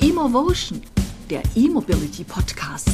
[0.00, 0.80] Emotion,
[1.30, 2.90] der E-Mobility Podcast.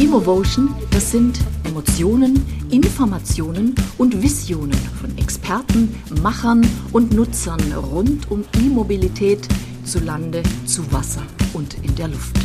[0.00, 9.46] Emotion, das sind Emotionen, Informationen und Visionen von Experten, Machern und Nutzern rund um E-Mobilität
[9.84, 11.22] zu Lande, zu Wasser
[11.52, 12.36] und in der Luft.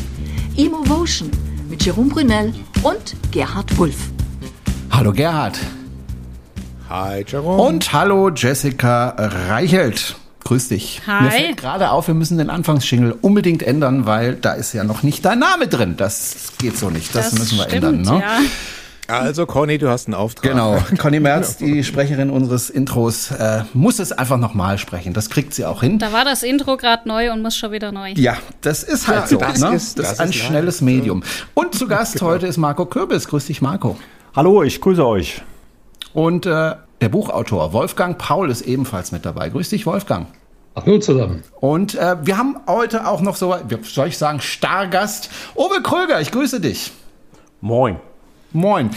[0.55, 1.31] Emotion
[1.83, 3.97] Jerome Brunel und Gerhard Wulff.
[4.89, 5.59] Hallo Gerhard.
[6.87, 7.61] Hi Jerome.
[7.61, 10.15] Und hallo Jessica Reichelt.
[10.45, 11.01] Grüß dich.
[11.05, 11.23] Hi.
[11.23, 15.03] Mir fällt gerade auf, wir müssen den Anfangsschingel unbedingt ändern, weil da ist ja noch
[15.03, 15.95] nicht dein Name drin.
[15.97, 17.13] Das geht so nicht.
[17.13, 18.01] Das, Das müssen wir stimmt, ändern.
[18.01, 18.21] Ne?
[18.21, 18.39] ja.
[19.07, 20.51] Also Conny, du hast einen Auftrag.
[20.51, 20.77] Genau.
[20.97, 25.13] Conny Merz, die Sprecherin unseres Intros, äh, muss es einfach nochmal sprechen.
[25.13, 25.99] Das kriegt sie auch hin.
[25.99, 28.11] Da war das Intro gerade neu und muss schon wieder neu.
[28.15, 29.37] Ja, das ist halt Ja, so.
[29.37, 29.75] das ne?
[29.75, 30.85] ist- das das ist ein ist schnelles so.
[30.85, 31.23] Medium.
[31.53, 33.27] Und zu Gast heute ist Marco Kürbis.
[33.27, 33.97] Grüß dich, Marco.
[34.35, 35.41] Hallo, ich grüße euch.
[36.13, 39.49] Und äh, der Buchautor Wolfgang Paul ist ebenfalls mit dabei.
[39.49, 40.27] Grüß dich, Wolfgang.
[40.75, 41.43] Hallo zusammen.
[41.59, 45.29] Und äh, wir haben heute auch noch so, wie soll ich sagen, Stargast.
[45.55, 46.93] Owe Kröger, ich grüße dich.
[47.61, 47.97] Moin.
[48.53, 48.91] Moin.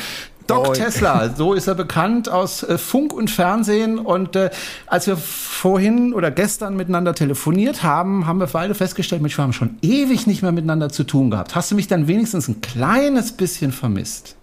[0.47, 0.75] Doc.
[0.75, 3.99] Tesla, so ist er bekannt aus äh, Funk und Fernsehen.
[3.99, 4.51] Und äh,
[4.87, 9.53] als wir vorhin oder gestern miteinander telefoniert haben, haben wir beide festgestellt, Mensch, wir haben
[9.53, 11.57] schon ewig nicht mehr miteinander zu tun gehabt.
[11.57, 14.37] Hast du mich dann wenigstens ein kleines bisschen vermisst?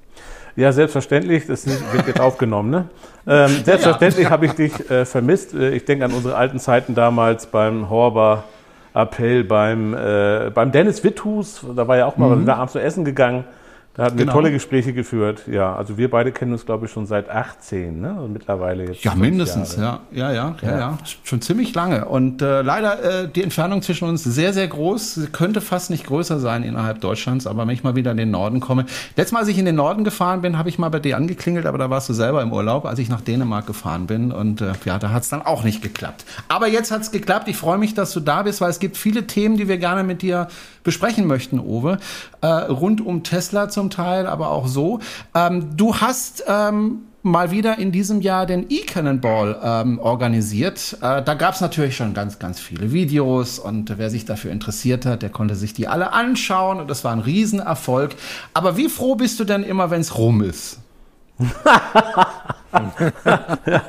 [0.58, 2.70] Ja, selbstverständlich, das wird jetzt aufgenommen.
[2.70, 2.86] Ne?
[3.26, 5.54] Ähm, selbstverständlich habe ich dich äh, vermisst.
[5.54, 8.44] Äh, Ich denke an unsere alten Zeiten damals beim Horber
[8.94, 11.66] Appell, beim, äh, beim Dennis Witthus.
[11.76, 13.46] Da war ja auch mal, da abends zu essen gegangen.
[13.96, 14.34] Da hatten wir Genau.
[14.34, 15.44] tolle Gespräche geführt.
[15.48, 18.20] Ja, also wir beide kennen uns, glaube ich, schon seit 18, ne?
[18.22, 19.04] Und mittlerweile jetzt.
[19.04, 20.00] Ja, mindestens, ja.
[20.12, 20.98] Ja, ja, ja, ja, Ja.
[21.24, 22.06] Schon ziemlich lange.
[22.06, 25.14] Und äh, leider äh, die Entfernung zwischen uns sehr, sehr groß.
[25.14, 28.32] Sie könnte fast nicht größer sein innerhalb Deutschlands, aber wenn ich mal wieder in den
[28.32, 28.86] Norden komme.
[29.16, 31.68] Letztes Mal, als ich in den Norden gefahren bin, habe ich mal bei dir angeklingelt,
[31.68, 34.32] aber da warst du selber im Urlaub, als ich nach Dänemark gefahren bin.
[34.32, 36.26] Und äh, ja, da hat es dann auch nicht geklappt.
[36.48, 37.48] Aber jetzt hat es geklappt.
[37.48, 40.04] Ich freue mich, dass du da bist, weil es gibt viele Themen, die wir gerne
[40.04, 40.48] mit dir
[40.84, 41.98] besprechen möchten, Owe.
[42.42, 45.00] Äh, rund um Tesla zum Teil, aber auch so.
[45.34, 50.98] Ähm, du hast ähm, mal wieder in diesem Jahr den E-Cannonball ähm, organisiert.
[51.02, 55.06] Äh, da gab es natürlich schon ganz, ganz viele Videos und wer sich dafür interessiert
[55.06, 58.16] hat, der konnte sich die alle anschauen und das war ein Riesenerfolg.
[58.54, 60.80] Aber wie froh bist du denn immer, wenn es rum ist?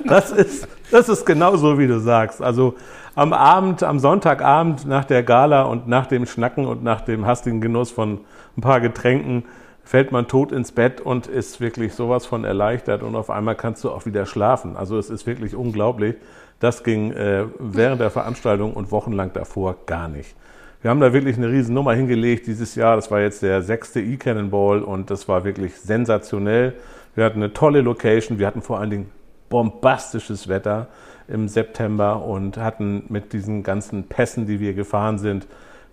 [0.04, 2.42] Das ist, das ist genau so, wie du sagst.
[2.42, 2.74] Also
[3.14, 7.60] am Abend, am Sonntagabend nach der Gala und nach dem Schnacken und nach dem hastigen
[7.60, 8.20] Genuss von
[8.56, 9.44] ein paar Getränken
[9.84, 13.84] fällt man tot ins Bett und ist wirklich sowas von erleichtert und auf einmal kannst
[13.84, 14.76] du auch wieder schlafen.
[14.76, 16.16] Also es ist wirklich unglaublich.
[16.58, 20.34] Das ging äh, während der Veranstaltung und wochenlang davor gar nicht.
[20.80, 22.96] Wir haben da wirklich eine riesen Nummer hingelegt dieses Jahr.
[22.96, 26.74] Das war jetzt der sechste E-Cannonball und das war wirklich sensationell.
[27.14, 28.38] Wir hatten eine tolle Location.
[28.38, 29.10] Wir hatten vor allen Dingen
[29.48, 30.88] bombastisches Wetter
[31.28, 35.46] im September und hatten mit diesen ganzen Pässen, die wir gefahren sind,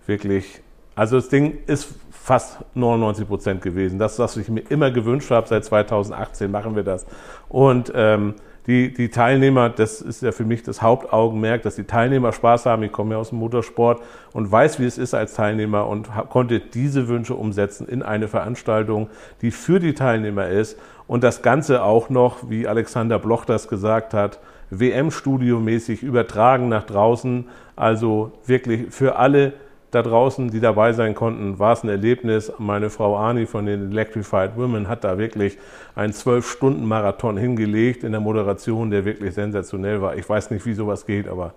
[0.06, 0.60] wirklich,
[0.94, 3.98] also das Ding ist fast 99 Prozent gewesen.
[3.98, 7.04] Das, was ich mir immer gewünscht habe, seit 2018 machen wir das.
[7.48, 8.34] Und ähm,
[8.68, 12.84] die, die Teilnehmer, das ist ja für mich das Hauptaugenmerk, dass die Teilnehmer Spaß haben.
[12.84, 14.00] Ich komme ja aus dem Motorsport
[14.32, 19.10] und weiß, wie es ist als Teilnehmer und konnte diese Wünsche umsetzen in eine Veranstaltung,
[19.40, 20.78] die für die Teilnehmer ist
[21.08, 24.38] und das Ganze auch noch, wie Alexander Bloch das gesagt hat,
[24.70, 27.48] WM-Studio-mäßig übertragen nach draußen.
[27.74, 29.54] Also wirklich für alle
[29.92, 32.50] da draußen, die dabei sein konnten, war es ein Erlebnis.
[32.58, 35.58] Meine Frau Ani von den Electrified Women hat da wirklich
[35.94, 40.16] einen Zwölf-Stunden-Marathon hingelegt in der Moderation, der wirklich sensationell war.
[40.16, 41.52] Ich weiß nicht, wie sowas geht, aber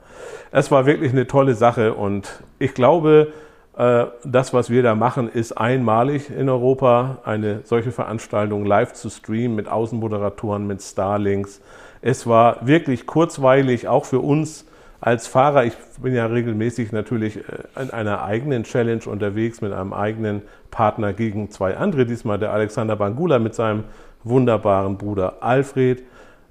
[0.52, 3.32] es war wirklich eine tolle Sache und ich glaube,
[3.78, 9.10] äh, das, was wir da machen, ist einmalig in Europa, eine solche Veranstaltung live zu
[9.10, 11.62] streamen mit Außenmoderatoren, mit Starlinks.
[12.02, 14.66] Es war wirklich kurzweilig, auch für uns
[15.06, 15.64] als Fahrer.
[15.66, 17.42] Ich bin ja regelmäßig natürlich äh,
[17.82, 22.08] in einer eigenen Challenge unterwegs mit einem eigenen Partner gegen zwei andere.
[22.08, 23.84] Diesmal der Alexander Bangula mit seinem
[24.24, 26.02] wunderbaren Bruder Alfred,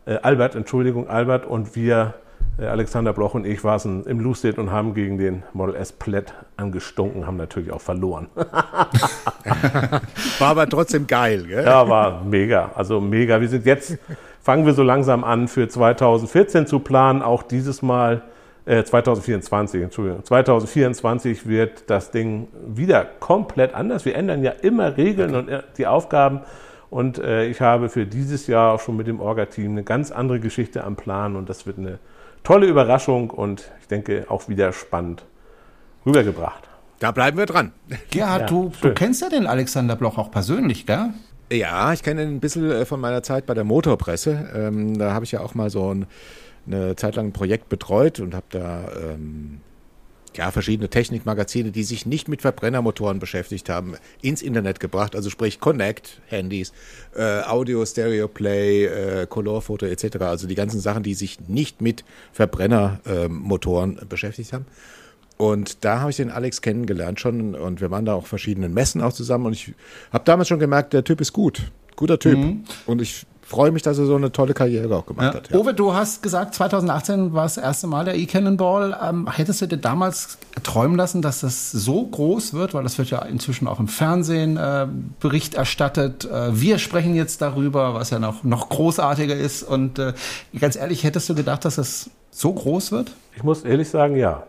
[0.06, 2.14] äh, Albert, Entschuldigung, Albert und wir,
[2.56, 6.32] äh, Alexander Bloch und ich, waren im Lucid und haben gegen den Model S Plaid
[6.56, 8.28] angestunken, haben natürlich auch verloren.
[10.38, 11.64] War aber trotzdem geil, gell?
[11.64, 12.70] Ja, war mega.
[12.76, 13.40] Also mega.
[13.40, 13.98] Wir sind jetzt,
[14.40, 17.20] fangen wir so langsam an für 2014 zu planen.
[17.20, 18.22] Auch dieses Mal,
[18.66, 20.24] äh, 2024, Entschuldigung.
[20.24, 24.04] 2024 wird das Ding wieder komplett anders.
[24.04, 26.40] Wir ändern ja immer Regeln und äh, die Aufgaben.
[26.90, 30.40] Und äh, ich habe für dieses Jahr auch schon mit dem Orga-Team eine ganz andere
[30.40, 31.36] Geschichte am Plan.
[31.36, 31.98] Und das wird eine
[32.44, 35.24] tolle Überraschung und ich denke auch wieder spannend
[36.06, 36.68] rübergebracht.
[37.00, 37.72] Da bleiben wir dran.
[38.10, 41.10] Gerhard, Ja, du, du kennst ja den Alexander Bloch auch persönlich, gell?
[41.52, 44.48] Ja, ich kenne ihn ein bisschen äh, von meiner Zeit bei der Motorpresse.
[44.54, 46.06] Ähm, da habe ich ja auch mal so ein,
[46.66, 49.60] eine Zeit lang ein Projekt betreut und habe da ähm,
[50.36, 55.14] ja, verschiedene Technikmagazine, die sich nicht mit Verbrennermotoren beschäftigt haben, ins Internet gebracht.
[55.14, 56.72] Also sprich Connect, Handys,
[57.14, 60.16] äh, Audio, Stereo Play, äh, Colorfoto etc.
[60.20, 64.66] Also die ganzen Sachen, die sich nicht mit Verbrennermotoren beschäftigt haben.
[65.36, 69.00] Und da habe ich den Alex kennengelernt schon und wir waren da auch verschiedenen Messen
[69.00, 69.74] auch zusammen und ich
[70.12, 72.38] habe damals schon gemerkt, der Typ ist gut, guter Typ.
[72.86, 75.34] Und ich freue mich, dass er so eine tolle Karriere auch gemacht Ja.
[75.34, 75.50] hat.
[75.50, 75.58] Ja.
[75.58, 78.96] Owe, du hast gesagt, 2018 war das erste Mal der E-Cannonball.
[79.02, 82.74] Ähm, hättest du dir damals träumen lassen, dass das so groß wird?
[82.74, 84.86] Weil das wird ja inzwischen auch im Fernsehen äh,
[85.20, 86.24] Bericht erstattet.
[86.24, 89.62] Äh, wir sprechen jetzt darüber, was ja noch, noch großartiger ist.
[89.62, 90.14] Und äh,
[90.58, 93.12] ganz ehrlich, hättest du gedacht, dass das so groß wird?
[93.36, 94.44] Ich muss ehrlich sagen, ja.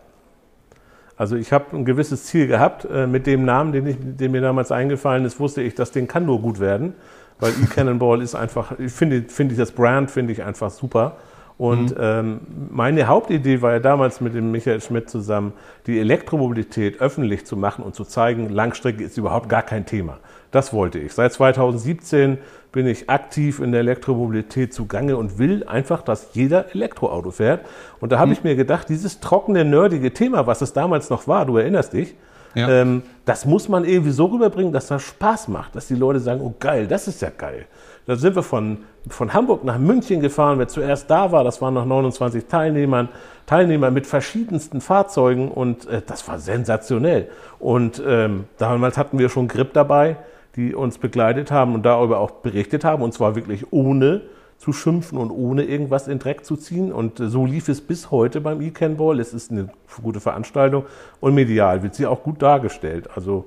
[1.18, 2.84] Also ich habe ein gewisses Ziel gehabt.
[2.84, 6.06] Äh, mit dem Namen, den, ich, den mir damals eingefallen ist, wusste ich, das Ding
[6.08, 6.94] kann nur gut werden.
[7.38, 11.16] Weil E-Cannonball ist einfach, ich finde, finde ich das Brand finde ich einfach super.
[11.58, 12.40] Und ähm,
[12.70, 15.54] meine Hauptidee war ja damals mit dem Michael Schmidt zusammen,
[15.86, 20.18] die Elektromobilität öffentlich zu machen und zu zeigen, Langstrecke ist überhaupt gar kein Thema.
[20.50, 21.14] Das wollte ich.
[21.14, 22.38] Seit 2017
[22.72, 27.64] bin ich aktiv in der Elektromobilität zugange und will einfach, dass jeder Elektroauto fährt.
[28.00, 31.46] Und da habe ich mir gedacht, dieses trockene, nerdige Thema, was es damals noch war,
[31.46, 32.16] du erinnerst dich,
[32.56, 36.40] Ähm, das muss man irgendwie so rüberbringen, dass das Spaß macht, dass die Leute sagen,
[36.40, 37.66] oh geil, das ist ja geil.
[38.06, 41.74] Da sind wir von, von Hamburg nach München gefahren, wer zuerst da war, das waren
[41.74, 43.08] noch 29 Teilnehmern,
[43.46, 47.28] Teilnehmer mit verschiedensten Fahrzeugen und äh, das war sensationell.
[47.58, 50.16] Und ähm, damals hatten wir schon Grip dabei,
[50.54, 54.22] die uns begleitet haben und darüber auch berichtet haben und zwar wirklich ohne
[54.58, 56.92] zu schimpfen und ohne irgendwas in Dreck zu ziehen.
[56.92, 59.20] Und äh, so lief es bis heute beim E-Can-Ball.
[59.20, 59.68] Es ist eine
[60.02, 60.86] gute Veranstaltung
[61.20, 63.08] und medial wird sie auch gut dargestellt.
[63.14, 63.46] Also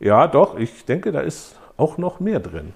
[0.00, 2.72] ja, doch, ich denke, da ist auch noch mehr drin.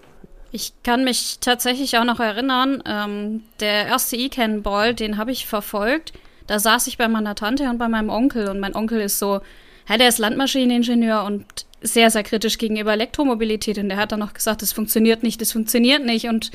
[0.53, 6.13] Ich kann mich tatsächlich auch noch erinnern, ähm, der erste E-Can-Ball, den habe ich verfolgt.
[6.47, 9.41] Da saß ich bei meiner Tante und bei meinem Onkel und mein Onkel ist so,
[9.89, 11.45] ja, der ist Landmaschineningenieur und
[11.81, 15.53] sehr, sehr kritisch gegenüber Elektromobilität und der hat dann noch gesagt, das funktioniert nicht, das
[15.53, 16.51] funktioniert nicht und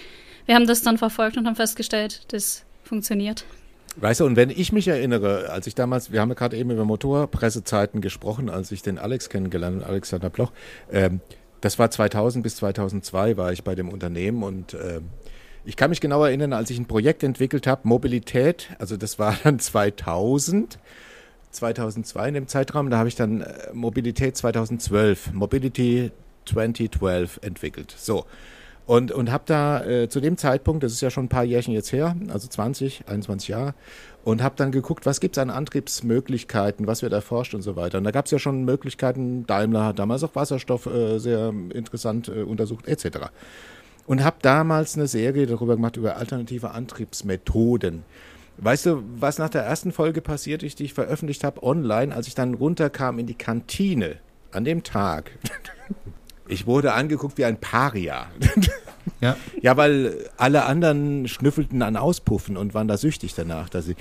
[0.45, 3.45] wir haben das dann verfolgt und haben festgestellt, das funktioniert.
[3.97, 6.69] Weißt du, und wenn ich mich erinnere, als ich damals, wir haben ja gerade eben
[6.69, 10.51] über Motorpressezeiten gesprochen, als ich den Alex kennengelernt habe, Alexander Bloch,
[10.92, 11.21] ähm,
[11.62, 15.06] das war 2000 bis 2002 war ich bei dem Unternehmen und ähm,
[15.63, 19.38] ich kann mich genau erinnern, als ich ein Projekt entwickelt habe, Mobilität, also das war
[19.44, 20.77] dann 2000,
[21.51, 26.12] 2002 in dem Zeitraum, da habe ich dann äh, Mobilität 2012, Mobility
[26.45, 27.95] 2012 entwickelt.
[27.98, 28.25] So.
[28.86, 31.74] Und, und habe da äh, zu dem Zeitpunkt, das ist ja schon ein paar Jährchen
[31.74, 33.74] jetzt her, also 20, 21 Jahre,
[34.24, 37.98] und habe dann geguckt, was gibt es an Antriebsmöglichkeiten, was wird erforscht und so weiter.
[37.98, 42.28] Und da gab es ja schon Möglichkeiten, Daimler hat damals auch Wasserstoff äh, sehr interessant
[42.28, 43.30] äh, untersucht, etc.
[44.06, 48.04] Und habe damals eine Serie darüber gemacht, über alternative Antriebsmethoden.
[48.58, 52.28] Weißt du, was nach der ersten Folge passiert ist, die ich veröffentlicht habe online, als
[52.28, 54.18] ich dann runterkam in die Kantine
[54.52, 55.32] an dem Tag?
[56.47, 58.27] Ich wurde angeguckt wie ein Paria.
[59.21, 59.38] Ja.
[59.62, 63.95] Ja, weil alle anderen schnüffelten an Auspuffen und waren da süchtig danach, dass sie.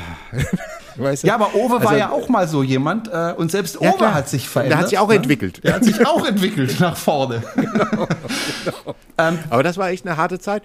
[0.96, 1.28] Weißt du?
[1.28, 3.96] Ja, aber Owe war Also- ja auch mal so jemand äh, und selbst Ja, Owe
[3.98, 4.14] klar.
[4.14, 4.78] hat sich Der verändert.
[4.80, 5.14] hat sich auch ne?
[5.14, 5.62] entwickelt.
[5.64, 7.40] Der hat sich auch entwickelt nach vorne.
[9.16, 10.64] Aber das war echt eine harte Zeit.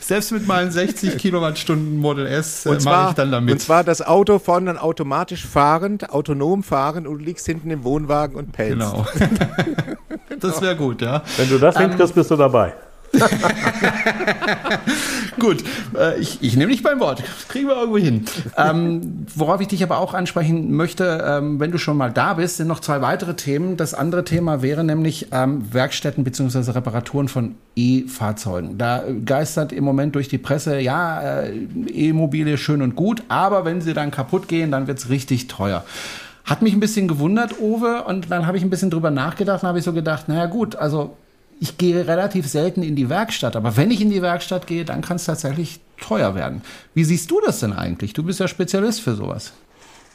[0.00, 3.52] Selbst mit meinen 60 Kilowattstunden Model S äh, Und mache zwar, ich dann damit.
[3.52, 7.84] und zwar das Auto vorne dann automatisch fahrend, autonom fahrend und du liegst hinten im
[7.84, 8.78] Wohnwagen und pelzt.
[8.78, 9.06] genau.
[10.40, 11.22] das wäre gut, ja.
[11.36, 12.74] Wenn du das hinkriegst, bist du dabei.
[15.38, 15.62] Gut,
[15.96, 17.22] äh, ich, ich nehme dich beim Wort.
[17.48, 18.24] Kriegen wir irgendwo hin.
[18.56, 22.56] ähm, worauf ich dich aber auch ansprechen möchte, ähm, wenn du schon mal da bist,
[22.56, 23.76] sind noch zwei weitere Themen.
[23.76, 26.72] Das andere Thema wäre nämlich ähm, Werkstätten bzw.
[26.72, 28.78] Reparaturen von E-Fahrzeugen.
[28.78, 31.52] Da geistert im Moment durch die Presse, ja, äh,
[31.92, 35.84] E-Mobile schön und gut, aber wenn sie dann kaputt gehen, dann wird's richtig teuer.
[36.44, 39.68] Hat mich ein bisschen gewundert, Owe, und dann habe ich ein bisschen drüber nachgedacht und
[39.68, 41.16] habe ich so gedacht, naja gut, also
[41.60, 45.00] ich gehe relativ selten in die Werkstatt, aber wenn ich in die Werkstatt gehe, dann
[45.00, 46.62] kann es tatsächlich teuer werden.
[46.94, 48.12] Wie siehst du das denn eigentlich?
[48.12, 49.52] Du bist ja Spezialist für sowas.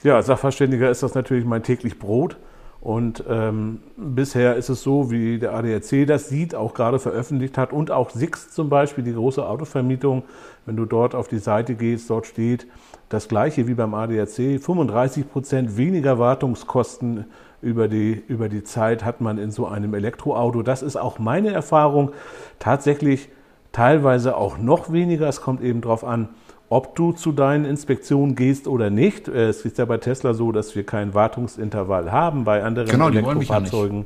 [0.03, 2.37] Ja, als Sachverständiger ist das natürlich mein täglich Brot.
[2.83, 7.71] Und ähm, bisher ist es so, wie der ADAC das sieht, auch gerade veröffentlicht hat
[7.71, 10.23] und auch Six zum Beispiel, die große Autovermietung,
[10.65, 12.67] wenn du dort auf die Seite gehst, dort steht
[13.07, 17.23] das gleiche wie beim ADAC, 35 Prozent weniger Wartungskosten
[17.63, 20.61] über die, über die Zeit hat man in so einem Elektroauto.
[20.61, 22.11] Das ist auch meine Erfahrung.
[22.59, 23.29] Tatsächlich
[23.71, 25.27] teilweise auch noch weniger.
[25.27, 26.29] Es kommt eben darauf an,
[26.69, 29.27] ob du zu deinen Inspektionen gehst oder nicht.
[29.27, 32.43] Äh, es ist ja bei Tesla so, dass wir kein Wartungsintervall haben.
[32.43, 34.05] Bei anderen genau, Elektrofahrzeugen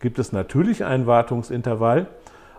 [0.00, 2.06] gibt es natürlich ein Wartungsintervall.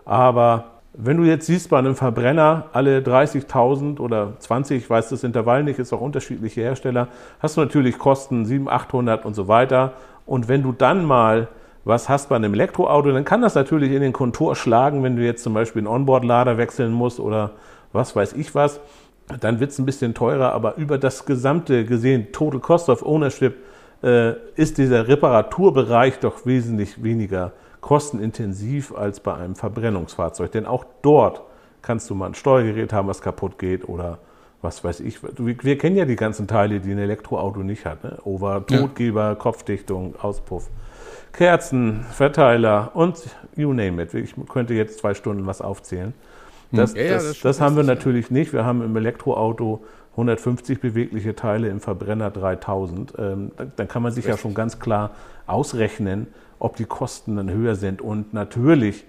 [0.04, 5.24] Aber wenn du jetzt siehst, bei einem Verbrenner alle 30.000 oder 20, ich weiß das
[5.24, 7.08] Intervall nicht, ist auch unterschiedliche Hersteller,
[7.40, 9.92] hast du natürlich Kosten 700, 800 und so weiter.
[10.32, 11.48] Und wenn du dann mal
[11.84, 15.22] was hast bei einem Elektroauto, dann kann das natürlich in den Kontur schlagen, wenn du
[15.22, 17.50] jetzt zum Beispiel einen Onboard-Lader wechseln musst oder
[17.92, 18.80] was weiß ich was.
[19.40, 23.56] Dann wird es ein bisschen teurer, aber über das gesamte gesehen, Total Cost of Ownership,
[24.02, 30.50] äh, ist dieser Reparaturbereich doch wesentlich weniger kostenintensiv als bei einem Verbrennungsfahrzeug.
[30.50, 31.42] Denn auch dort
[31.82, 34.18] kannst du mal ein Steuergerät haben, was kaputt geht oder
[34.62, 35.18] was weiß ich.
[35.22, 38.04] Wir kennen ja die ganzen Teile, die ein Elektroauto nicht hat.
[38.04, 38.18] Ne?
[38.24, 39.34] Over, Totgeber, ja.
[39.34, 40.70] Kopfdichtung, Auspuff.
[41.32, 43.18] Kerzen, Verteiler und
[43.56, 44.14] you name it.
[44.14, 46.14] Ich könnte jetzt zwei Stunden was aufzählen.
[46.70, 46.78] Hm.
[46.78, 48.52] Das, ja, ja, das, das, das haben wir natürlich nicht.
[48.52, 53.14] Wir haben im Elektroauto 150 bewegliche Teile, im Verbrenner 3000.
[53.18, 54.38] Ähm, dann kann man sich Richtig.
[54.38, 55.12] ja schon ganz klar
[55.46, 56.28] ausrechnen,
[56.58, 58.00] ob die Kosten dann höher sind.
[58.00, 59.04] Und natürlich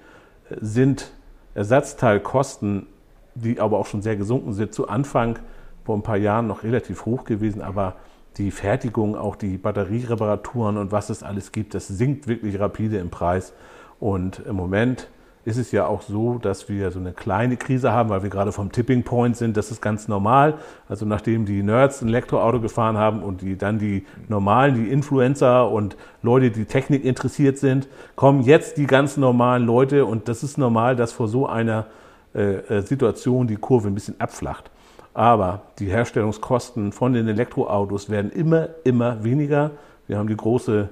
[0.50, 1.12] sind
[1.56, 2.88] Ersatzteilkosten
[3.36, 5.40] die aber auch schon sehr gesunken sind, zu Anfang
[5.84, 7.96] vor ein paar Jahren noch relativ hoch gewesen, aber
[8.38, 13.10] die Fertigung, auch die Batteriereparaturen und was es alles gibt, das sinkt wirklich rapide im
[13.10, 13.54] Preis.
[14.00, 15.08] Und im Moment
[15.46, 18.52] ist es ja auch so, dass wir so eine kleine Krise haben, weil wir gerade
[18.52, 19.58] vom Tipping Point sind.
[19.58, 20.56] Das ist ganz normal.
[20.88, 25.70] Also nachdem die Nerds ein Elektroauto gefahren haben und die dann die normalen, die Influencer
[25.70, 30.58] und Leute, die Technik interessiert sind, kommen jetzt die ganz normalen Leute und das ist
[30.58, 31.88] normal, dass vor so einer
[32.34, 34.72] äh, äh, Situation die Kurve ein bisschen abflacht.
[35.14, 39.72] Aber die Herstellungskosten von den Elektroautos werden immer, immer weniger.
[40.08, 40.90] Wir haben die große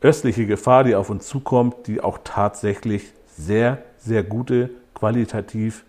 [0.00, 5.84] östliche Gefahr, die auf uns zukommt, die auch tatsächlich sehr, sehr gute, qualitativ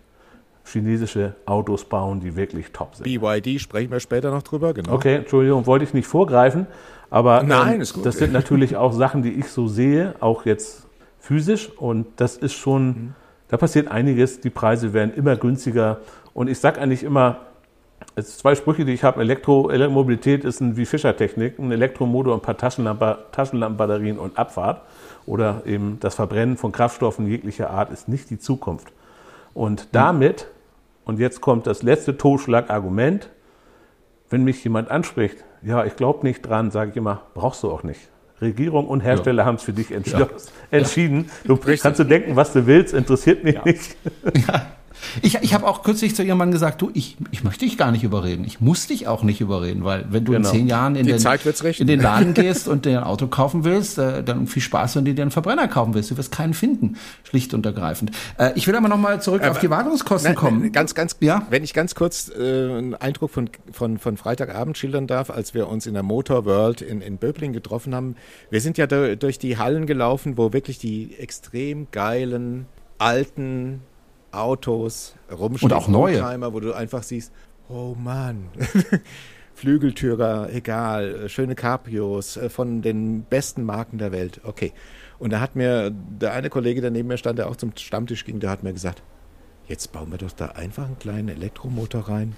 [0.64, 3.04] chinesische Autos bauen, die wirklich top sind.
[3.04, 4.94] BYD sprechen wir später noch drüber, genau.
[4.94, 6.66] Okay, Entschuldigung, wollte ich nicht vorgreifen,
[7.08, 8.04] aber Nein, ähm, ist gut.
[8.04, 10.86] das sind natürlich auch Sachen, die ich so sehe, auch jetzt
[11.20, 13.14] physisch und das ist schon mhm.
[13.48, 15.98] Da passiert einiges, die Preise werden immer günstiger.
[16.34, 17.40] Und ich sage eigentlich immer,
[18.14, 19.20] es sind zwei Sprüche, die ich habe.
[19.20, 24.82] Elektro, Elektromobilität ist ein wie Fischertechnik, ein Elektromotor, ein paar Taschenlampen, Taschenlampenbatterien und Abfahrt.
[25.26, 28.88] Oder eben das Verbrennen von Kraftstoffen jeglicher Art ist nicht die Zukunft.
[29.54, 30.48] Und damit,
[31.04, 33.30] und jetzt kommt das letzte Totschlagargument,
[34.28, 37.82] wenn mich jemand anspricht, ja, ich glaube nicht dran, sage ich immer, brauchst du auch
[37.82, 38.08] nicht.
[38.40, 39.46] Regierung und Hersteller ja.
[39.46, 41.30] haben es für dich entschieden.
[41.44, 43.96] Du kannst du denken, was du willst, interessiert mich nicht.
[44.48, 44.75] Ja.
[45.22, 47.90] Ich, ich habe auch kürzlich zu ihrem Mann gesagt, du, ich, ich möchte dich gar
[47.90, 48.44] nicht überreden.
[48.44, 50.48] Ich muss dich auch nicht überreden, weil wenn du genau.
[50.48, 53.98] in zehn Jahren in den, in den, Laden gehst und dir ein Auto kaufen willst,
[53.98, 56.10] äh, dann viel Spaß, wenn du dir einen Verbrenner kaufen willst.
[56.10, 58.10] Du wirst keinen finden, schlicht und ergreifend.
[58.38, 60.72] Äh, ich will aber nochmal zurück aber, auf die Wartungskosten nein, kommen.
[60.72, 61.46] Ganz, ganz, ja?
[61.50, 65.68] wenn ich ganz kurz äh, einen Eindruck von, von, von Freitagabend schildern darf, als wir
[65.68, 68.16] uns in der Motor World in, in Böbling getroffen haben.
[68.50, 72.66] Wir sind ja durch die Hallen gelaufen, wo wirklich die extrem geilen
[72.98, 73.80] alten
[74.36, 75.70] Autos rumstehen.
[75.70, 76.22] Und auch neue.
[76.22, 77.32] Oldtimer, wo du einfach siehst,
[77.68, 78.48] oh Mann.
[79.54, 84.40] Flügeltürer, egal, schöne Cabrios äh, von den besten Marken der Welt.
[84.44, 84.72] Okay.
[85.18, 88.26] Und da hat mir der eine Kollege, der neben mir stand, der auch zum Stammtisch
[88.26, 89.02] ging, der hat mir gesagt,
[89.66, 92.34] jetzt bauen wir doch da einfach einen kleinen Elektromotor rein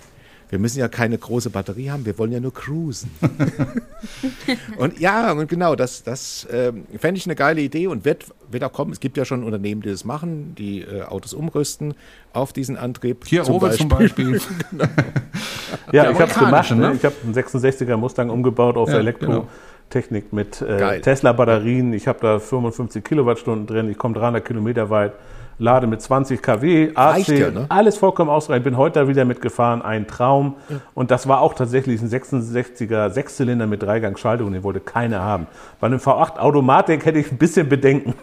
[0.50, 3.11] wir müssen ja keine große Batterie haben, wir wollen ja nur cruisen.
[4.78, 8.64] und ja, und genau, das, das äh, fände ich eine geile Idee und wird, wird
[8.64, 8.93] auch kommen.
[8.93, 11.95] Es gibt ja schon Unternehmen, die das machen, die äh, Autos umrüsten
[12.33, 13.26] auf diesen Antrieb.
[13.26, 14.40] Hier zum Owe zum Beispiel.
[14.71, 14.85] genau.
[15.93, 16.71] Ja, ich habe es gemacht.
[16.71, 16.95] Ne?
[16.95, 20.43] Ich habe einen 66er Mustang umgebaut auf ja, Elektrotechnik genau.
[20.43, 21.93] mit äh, Tesla-Batterien.
[21.93, 23.90] Ich habe da 55 Kilowattstunden drin.
[23.90, 25.12] Ich komme 300 Kilometer weit
[25.59, 27.67] lade mit 20 kW, AC, ja, ne?
[27.69, 28.65] alles vollkommen ausreichend.
[28.65, 30.57] Bin heute da wieder mitgefahren, ein Traum.
[30.69, 30.81] Ja.
[30.95, 35.47] Und das war auch tatsächlich ein 66er Sechszylinder mit Dreigang-Schaltung, den wollte keiner haben.
[35.81, 38.15] Bei einem V8 Automatik hätte ich ein bisschen Bedenken.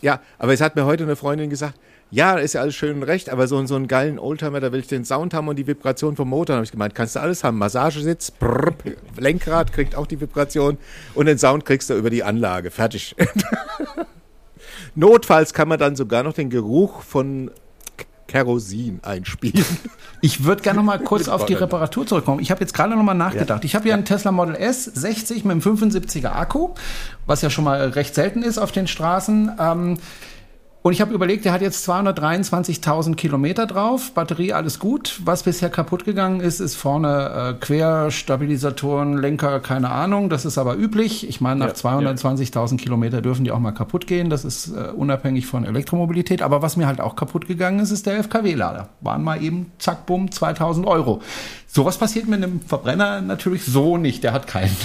[0.00, 1.74] ja, aber es hat mir heute eine Freundin gesagt,
[2.10, 4.80] ja, ist ja alles schön und recht, aber so, so einen geilen Oldtimer, da will
[4.80, 6.46] ich den Sound haben und die Vibration vom Motor.
[6.46, 7.58] Da habe ich gemeint, kannst du alles haben.
[7.58, 8.72] Massagesitz, brrr,
[9.18, 10.78] Lenkrad kriegt auch die Vibration
[11.14, 12.70] und den Sound kriegst du über die Anlage.
[12.70, 13.16] Fertig.
[14.94, 17.50] Notfalls kann man dann sogar noch den Geruch von
[18.26, 19.64] Kerosin einspielen.
[20.20, 22.40] Ich würde gerne noch mal kurz auf die Reparatur zurückkommen.
[22.40, 23.62] Ich habe jetzt gerade noch mal nachgedacht.
[23.62, 23.66] Ja.
[23.66, 26.70] Ich habe ja einen Tesla Model S 60 mit einem 75er Akku,
[27.26, 29.52] was ja schon mal recht selten ist auf den Straßen.
[29.60, 29.98] Ähm,
[30.86, 35.18] und ich habe überlegt, der hat jetzt 223.000 Kilometer drauf, Batterie alles gut.
[35.24, 40.28] Was bisher kaputt gegangen ist, ist vorne äh, Querstabilisatoren, Lenker, keine Ahnung.
[40.28, 41.26] Das ist aber üblich.
[41.26, 42.76] Ich meine, nach ja, 220.000 ja.
[42.76, 44.28] Kilometer dürfen die auch mal kaputt gehen.
[44.28, 46.42] Das ist äh, unabhängig von Elektromobilität.
[46.42, 48.90] Aber was mir halt auch kaputt gegangen ist, ist der FKW-Lader.
[49.00, 51.22] Waren mal eben, zack, bumm, 2.000 Euro.
[51.66, 54.22] Sowas passiert mit einem Verbrenner natürlich so nicht.
[54.22, 54.76] Der hat keinen.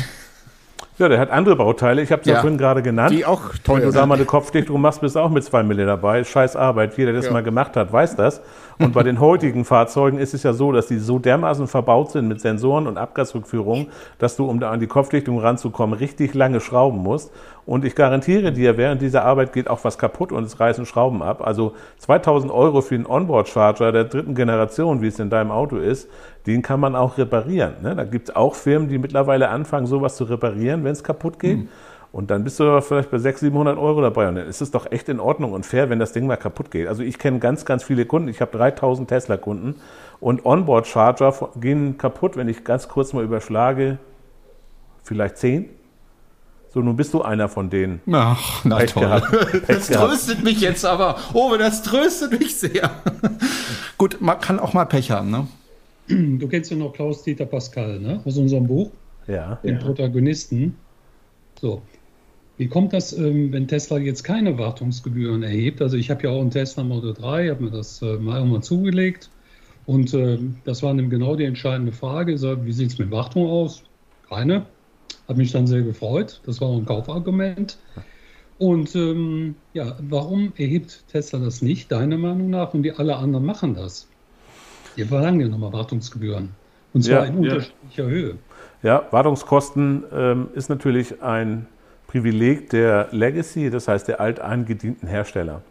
[0.99, 2.01] Ja, der hat andere Bauteile.
[2.01, 3.11] Ich habe sie ja vorhin gerade genannt.
[3.11, 5.63] Die auch teuer Wenn du da mal eine Kopfdichtung machst, bist du auch mit zwei
[5.63, 6.25] Mille dabei.
[6.25, 6.97] Scheiß Arbeit.
[6.97, 7.31] Jeder, der das ja.
[7.31, 8.41] mal gemacht hat, weiß das.
[8.79, 12.29] Und bei den heutigen Fahrzeugen ist es ja so, dass die so dermaßen verbaut sind
[12.29, 13.87] mit Sensoren und Abgasrückführungen,
[14.19, 17.31] dass du, um da an die Kopfdichtung ranzukommen, richtig lange schrauben musst.
[17.65, 21.21] Und ich garantiere dir, während dieser Arbeit geht auch was kaputt und es reißen Schrauben
[21.21, 21.45] ab.
[21.45, 26.09] Also 2000 Euro für einen Onboard-Charger der dritten Generation, wie es in deinem Auto ist,
[26.47, 27.73] den kann man auch reparieren.
[27.83, 27.95] Ne?
[27.95, 31.59] Da gibt es auch Firmen, die mittlerweile anfangen, sowas zu reparieren, wenn es kaputt geht.
[31.59, 31.69] Mhm.
[32.11, 34.27] Und dann bist du vielleicht bei 600, 700 Euro dabei.
[34.29, 36.71] Und dann ist es doch echt in Ordnung und fair, wenn das Ding mal kaputt
[36.71, 36.87] geht.
[36.87, 38.29] Also ich kenne ganz, ganz viele Kunden.
[38.29, 39.75] Ich habe 3000 Tesla-Kunden.
[40.19, 43.99] Und Onboard-Charger gehen kaputt, wenn ich ganz kurz mal überschlage,
[45.03, 45.69] vielleicht 10.
[46.71, 48.01] So, nun bist du einer von denen.
[48.11, 49.03] Ach, na Pech toll.
[49.03, 49.27] Gehabt.
[49.67, 51.15] Das tröstet mich jetzt aber.
[51.33, 52.91] Oh, das tröstet mich sehr.
[53.97, 55.47] Gut, man kann auch mal Pech haben, ne?
[56.07, 58.21] Du kennst ja noch Klaus-Dieter Pascal, ne?
[58.25, 58.91] Aus unserem Buch.
[59.27, 59.55] Ja.
[59.63, 59.81] Den ja.
[59.81, 60.75] Protagonisten.
[61.59, 61.81] So,
[62.59, 65.81] wie kommt das, ähm, wenn Tesla jetzt keine Wartungsgebühren erhebt?
[65.81, 68.61] Also ich habe ja auch einen Tesla Model 3, habe mir das äh, mal irgendwann
[68.61, 69.29] zugelegt.
[69.85, 72.33] Und äh, das war dann genau die entscheidende Frage.
[72.33, 73.83] Wie sieht es mit Wartung aus?
[74.27, 74.65] Keine.
[75.29, 76.41] Hat mich dann sehr gefreut.
[76.45, 77.77] Das war auch ein Kaufargument.
[78.57, 82.73] Und ähm, ja, warum erhebt Tesla das nicht, deiner Meinung nach?
[82.73, 84.05] Und die alle anderen machen das.
[84.97, 86.49] Die verlangen ja nochmal Wartungsgebühren.
[86.93, 88.09] Und zwar ja, in unterschiedlicher ja.
[88.09, 88.35] Höhe.
[88.83, 91.65] Ja, Wartungskosten ähm, ist natürlich ein
[92.09, 95.61] Privileg der Legacy, das heißt der alteingedienten Hersteller.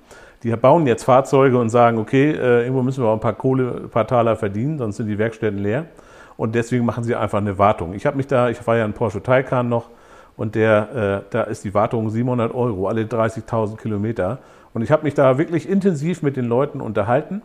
[0.45, 3.83] Die bauen jetzt Fahrzeuge und sagen, okay, äh, irgendwo müssen wir auch ein paar Kohle,
[3.83, 5.87] ein paar Taler verdienen, sonst sind die Werkstätten leer.
[6.37, 7.93] Und deswegen machen sie einfach eine Wartung.
[7.93, 9.91] Ich habe mich da, ich war ja in Porsche Taycan noch
[10.37, 14.39] und der, äh, da ist die Wartung 700 Euro, alle 30.000 Kilometer.
[14.73, 17.43] Und ich habe mich da wirklich intensiv mit den Leuten unterhalten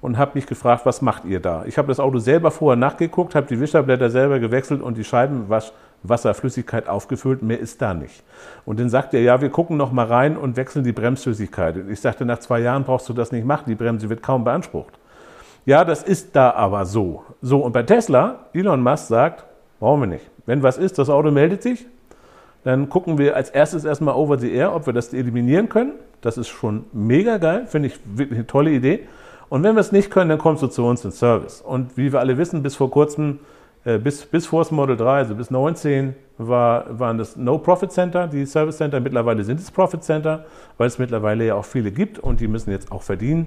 [0.00, 1.62] und habe mich gefragt, was macht ihr da?
[1.66, 5.70] Ich habe das Auto selber vorher nachgeguckt, habe die Wischerblätter selber gewechselt und die Scheibenwasch
[6.02, 8.22] Wasserflüssigkeit aufgefüllt, mehr ist da nicht.
[8.64, 11.76] Und dann sagt er, ja, wir gucken noch mal rein und wechseln die Bremsflüssigkeit.
[11.76, 14.44] Und ich sagte, nach zwei Jahren brauchst du das nicht machen, die Bremse wird kaum
[14.44, 14.98] beansprucht.
[15.64, 17.22] Ja, das ist da aber so.
[17.40, 19.44] So, und bei Tesla, Elon Musk sagt,
[19.78, 20.28] brauchen wir nicht.
[20.44, 21.86] Wenn was ist, das Auto meldet sich,
[22.64, 25.92] dann gucken wir als erstes erstmal over the air, ob wir das eliminieren können.
[26.20, 29.06] Das ist schon mega geil, finde ich wirklich eine tolle Idee.
[29.48, 31.60] Und wenn wir es nicht können, dann kommst du zu uns ins Service.
[31.60, 33.40] Und wie wir alle wissen, bis vor kurzem
[33.84, 38.46] bis, bis vor das Model 3, also bis 19, war, waren das No-Profit Center, die
[38.46, 39.00] Service Center.
[39.00, 40.44] Mittlerweile sind es Profit Center,
[40.78, 43.46] weil es mittlerweile ja auch viele gibt und die müssen jetzt auch verdienen.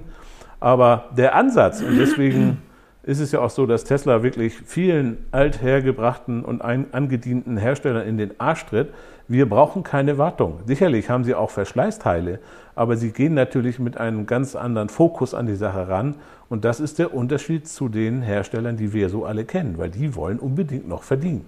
[0.60, 2.58] Aber der Ansatz, und deswegen
[3.02, 8.38] ist es ja auch so, dass Tesla wirklich vielen althergebrachten und angedienten Herstellern in den
[8.40, 8.88] Arsch tritt.
[9.28, 10.60] Wir brauchen keine Wartung.
[10.66, 12.40] Sicherlich haben sie auch Verschleißteile,
[12.76, 16.14] aber sie gehen natürlich mit einem ganz anderen Fokus an die Sache ran.
[16.48, 20.14] Und das ist der Unterschied zu den Herstellern, die wir so alle kennen, weil die
[20.14, 21.46] wollen unbedingt noch verdienen.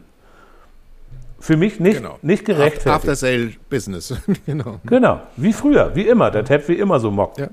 [1.39, 2.19] Für mich nicht, genau.
[2.23, 2.89] nicht gerechtfertigt.
[2.89, 4.13] After Sale Business.
[4.47, 4.81] genau.
[4.85, 6.33] genau, wie früher, wie immer.
[6.33, 7.39] Der Tab wie immer so mockt.
[7.39, 7.49] Ja.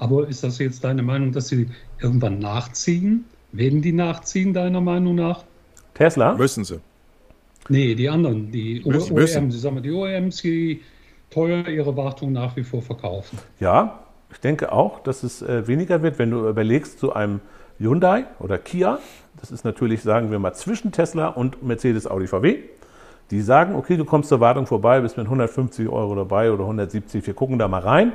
[0.00, 1.68] Aber ist das jetzt deine Meinung, dass sie
[2.00, 3.24] irgendwann nachziehen?
[3.52, 5.44] Werden die nachziehen, deiner Meinung nach?
[5.94, 6.34] Tesla?
[6.34, 6.80] Müssen sie.
[7.68, 10.82] Nee, die anderen, die müssen, OEMs, die OEMs, die
[11.34, 13.38] teuer ihre Wartung nach wie vor verkaufen.
[13.58, 13.98] Ja,
[14.30, 17.40] ich denke auch, dass es äh, weniger wird, wenn du überlegst zu einem
[17.78, 18.98] Hyundai oder Kia.
[19.40, 22.58] Das ist natürlich, sagen wir mal, zwischen Tesla und Mercedes Audi VW.
[23.30, 27.26] Die sagen, okay, du kommst zur Wartung vorbei, bist mit 150 Euro dabei oder 170,
[27.26, 28.12] wir gucken da mal rein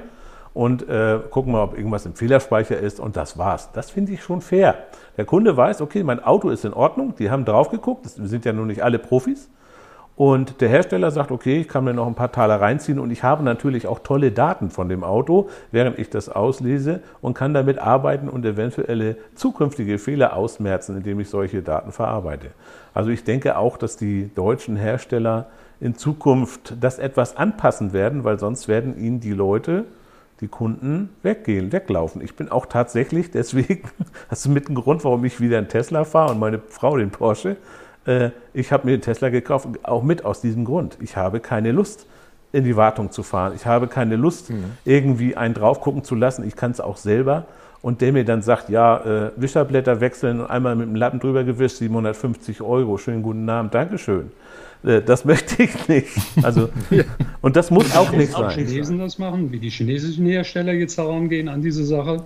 [0.53, 3.71] und äh, gucken mal, ob irgendwas im Fehlerspeicher ist und das war's.
[3.73, 4.75] Das finde ich schon fair.
[5.17, 8.45] Der Kunde weiß, okay, mein Auto ist in Ordnung, die haben drauf geguckt, wir sind
[8.45, 9.49] ja nun nicht alle Profis.
[10.19, 13.23] Und der Hersteller sagt, okay, ich kann mir noch ein paar Taler reinziehen und ich
[13.23, 17.79] habe natürlich auch tolle Daten von dem Auto, während ich das auslese und kann damit
[17.79, 22.47] arbeiten und eventuelle zukünftige Fehler ausmerzen, indem ich solche Daten verarbeite.
[22.93, 25.47] Also ich denke auch, dass die deutschen Hersteller
[25.79, 29.85] in Zukunft das etwas anpassen werden, weil sonst werden ihnen die Leute
[30.41, 32.21] die Kunden weggehen, weglaufen.
[32.21, 33.83] Ich bin auch tatsächlich, deswegen,
[34.29, 37.09] das ist mit ein Grund, warum ich wieder einen Tesla fahre und meine Frau den
[37.09, 37.55] Porsche.
[38.09, 40.97] Äh, ich habe mir den Tesla gekauft, auch mit aus diesem Grund.
[40.99, 42.07] Ich habe keine Lust,
[42.51, 43.53] in die Wartung zu fahren.
[43.55, 44.71] Ich habe keine Lust, mhm.
[44.83, 46.47] irgendwie einen drauf gucken zu lassen.
[46.47, 47.45] Ich kann es auch selber.
[47.81, 51.43] Und der mir dann sagt, ja, äh, Wischerblätter wechseln und einmal mit dem Lappen drüber
[51.43, 54.31] gewischt, 750 Euro, schönen guten Abend, Dankeschön.
[54.83, 56.09] Äh, das möchte ich nicht.
[56.41, 57.03] Also, ja.
[57.41, 58.49] Und das muss auch nicht sein.
[58.57, 62.25] Wie die Chinesen das machen, wie die chinesischen Hersteller jetzt herangehen an diese Sache?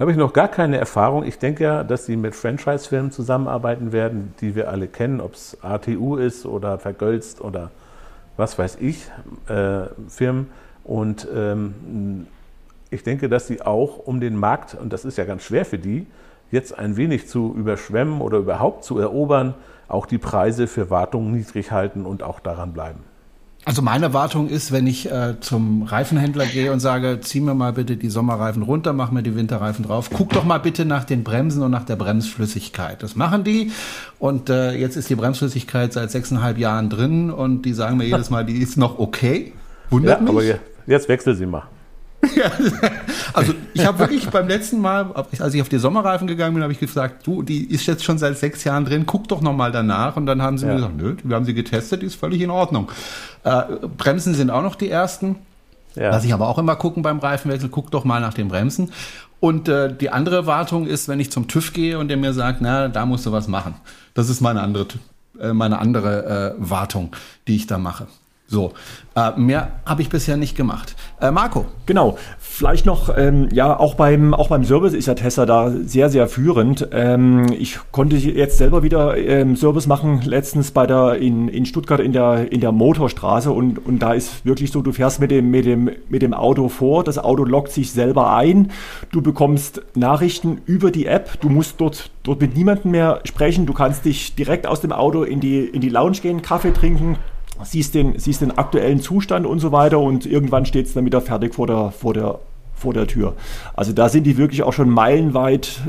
[0.00, 1.24] Habe ich noch gar keine Erfahrung.
[1.24, 5.58] Ich denke ja, dass sie mit Franchise-Firmen zusammenarbeiten werden, die wir alle kennen, ob es
[5.62, 7.70] ATU ist oder Vergölzt oder
[8.38, 9.10] was weiß ich,
[9.48, 10.48] äh, Firmen.
[10.84, 12.26] Und ähm,
[12.90, 15.78] ich denke, dass sie auch um den Markt, und das ist ja ganz schwer für
[15.78, 16.06] die,
[16.50, 19.54] jetzt ein wenig zu überschwemmen oder überhaupt zu erobern,
[19.86, 23.09] auch die Preise für Wartung niedrig halten und auch daran bleiben.
[23.66, 27.74] Also meine Erwartung ist, wenn ich äh, zum Reifenhändler gehe und sage, zieh mir mal
[27.74, 31.24] bitte die Sommerreifen runter, mach mir die Winterreifen drauf, guck doch mal bitte nach den
[31.24, 33.02] Bremsen und nach der Bremsflüssigkeit.
[33.02, 33.70] Das machen die
[34.18, 38.30] und äh, jetzt ist die Bremsflüssigkeit seit sechseinhalb Jahren drin und die sagen mir jedes
[38.30, 39.52] Mal, die ist noch okay.
[39.90, 40.52] Wundert ja, mich.
[40.52, 41.64] Aber jetzt wechsel sie mal.
[43.32, 46.72] also ich habe wirklich beim letzten Mal, als ich auf die Sommerreifen gegangen bin, habe
[46.72, 50.16] ich gesagt, du, die ist jetzt schon seit sechs Jahren drin, guck doch nochmal danach.
[50.16, 50.72] Und dann haben sie ja.
[50.72, 52.90] mir gesagt, nö, wir haben sie getestet, die ist völlig in Ordnung.
[53.44, 53.62] Äh,
[53.96, 55.36] Bremsen sind auch noch die ersten.
[55.94, 56.12] Ja.
[56.12, 58.92] Was ich aber auch immer gucken beim Reifenwechsel, guck doch mal nach den Bremsen.
[59.40, 62.60] Und äh, die andere Wartung ist, wenn ich zum TÜV gehe und der mir sagt,
[62.60, 63.74] na, da musst du was machen.
[64.14, 64.86] Das ist meine andere,
[65.40, 67.16] äh, meine andere äh, Wartung,
[67.48, 68.06] die ich da mache.
[68.52, 68.72] So,
[69.14, 70.96] äh, mehr habe ich bisher nicht gemacht.
[71.20, 71.66] Äh, Marco.
[71.86, 72.18] Genau.
[72.40, 76.26] Vielleicht noch, ähm, ja, auch beim, auch beim Service ist ja Tesla da sehr, sehr
[76.26, 76.88] führend.
[76.90, 82.00] Ähm, ich konnte jetzt selber wieder ähm, Service machen, letztens bei der, in, in Stuttgart
[82.00, 85.52] in der, in der Motorstraße und, und da ist wirklich so, du fährst mit dem,
[85.52, 88.72] mit, dem, mit dem Auto vor, das Auto lockt sich selber ein,
[89.12, 93.74] du bekommst Nachrichten über die App, du musst dort, dort mit niemandem mehr sprechen, du
[93.74, 97.16] kannst dich direkt aus dem Auto in die, in die Lounge gehen, Kaffee trinken,
[97.64, 101.20] siehst den, siehst den aktuellen Zustand und so weiter und irgendwann steht es dann wieder
[101.20, 102.38] fertig vor der, vor, der,
[102.74, 103.36] vor der Tür.
[103.74, 105.80] Also da sind die wirklich auch schon meilenweit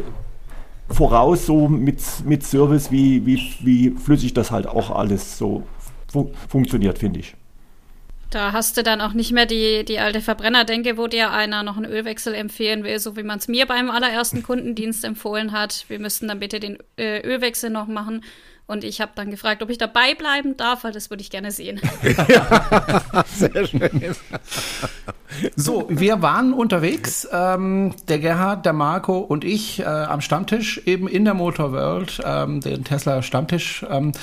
[0.89, 5.63] voraus, so mit, mit Service, wie, wie, wie flüssig das halt auch alles so
[6.11, 7.35] fu funktioniert, finde ich.
[8.29, 11.75] Da hast du dann auch nicht mehr die, die alte Verbrennerdenke, wo dir einer noch
[11.75, 15.83] einen Ölwechsel empfehlen will, so wie man es mir beim allerersten Kundendienst empfohlen hat.
[15.89, 18.23] Wir müssten dann bitte den äh, Ölwechsel noch machen.
[18.71, 21.51] Und ich habe dann gefragt, ob ich dabei bleiben darf, weil das würde ich gerne
[21.51, 21.81] sehen.
[23.25, 24.01] sehr schön.
[25.57, 31.09] so, wir waren unterwegs, ähm, der Gerhard, der Marco und ich äh, am Stammtisch, eben
[31.09, 33.85] in der Motor World, ähm, den Tesla Stammtisch.
[33.89, 34.13] Ähm,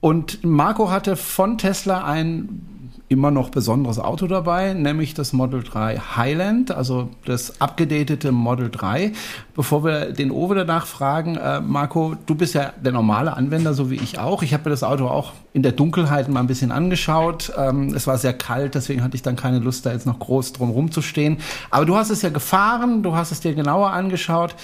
[0.00, 2.77] und Marco hatte von Tesla ein
[3.08, 9.12] immer noch besonderes Auto dabei, nämlich das Model 3 Highland, also das abgedatete Model 3.
[9.54, 13.90] Bevor wir den Owe danach fragen, äh, Marco, du bist ja der normale Anwender, so
[13.90, 14.42] wie ich auch.
[14.42, 17.50] Ich habe mir das Auto auch in der Dunkelheit mal ein bisschen angeschaut.
[17.56, 20.52] Ähm, es war sehr kalt, deswegen hatte ich dann keine Lust, da jetzt noch groß
[20.52, 21.38] drum rumzustehen.
[21.70, 24.54] Aber du hast es ja gefahren, du hast es dir genauer angeschaut.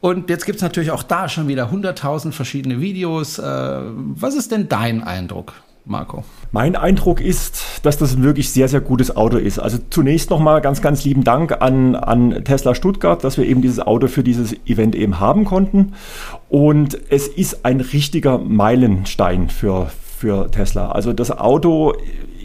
[0.00, 3.38] Und jetzt gibt's natürlich auch da schon wieder 100.000 verschiedene Videos.
[3.38, 5.54] Äh, was ist denn dein Eindruck?
[5.84, 6.22] Marco?
[6.50, 9.58] Mein Eindruck ist, dass das ein wirklich sehr, sehr gutes Auto ist.
[9.58, 13.80] Also zunächst nochmal ganz, ganz lieben Dank an, an Tesla Stuttgart, dass wir eben dieses
[13.80, 15.92] Auto für dieses Event eben haben konnten.
[16.48, 20.90] Und es ist ein richtiger Meilenstein für, für Tesla.
[20.90, 21.92] Also das Auto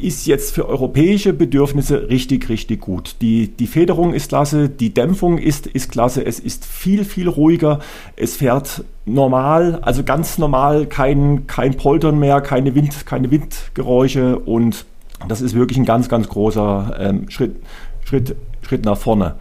[0.04, 3.16] ist jetzt für europäische Bedürfnisse richtig, richtig gut.
[3.22, 7.80] Die, die Federung ist klasse, die Dämpfung ist, ist klasse, es ist viel, viel ruhiger,
[8.16, 14.86] es fährt normal, also ganz normal, kein, kein Poltern mehr, keine, Wind, keine Windgeräusche und
[15.28, 17.56] das ist wirklich ein ganz, ganz großer ähm, Schritt,
[18.04, 19.36] Schritt, Schritt nach vorne.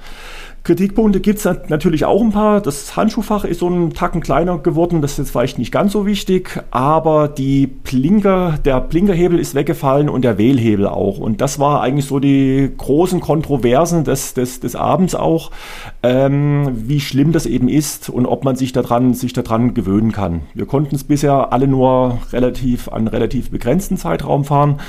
[0.64, 2.60] Kritikpunkte gibt es natürlich auch ein paar.
[2.60, 6.06] Das Handschuhfach ist so ein Tacken kleiner geworden, das ist jetzt vielleicht nicht ganz so
[6.06, 11.18] wichtig, aber die Blinker, der Blinkerhebel ist weggefallen und der Wählhebel auch.
[11.18, 15.50] Und das war eigentlich so die großen Kontroversen des, des, des Abends auch,
[16.04, 20.42] ähm, wie schlimm das eben ist und ob man sich daran, sich daran gewöhnen kann.
[20.54, 24.80] Wir konnten es bisher alle nur relativ an relativ begrenzten Zeitraum fahren.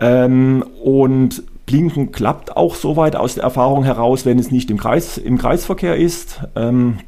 [0.00, 5.18] Ähm, und Blinken klappt auch soweit aus der Erfahrung heraus, wenn es nicht im, Kreis,
[5.18, 6.42] im Kreisverkehr ist.
[6.56, 6.98] Ähm,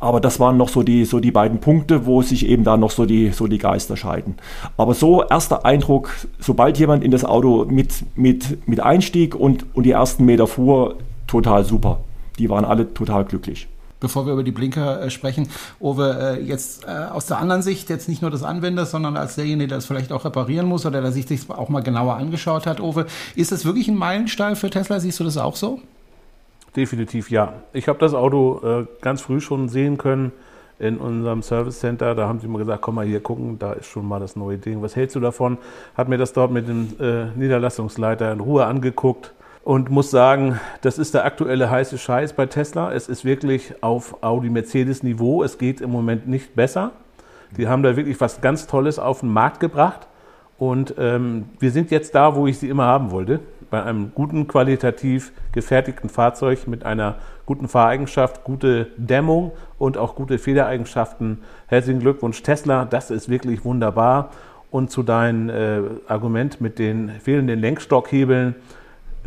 [0.00, 2.90] aber das waren noch so die, so die beiden Punkte, wo sich eben da noch
[2.90, 4.36] so die, so die Geister scheiden.
[4.76, 9.84] Aber so erster Eindruck, sobald jemand in das Auto mit, mit, mit einstieg und, und
[9.84, 12.00] die ersten Meter fuhr, total super.
[12.38, 13.68] Die waren alle total glücklich
[14.04, 15.48] bevor wir über die Blinker äh, sprechen.
[15.80, 19.34] Owe, äh, jetzt äh, aus der anderen Sicht, jetzt nicht nur des Anwenders, sondern als
[19.34, 22.66] derjenige, der das vielleicht auch reparieren muss oder der sich das auch mal genauer angeschaut
[22.66, 22.80] hat.
[22.80, 25.00] Owe, ist das wirklich ein Meilenstein für Tesla?
[25.00, 25.80] Siehst du das auch so?
[26.76, 27.54] Definitiv ja.
[27.72, 30.32] Ich habe das Auto ganz früh schon sehen können,
[30.80, 32.16] in unserem Service Center.
[32.16, 34.58] Da haben sie mir gesagt, komm mal hier gucken, da ist schon mal das neue
[34.58, 34.82] Ding.
[34.82, 35.56] Was hältst du davon?
[35.96, 36.88] Hat mir das dort mit dem
[37.36, 39.32] Niederlassungsleiter in Ruhe angeguckt
[39.64, 42.92] und muss sagen, das ist der aktuelle heiße Scheiß bei Tesla.
[42.92, 45.42] Es ist wirklich auf Audi Mercedes Niveau.
[45.42, 46.92] Es geht im Moment nicht besser.
[47.56, 50.06] Die haben da wirklich was ganz Tolles auf den Markt gebracht.
[50.58, 53.40] Und ähm, wir sind jetzt da, wo ich sie immer haben wollte.
[53.70, 60.38] Bei einem guten, qualitativ gefertigten Fahrzeug mit einer guten Fahreigenschaft, gute Dämmung und auch gute
[60.38, 61.38] Federeigenschaften.
[61.68, 62.84] Herzlichen Glückwunsch, Tesla.
[62.84, 64.30] Das ist wirklich wunderbar.
[64.70, 68.56] Und zu deinem äh, Argument mit den fehlenden Lenkstockhebeln.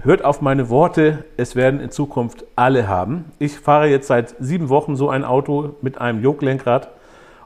[0.03, 3.25] Hört auf meine Worte, es werden in Zukunft alle haben.
[3.39, 6.89] Ich fahre jetzt seit sieben Wochen so ein Auto mit einem Joglenkrad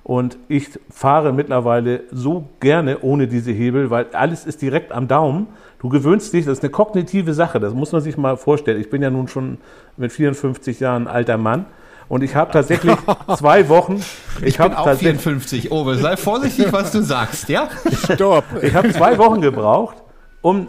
[0.04, 5.48] und ich fahre mittlerweile so gerne ohne diese Hebel, weil alles ist direkt am Daumen.
[5.80, 8.82] Du gewöhnst dich, das ist eine kognitive Sache, das muss man sich mal vorstellen.
[8.82, 9.58] Ich bin ja nun schon
[9.96, 11.66] mit 54 Jahren alter Mann.
[12.10, 12.98] Und ich habe tatsächlich
[13.38, 14.04] zwei Wochen.
[14.42, 15.96] Ich, ich bin auch 54, Owe.
[15.96, 17.70] Sei vorsichtig, was du sagst, ja?
[18.14, 18.44] Stopp.
[18.62, 19.96] Ich habe zwei Wochen gebraucht,
[20.42, 20.68] um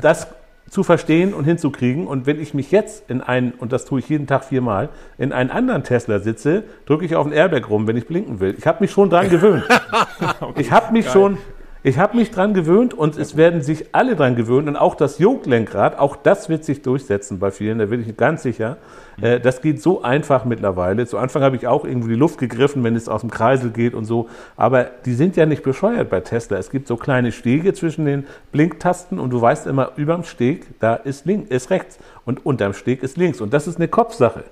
[0.00, 0.28] das
[0.68, 2.06] zu verstehen und hinzukriegen.
[2.06, 5.32] Und wenn ich mich jetzt in einen, und das tue ich jeden Tag viermal, in
[5.32, 8.54] einen anderen Tesla sitze, drücke ich auf den Airbag rum, wenn ich blinken will.
[8.58, 9.64] Ich habe mich schon dran gewöhnt.
[10.40, 11.12] okay, ich habe mich geil.
[11.12, 11.38] schon
[11.86, 15.18] ich habe mich dran gewöhnt und es werden sich alle dran gewöhnen und auch das
[15.18, 18.78] Joglenkrad, auch das wird sich durchsetzen bei vielen, da bin ich ganz sicher.
[19.20, 21.06] Äh, das geht so einfach mittlerweile.
[21.06, 23.92] Zu Anfang habe ich auch irgendwo die Luft gegriffen, wenn es aus dem Kreisel geht
[23.92, 24.30] und so.
[24.56, 26.56] Aber die sind ja nicht bescheuert bei Tesla.
[26.56, 30.94] Es gibt so kleine Stege zwischen den Blinktasten und du weißt immer, überm Steg, da
[30.94, 33.42] ist links, ist rechts und unterm Steg ist links.
[33.42, 34.44] Und das ist eine Kopfsache.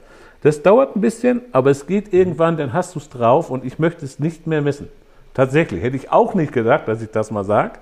[0.43, 3.79] Das dauert ein bisschen, aber es geht irgendwann, dann hast du es drauf und ich
[3.79, 4.89] möchte es nicht mehr missen.
[5.35, 5.83] Tatsächlich.
[5.83, 7.79] Hätte ich auch nicht gedacht, dass ich das mal sage.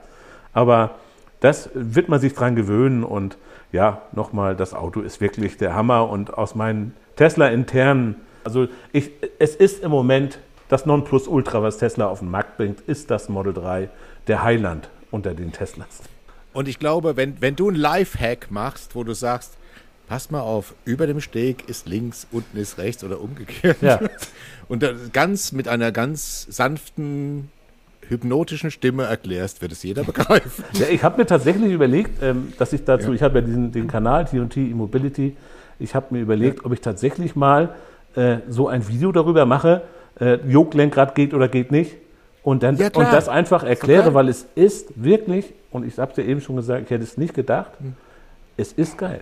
[0.53, 0.93] Aber
[1.41, 3.05] das wird man sich dran gewöhnen.
[3.05, 3.37] Und
[3.73, 6.09] ja, nochmal, das Auto ist wirklich der Hammer.
[6.09, 12.21] Und aus meinen Tesla-internen, also ich, es ist im Moment das Nonplusultra, was Tesla auf
[12.21, 13.91] den Markt bringt, ist das Model 3,
[14.29, 16.03] der Highland unter den Teslas.
[16.53, 19.57] Und ich glaube, wenn, wenn du einen Lifehack machst, wo du sagst,
[20.11, 23.77] pass mal auf, über dem Steg ist links, unten ist rechts oder umgekehrt.
[23.81, 24.01] Ja.
[24.69, 27.49] Und ganz mit einer ganz sanften,
[28.09, 30.65] hypnotischen Stimme erklärst, wird es jeder begreifen.
[30.73, 33.15] Ja, ich habe mir tatsächlich überlegt, ähm, dass ich dazu, ja.
[33.15, 35.37] ich habe ja diesen, den Kanal T&T E-Mobility,
[35.79, 36.67] ich habe mir überlegt, ja.
[36.67, 37.77] ob ich tatsächlich mal
[38.17, 39.83] äh, so ein Video darüber mache,
[40.19, 41.95] äh, Joglenkrad geht oder geht nicht.
[42.43, 46.25] Und, dann, und das einfach erkläre, weil es ist wirklich, und ich habe es ja
[46.25, 47.95] eben schon gesagt, ich hätte es nicht gedacht, hm.
[48.57, 49.21] es ist geil.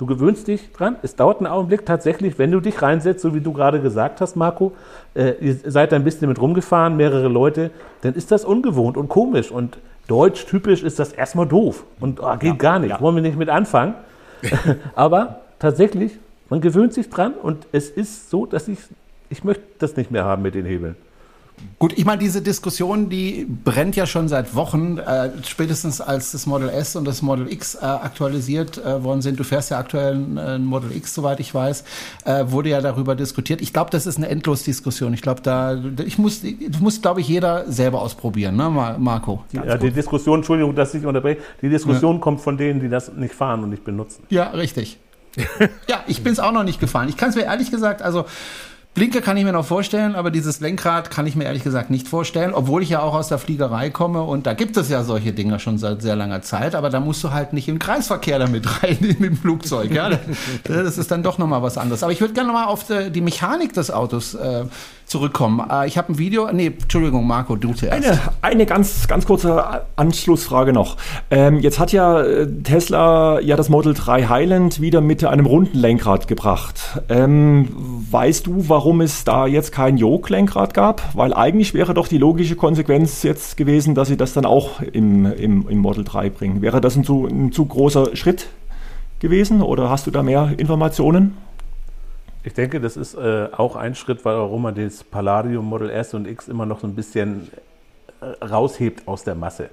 [0.00, 0.96] Du gewöhnst dich dran.
[1.02, 4.34] Es dauert einen Augenblick tatsächlich, wenn du dich reinsetzt, so wie du gerade gesagt hast,
[4.34, 4.72] Marco.
[5.12, 7.70] Äh, ihr seid ein bisschen mit rumgefahren, mehrere Leute.
[8.00, 9.50] Dann ist das ungewohnt und komisch.
[9.50, 9.76] Und
[10.08, 11.84] deutsch typisch ist das erstmal doof.
[12.00, 12.92] Und oh, geht ja, gar nicht.
[12.92, 13.00] Ja.
[13.02, 13.92] Wollen wir nicht mit anfangen.
[14.94, 17.34] Aber tatsächlich, man gewöhnt sich dran.
[17.34, 18.78] Und es ist so, dass ich,
[19.28, 20.96] ich möchte das nicht mehr haben mit den Hebeln.
[21.78, 26.44] Gut, ich meine, diese Diskussion, die brennt ja schon seit Wochen, äh, spätestens als das
[26.44, 29.40] Model S und das Model X äh, aktualisiert äh, worden sind.
[29.40, 31.84] Du fährst ja aktuell ein Model X, soweit ich weiß,
[32.26, 33.62] äh, wurde ja darüber diskutiert.
[33.62, 35.14] Ich glaube, das ist eine Endlosdiskussion.
[35.14, 38.68] Ich glaube, da, ich muss, ich muss, glaube ich, jeder selber ausprobieren, ne,
[38.98, 39.44] Marco?
[39.52, 42.20] Ja, die Diskussion, Entschuldigung, dass ich unterbreche, die Diskussion ja.
[42.20, 44.24] kommt von denen, die das nicht fahren und nicht benutzen.
[44.28, 44.98] Ja, richtig.
[45.88, 47.08] ja, ich bin es auch noch nicht gefahren.
[47.08, 48.24] Ich kann es mir ehrlich gesagt, also
[48.92, 52.08] Blinker kann ich mir noch vorstellen, aber dieses Lenkrad kann ich mir ehrlich gesagt nicht
[52.08, 55.32] vorstellen, obwohl ich ja auch aus der Fliegerei komme und da gibt es ja solche
[55.32, 58.66] Dinge schon seit sehr langer Zeit, aber da musst du halt nicht im Kreisverkehr damit
[58.82, 59.92] rein mit dem Flugzeug.
[59.92, 60.10] Ja?
[60.64, 62.02] Das ist dann doch nochmal was anderes.
[62.02, 64.64] Aber ich würde gerne nochmal auf die Mechanik des Autos äh,
[65.06, 65.64] zurückkommen.
[65.70, 66.50] Äh, ich habe ein Video.
[66.52, 68.04] Nee, Entschuldigung, Marco, du zuerst.
[68.04, 70.96] Eine, eine ganz, ganz kurze Anschlussfrage noch.
[71.30, 75.78] Ähm, jetzt hat ja äh, Tesla ja das Model 3 Highland wieder mit einem runden
[75.78, 77.00] Lenkrad gebracht.
[77.08, 77.68] Ähm,
[78.10, 81.02] weißt du, warum es da jetzt kein Yoke-Lenkrad gab?
[81.14, 85.26] Weil eigentlich wäre doch die logische Konsequenz jetzt gewesen, dass sie das dann auch im,
[85.26, 86.62] im, im Model 3 bringen.
[86.62, 88.48] Wäre das ein zu, ein zu großer Schritt
[89.20, 91.36] gewesen oder hast du da mehr Informationen?
[92.42, 96.26] Ich denke, das ist äh, auch ein Schritt, warum man das Palladium Model S und
[96.26, 97.50] X immer noch so ein bisschen
[98.20, 99.68] äh, raushebt aus der Masse.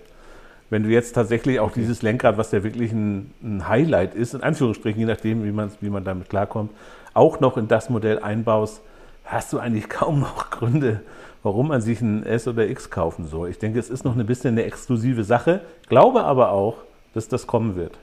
[0.69, 1.79] Wenn du jetzt tatsächlich auch okay.
[1.79, 5.71] dieses Lenkrad, was ja wirklich ein, ein, Highlight ist, in Anführungsstrichen, je nachdem, wie man,
[5.79, 6.71] wie man damit klarkommt,
[7.13, 8.81] auch noch in das Modell einbaust,
[9.27, 11.01] hast du eigentlich kaum noch Gründe,
[11.43, 13.49] warum man sich ein S oder X kaufen soll.
[13.49, 16.77] Ich denke, es ist noch ein bisschen eine exklusive Sache, glaube aber auch,
[17.13, 17.97] dass das kommen wird.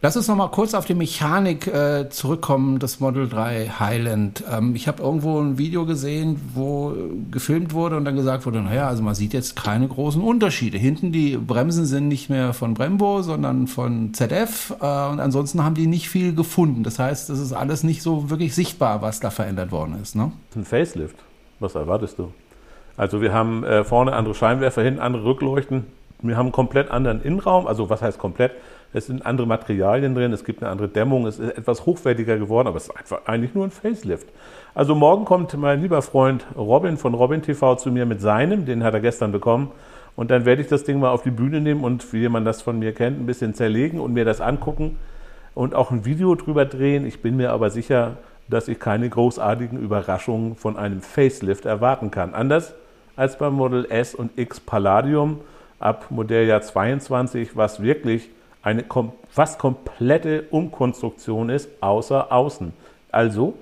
[0.00, 4.44] Lass uns noch mal kurz auf die Mechanik äh, zurückkommen des Model 3 Highland.
[4.48, 6.94] Ähm, ich habe irgendwo ein Video gesehen, wo
[7.32, 10.78] gefilmt wurde und dann gesagt wurde, naja, also man sieht jetzt keine großen Unterschiede.
[10.78, 15.74] Hinten die Bremsen sind nicht mehr von Brembo, sondern von ZF äh, und ansonsten haben
[15.74, 16.84] die nicht viel gefunden.
[16.84, 20.14] Das heißt, das ist alles nicht so wirklich sichtbar, was da verändert worden ist.
[20.14, 20.30] Ne?
[20.54, 21.16] Ein Facelift.
[21.58, 22.32] Was erwartest du?
[22.96, 25.86] Also wir haben äh, vorne andere Scheinwerfer, hinten andere Rückleuchten.
[26.22, 27.66] Wir haben einen komplett anderen Innenraum.
[27.66, 28.52] Also was heißt komplett?
[28.92, 32.68] Es sind andere Materialien drin, es gibt eine andere Dämmung, es ist etwas hochwertiger geworden,
[32.68, 34.26] aber es ist einfach eigentlich nur ein Facelift.
[34.74, 38.82] Also morgen kommt mein lieber Freund Robin von Robin TV zu mir mit seinem, den
[38.82, 39.70] hat er gestern bekommen.
[40.16, 42.62] Und dann werde ich das Ding mal auf die Bühne nehmen und, wie man das
[42.62, 44.96] von mir kennt, ein bisschen zerlegen und mir das angucken
[45.54, 47.06] und auch ein Video drüber drehen.
[47.06, 48.16] Ich bin mir aber sicher,
[48.48, 52.34] dass ich keine großartigen Überraschungen von einem Facelift erwarten kann.
[52.34, 52.74] Anders
[53.16, 55.40] als beim Model S und X Palladium
[55.78, 58.30] ab Modelljahr 22, was wirklich
[58.62, 62.72] eine kom fast komplette Umkonstruktion ist, außer außen.
[63.10, 63.54] Also,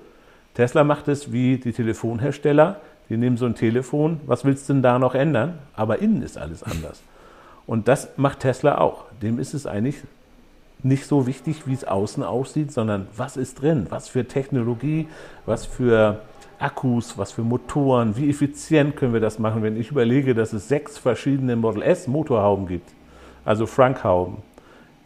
[0.53, 2.81] Tesla macht es wie die Telefonhersteller.
[3.09, 5.59] Die nehmen so ein Telefon, was willst du denn da noch ändern?
[5.75, 7.01] Aber innen ist alles anders.
[7.65, 9.05] Und das macht Tesla auch.
[9.21, 9.97] Dem ist es eigentlich
[10.83, 15.07] nicht so wichtig, wie es außen aussieht, sondern was ist drin, was für Technologie,
[15.45, 16.21] was für
[16.59, 20.67] Akkus, was für Motoren, wie effizient können wir das machen, wenn ich überlege, dass es
[20.67, 22.89] sechs verschiedene Model S Motorhauben gibt,
[23.45, 24.37] also Frankhauben.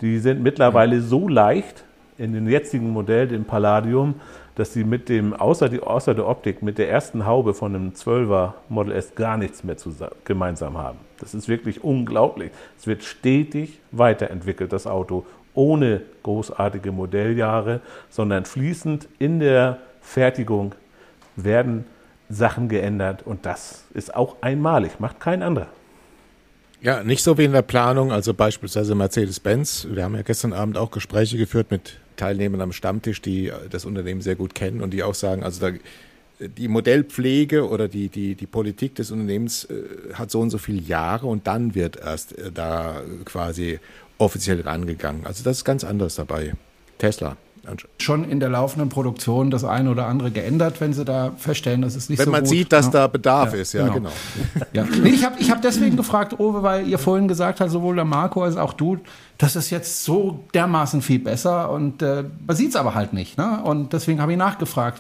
[0.02, 1.84] Die sind mittlerweile so leicht
[2.18, 4.16] in dem jetzigen Modell, dem Palladium,
[4.56, 7.90] dass sie mit dem, außer, die, außer der Optik, mit der ersten Haube von einem
[7.92, 9.94] 12er Model S gar nichts mehr zu,
[10.26, 10.98] gemeinsam haben.
[11.20, 12.52] Das ist wirklich unglaublich.
[12.78, 20.76] Es wird stetig weiterentwickelt, das Auto, ohne großartige Modelljahre, sondern fließend in der Fertigung
[21.36, 21.86] werden
[22.30, 25.68] Sachen geändert und das ist auch einmalig, macht kein anderer.
[26.82, 29.88] Ja, nicht so wie in der Planung, also beispielsweise Mercedes-Benz.
[29.92, 34.22] Wir haben ja gestern Abend auch Gespräche geführt mit Teilnehmern am Stammtisch, die das Unternehmen
[34.22, 35.78] sehr gut kennen und die auch sagen, also da,
[36.40, 40.82] die Modellpflege oder die, die, die Politik des Unternehmens äh, hat so und so viele
[40.82, 43.80] Jahre und dann wird erst äh, da quasi
[44.18, 45.28] offiziell rangegangen.
[45.28, 46.54] Also das ist ganz anders dabei.
[46.98, 47.38] Tesla
[48.00, 51.96] schon in der laufenden Produktion das eine oder andere geändert, wenn sie da feststellen, dass
[51.96, 52.38] es nicht wenn so gut.
[52.38, 52.92] Wenn man sieht, dass ja.
[52.92, 53.96] da Bedarf ja, ist, ja, genau.
[53.96, 54.12] genau.
[54.74, 54.86] Ja.
[54.86, 58.06] Nee, ich habe ich hab deswegen gefragt, Owe, weil ihr vorhin gesagt habt, sowohl der
[58.06, 58.98] Marco als auch du,
[59.38, 63.38] das ist jetzt so dermaßen viel besser und äh, man sieht es aber halt nicht.
[63.38, 63.62] Ne?
[63.64, 65.00] Und deswegen habe ich nachgefragt,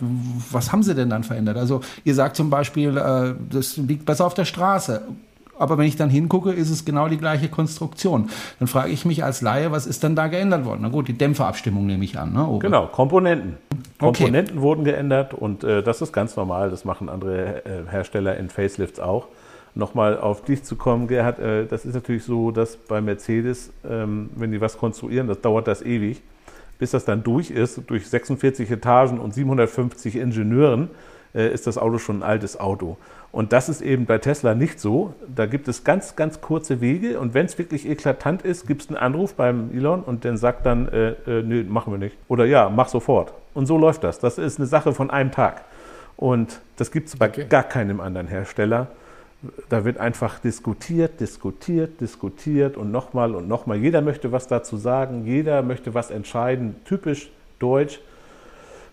[0.51, 1.57] was haben sie denn dann verändert?
[1.57, 5.03] Also ihr sagt zum Beispiel, äh, das liegt besser auf der Straße
[5.57, 8.29] aber wenn ich dann hingucke, ist es genau die gleiche Konstruktion.
[8.59, 10.79] Dann frage ich mich als Laie, was ist denn da geändert worden?
[10.81, 12.33] Na gut, die Dämpferabstimmung nehme ich an.
[12.33, 13.57] Ne, genau, Komponenten.
[13.99, 14.61] Komponenten okay.
[14.61, 16.69] wurden geändert und äh, das ist ganz normal.
[16.69, 19.27] Das machen andere äh, Hersteller in Facelifts auch.
[19.73, 24.29] Nochmal auf dich zu kommen, Gerhard, äh, das ist natürlich so, dass bei Mercedes, ähm,
[24.35, 26.21] wenn die was konstruieren, das dauert das ewig,
[26.77, 30.89] bis das dann durch ist, durch 46 Etagen und 750 Ingenieuren,
[31.33, 32.97] äh, ist das Auto schon ein altes Auto.
[33.31, 35.13] Und das ist eben bei Tesla nicht so.
[35.33, 38.89] Da gibt es ganz, ganz kurze Wege und wenn es wirklich eklatant ist, gibt es
[38.89, 42.17] einen Anruf beim Elon und der sagt dann, äh, äh, nö, machen wir nicht.
[42.27, 43.33] Oder ja, mach sofort.
[43.53, 44.19] Und so läuft das.
[44.19, 45.63] Das ist eine Sache von einem Tag.
[46.17, 47.45] Und das gibt es bei okay.
[47.47, 48.87] gar keinem anderen Hersteller.
[49.69, 53.77] Da wird einfach diskutiert, diskutiert, diskutiert und nochmal und nochmal.
[53.77, 57.99] Jeder möchte was dazu sagen, jeder möchte was entscheiden, typisch deutsch.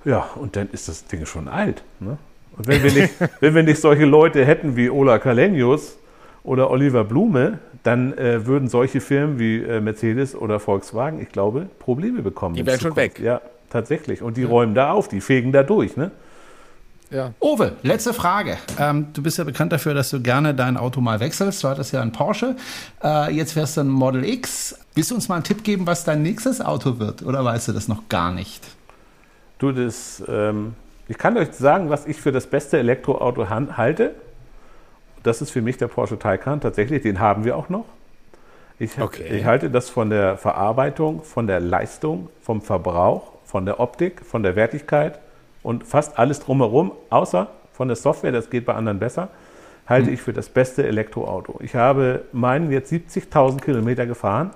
[0.04, 1.82] Ja, und dann ist das Ding schon alt.
[2.00, 2.16] Ne?
[2.58, 5.96] Und wenn wir nicht, wenn wir nicht solche Leute hätten wie Ola Kalenius
[6.42, 11.68] oder Oliver Blume, dann äh, würden solche Firmen wie äh, Mercedes oder Volkswagen, ich glaube,
[11.78, 12.56] Probleme bekommen.
[12.56, 13.20] Die wären schon weg.
[13.20, 13.40] Ja,
[13.70, 14.22] tatsächlich.
[14.22, 14.48] Und die ja.
[14.48, 15.96] räumen da auf, die fegen da durch.
[15.96, 16.10] Ne?
[17.10, 17.32] Ja.
[17.40, 18.58] Owe, letzte Frage.
[18.78, 21.64] Ähm, du bist ja bekannt dafür, dass du gerne dein Auto mal wechselst.
[21.64, 22.56] Du hattest ja einen Porsche.
[23.02, 24.78] Äh, jetzt fährst du ein Model X.
[24.94, 27.22] Willst du uns mal einen Tipp geben, was dein nächstes Auto wird?
[27.22, 28.62] Oder weißt du das noch gar nicht?
[29.58, 30.74] Du, das ähm,
[31.08, 34.14] ich kann euch sagen, was ich für das beste Elektroauto halte.
[35.22, 36.60] Das ist für mich der Porsche Taycan.
[36.60, 37.86] Tatsächlich, den haben wir auch noch.
[38.78, 39.24] Ich, okay.
[39.28, 44.42] ich halte das von der Verarbeitung, von der Leistung, vom Verbrauch, von der Optik, von
[44.42, 45.18] der Wertigkeit
[45.64, 49.30] und fast alles drumherum, außer von der Software, das geht bei anderen besser,
[49.88, 50.14] halte hm.
[50.14, 51.58] ich für das beste Elektroauto.
[51.60, 54.50] Ich habe meinen jetzt 70.000 Kilometer gefahren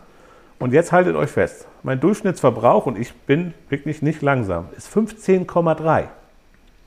[0.61, 6.05] und jetzt haltet euch fest, mein Durchschnittsverbrauch, und ich bin wirklich nicht langsam, ist 15,3.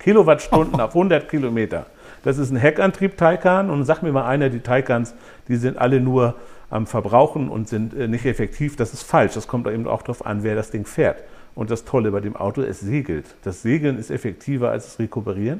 [0.06, 1.88] Kilowattstunden auf 100 Kilometer.
[2.24, 5.15] Das ist ein Heckantrieb Taycan und sag mir mal einer, die Taycans,
[5.48, 6.36] die sind alle nur
[6.70, 8.76] am Verbrauchen und sind äh, nicht effektiv.
[8.76, 9.34] Das ist falsch.
[9.34, 11.23] Das kommt eben auch darauf an, wer das Ding fährt.
[11.56, 13.25] Und das Tolle bei dem Auto, es segelt.
[13.42, 15.60] Das Segeln ist effektiver als das Rekuperieren.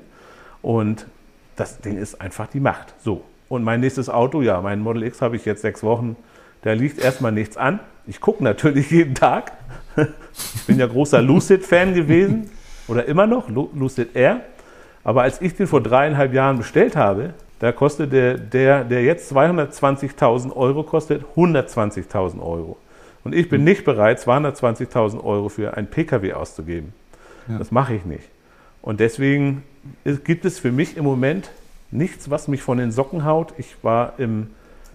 [0.62, 1.08] Und
[1.56, 2.94] das Ding ist einfach die Macht.
[3.04, 3.24] So.
[3.50, 6.16] Und mein nächstes Auto, ja, mein Model X habe ich jetzt sechs Wochen.
[6.62, 7.80] Da liegt erstmal nichts an.
[8.06, 9.54] Ich gucke natürlich jeden Tag.
[10.58, 12.52] Ich bin ja großer Lucid-Fan gewesen
[12.88, 14.42] oder immer noch, Lucid Air.
[15.04, 19.32] Aber als ich den vor dreieinhalb Jahren bestellt habe, da kostet der, der, der jetzt
[19.32, 22.78] 220.000 Euro kostet, 120.000 Euro.
[23.24, 26.94] Und ich bin nicht bereit, 220.000 Euro für ein Pkw auszugeben.
[27.48, 27.58] Ja.
[27.58, 28.30] Das mache ich nicht.
[28.82, 29.64] Und deswegen
[30.24, 31.50] gibt es für mich im Moment
[31.92, 33.54] nichts, was mich von den Socken haut.
[33.58, 34.52] Ich war im,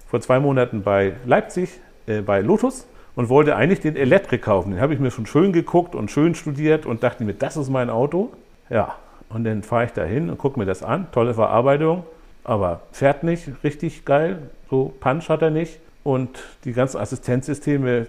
[0.08, 2.86] vor zwei Monaten bei Leipzig, äh, bei Lotus
[3.20, 4.70] und wollte eigentlich den Elektrik kaufen.
[4.70, 7.68] Den habe ich mir schon schön geguckt und schön studiert und dachte mir, das ist
[7.68, 8.30] mein Auto.
[8.70, 8.94] Ja,
[9.28, 11.06] und dann fahre ich da hin und gucke mir das an.
[11.12, 12.04] Tolle Verarbeitung,
[12.44, 14.38] aber fährt nicht richtig geil.
[14.70, 15.80] So Punch hat er nicht.
[16.02, 18.06] Und die ganzen Assistenzsysteme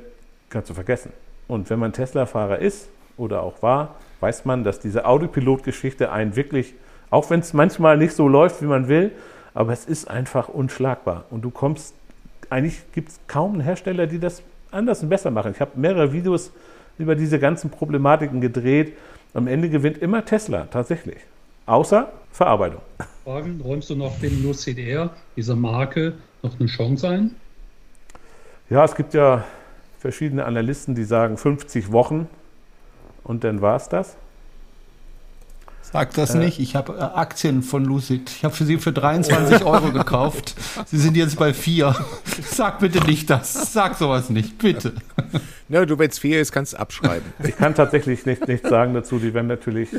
[0.50, 1.12] kannst du vergessen.
[1.50, 2.88] Und wenn man Tesla-Fahrer ist
[3.18, 6.74] oder auch war, weiß man, dass diese Autopilot-Geschichte einen wirklich,
[7.10, 9.12] auch wenn es manchmal nicht so läuft, wie man will,
[9.54, 11.26] aber es ist einfach unschlagbar.
[11.32, 11.96] Und du kommst,
[12.50, 14.42] eigentlich gibt es kaum einen Hersteller, die das
[14.72, 15.52] anders und besser machen.
[15.54, 16.52] Ich habe mehrere Videos
[16.98, 18.94] über diese ganzen Problematiken gedreht.
[19.34, 21.18] Am Ende gewinnt immer Tesla, tatsächlich.
[21.66, 22.82] Außer Verarbeitung.
[23.24, 27.36] Fragen, räumst du noch dem Lucid Air, dieser Marke, noch eine Chance ein?
[28.70, 29.44] Ja, es gibt ja
[30.00, 32.28] verschiedene Analysten, die sagen 50 Wochen
[33.24, 34.18] und dann war es das.
[35.82, 36.60] Sag das äh, nicht.
[36.60, 38.30] Ich habe äh, Aktien von Lucid.
[38.30, 40.56] Ich habe für sie für 23 Euro gekauft.
[40.86, 41.96] Sie sind jetzt bei 4.
[42.44, 43.74] Sag bitte nicht das.
[43.74, 44.94] Sag sowas nicht, bitte.
[45.68, 47.34] Na, du, wenn es 4 ist, kannst du abschreiben.
[47.44, 49.20] Ich kann tatsächlich nichts nicht sagen dazu.
[49.20, 49.90] Die werden natürlich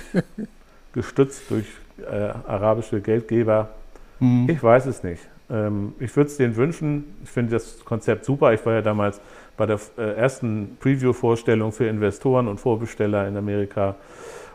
[0.93, 1.66] gestützt durch
[2.11, 3.70] äh, arabische Geldgeber.
[4.18, 4.49] Hm.
[4.49, 5.22] Ich weiß es nicht.
[5.51, 7.05] Ähm, ich würde es denen wünschen.
[7.24, 8.53] Ich finde das Konzept super.
[8.53, 9.20] Ich war ja damals
[9.57, 13.97] bei der äh, ersten Preview-Vorstellung für Investoren und Vorbesteller in Amerika.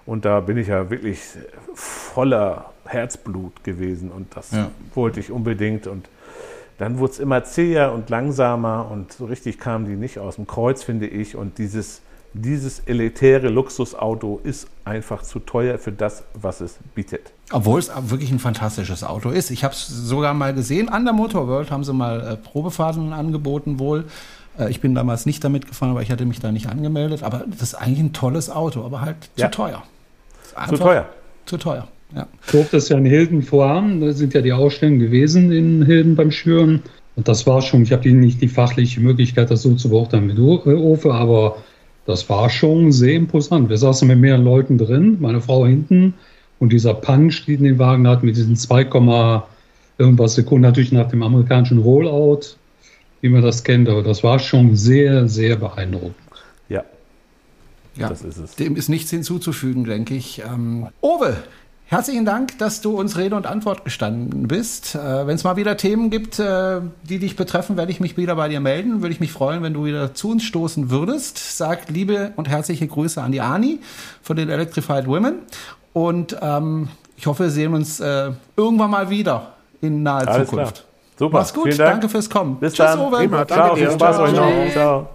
[0.08, 1.20] Und da bin ich ja wirklich
[1.76, 4.72] voller Herzblut gewesen und das ja.
[4.96, 5.86] wollte ich unbedingt.
[5.86, 6.08] Und
[6.78, 10.48] dann wurde es immer zäher und langsamer und so richtig kamen die nicht aus dem
[10.48, 11.36] Kreuz, finde ich.
[11.36, 12.02] Und dieses,
[12.34, 17.34] dieses elitäre Luxusauto ist einfach zu teuer für das, was es bietet.
[17.52, 19.52] Obwohl es wirklich ein fantastisches Auto ist.
[19.52, 20.88] Ich habe es sogar mal gesehen.
[20.88, 24.06] An der Motor World haben sie mal äh, Probefahrten angeboten wohl.
[24.58, 27.24] Äh, ich bin damals nicht damit gefahren, aber ich hatte mich da nicht angemeldet.
[27.24, 29.52] Aber das ist eigentlich ein tolles Auto, aber halt ja.
[29.52, 29.84] zu teuer.
[30.68, 31.10] Zu teuer.
[31.46, 32.28] Zu teuer, ja.
[32.46, 34.02] Ich durfte das ja in Hilden vorhaben.
[34.02, 36.82] Da sind ja die Ausstellungen gewesen in Hilden beim Schüren.
[37.16, 40.36] Und das war schon, ich habe nicht die fachliche Möglichkeit, das so zu beurteilen wie
[40.36, 41.58] du, äh, Ofe, aber
[42.06, 43.70] das war schon sehr imposant.
[43.70, 46.14] Wir saßen mit mehreren Leuten drin, meine Frau hinten
[46.60, 49.44] und dieser Punch, den den Wagen hat, mit diesen 2,
[49.98, 52.42] irgendwas Sekunden, natürlich nach dem amerikanischen Rollout,
[53.22, 56.16] wie man das kennt, aber das war schon sehr, sehr beeindruckend.
[57.98, 58.56] Ja, das ist es.
[58.56, 60.42] Dem ist nichts hinzuzufügen, denke ich.
[60.46, 61.38] Ähm, Owe,
[61.90, 64.94] Herzlichen Dank, dass du uns Rede und Antwort gestanden bist.
[64.94, 68.36] Äh, wenn es mal wieder Themen gibt, äh, die dich betreffen, werde ich mich wieder
[68.36, 69.02] bei dir melden.
[69.02, 71.58] Würde ich mich freuen, wenn du wieder zu uns stoßen würdest.
[71.58, 73.80] Sag liebe und herzliche Grüße an die Ani
[74.22, 75.36] von den Electrified Women.
[75.94, 80.76] Und ähm, ich hoffe, wir sehen uns äh, irgendwann mal wieder in naher Alles Zukunft.
[80.76, 80.86] Klar.
[81.18, 81.38] Super.
[81.38, 81.80] Mach's gut.
[81.80, 82.58] Danke fürs Kommen.
[82.58, 83.00] Bis Tschüss, dann.
[83.00, 83.24] Owe.
[83.24, 83.48] Immer.
[83.48, 83.78] Ciao.
[83.78, 84.72] Viel Spaß euch noch.
[84.74, 85.10] Ciao.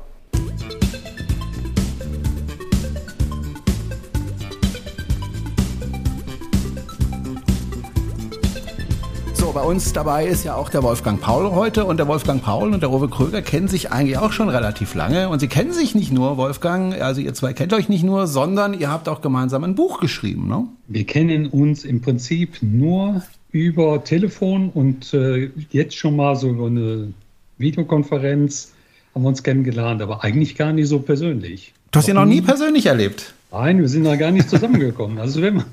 [9.52, 12.80] Bei uns dabei ist ja auch der Wolfgang Paul heute und der Wolfgang Paul und
[12.80, 16.10] der Rowe Kröger kennen sich eigentlich auch schon relativ lange und sie kennen sich nicht
[16.10, 19.74] nur, Wolfgang, also ihr zwei kennt euch nicht nur, sondern ihr habt auch gemeinsam ein
[19.74, 20.66] Buch geschrieben, ne?
[20.88, 27.12] Wir kennen uns im Prinzip nur über Telefon und äh, jetzt schon mal so eine
[27.58, 28.72] Videokonferenz
[29.14, 31.74] haben wir uns kennengelernt, aber eigentlich gar nicht so persönlich.
[31.90, 33.34] Du hast ihn noch nie persönlich erlebt?
[33.52, 35.18] Nein, wir sind da gar nicht zusammengekommen.
[35.18, 35.64] Also wenn man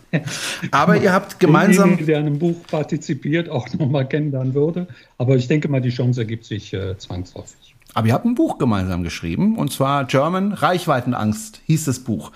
[0.71, 2.05] Aber ihr habt gemeinsam.
[2.05, 4.87] der an einem Buch partizipiert, auch nochmal kennenlernen würde.
[5.17, 7.75] Aber ich denke mal, die Chance ergibt sich äh, zwangsläufig.
[7.93, 12.31] Aber ihr habt ein Buch gemeinsam geschrieben, und zwar German Reichweitenangst hieß das Buch.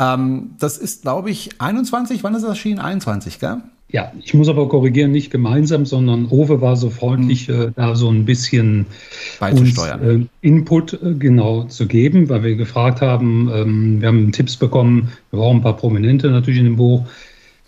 [0.00, 2.80] Ähm, das ist, glaube ich, 21, wann ist das erschienen?
[2.80, 3.62] 21, gell?
[3.88, 7.54] Ja, ich muss aber korrigieren, nicht gemeinsam, sondern Owe war so freundlich, mhm.
[7.54, 8.86] äh, da so ein bisschen
[9.40, 14.56] uns, äh, Input äh, genau zu geben, weil wir gefragt haben, ähm, wir haben Tipps
[14.56, 17.06] bekommen, wir brauchen ein paar Prominente natürlich in dem Buch.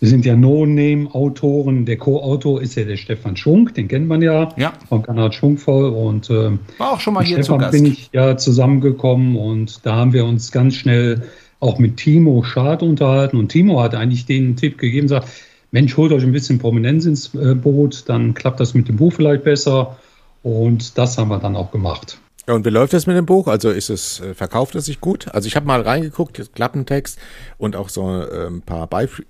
[0.00, 1.84] Wir sind ja No-Name-Autoren.
[1.84, 4.72] Der Co-Autor ist ja der Stefan Schunk, den kennt man ja, ja.
[4.88, 5.90] von Kanal Schunkvoll.
[5.90, 7.72] Und äh, war auch schon mal hier Stefan zu Gast.
[7.72, 11.22] bin ich ja zusammengekommen und da haben wir uns ganz schnell
[11.58, 13.36] auch mit Timo Schad unterhalten.
[13.36, 15.28] Und Timo hat eigentlich den Tipp gegeben, sagt,
[15.70, 19.12] Mensch, holt euch ein bisschen Prominenz ins äh, Boot, dann klappt das mit dem Buch
[19.12, 19.96] vielleicht besser.
[20.42, 22.18] Und das haben wir dann auch gemacht.
[22.46, 23.46] Ja, und wie läuft das mit dem Buch?
[23.46, 25.28] Also ist es, äh, verkauft es sich gut?
[25.34, 27.18] Also ich habe mal reingeguckt, Klappentext
[27.58, 29.20] und auch so äh, ein paar Beisp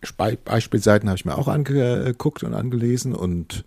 [0.44, 3.14] Beispielseiten habe ich mir auch angeguckt und angelesen.
[3.14, 3.64] Und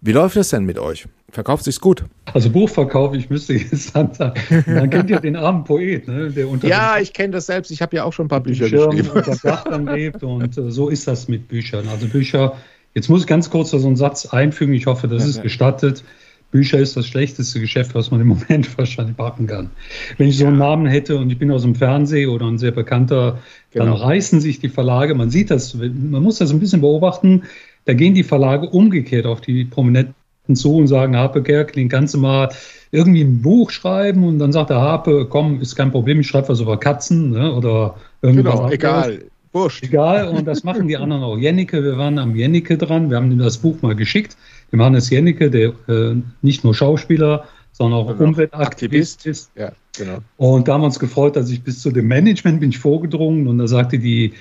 [0.00, 1.06] wie läuft das denn mit euch?
[1.30, 2.04] Verkauft sich's gut?
[2.32, 6.48] Also Buchverkauf, ich müsste jetzt dann sagen, man kennt ja den armen Poet, ne, der
[6.48, 7.70] unter Ja, ich kenne das selbst.
[7.70, 9.22] Ich habe ja auch schon ein paar Bücher Schirm geschrieben.
[9.26, 11.86] Unter lebt und äh, so ist das mit Büchern.
[11.88, 12.56] Also Bücher,
[12.94, 14.72] jetzt muss ich ganz kurz so einen Satz einfügen.
[14.72, 15.42] Ich hoffe, das ja, ist ja.
[15.42, 16.02] gestattet.
[16.50, 19.70] Bücher ist das schlechteste Geschäft, was man im Moment wahrscheinlich machen kann.
[20.16, 22.70] Wenn ich so einen Namen hätte und ich bin aus dem Fernsehen oder ein sehr
[22.70, 23.38] bekannter,
[23.70, 23.84] genau.
[23.84, 25.14] dann reißen sich die Verlage.
[25.14, 27.42] Man sieht das, man muss das ein bisschen beobachten
[27.84, 30.14] Da gehen die Verlage umgekehrt auf die Prominenten
[30.56, 32.48] zu und sagen, Harpe Kerkeling, kannst du mal
[32.90, 34.24] irgendwie ein Buch schreiben?
[34.24, 37.52] Und dann sagt der Harpe, komm, ist kein Problem, ich schreibe was über Katzen ne?
[37.54, 38.54] oder irgendwas.
[38.54, 39.24] Genau, egal.
[39.52, 39.82] Wurscht.
[39.82, 41.38] Egal, und das machen die anderen auch.
[41.38, 44.36] Jennike, wir waren am Jennike dran, wir haben ihm das Buch mal geschickt.
[44.72, 49.50] Dem Hannes Jennike, der äh, nicht nur Schauspieler, sondern auch Umweltaktivist ist.
[49.54, 50.18] Ja, genau.
[50.36, 53.46] Und da haben wir uns gefreut, dass ich bis zu dem Management bin ich vorgedrungen
[53.46, 54.34] und da sagte die,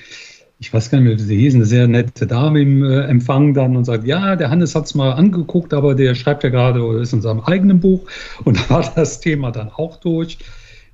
[0.60, 3.54] ich weiß gar nicht mehr, wie sie hieß, eine sehr nette Dame im äh, Empfang
[3.54, 6.84] dann und sagt, ja, der Hannes hat es mal angeguckt, aber der schreibt ja gerade
[6.84, 8.10] oder ist in seinem eigenen Buch
[8.44, 10.40] und da war das Thema dann auch durch.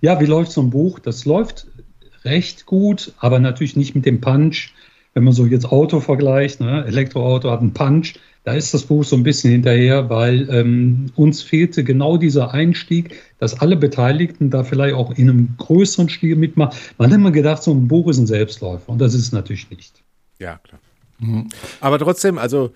[0.02, 1.00] Ja, wie läuft so ein Buch?
[1.00, 1.68] Das läuft
[2.26, 4.74] recht gut, aber natürlich nicht mit dem Punch.
[5.14, 6.84] Wenn man so jetzt Auto vergleicht, ne?
[6.86, 11.42] Elektroauto hat einen Punch, da ist das Buch so ein bisschen hinterher, weil ähm, uns
[11.42, 16.78] fehlte genau dieser Einstieg, dass alle Beteiligten da vielleicht auch in einem größeren Stil mitmachen.
[16.98, 19.70] Man hat immer gedacht, so ein Buch ist ein Selbstläufer und das ist es natürlich
[19.70, 20.04] nicht.
[20.40, 20.82] Ja, klar.
[21.20, 21.48] Mhm.
[21.80, 22.72] Aber trotzdem, also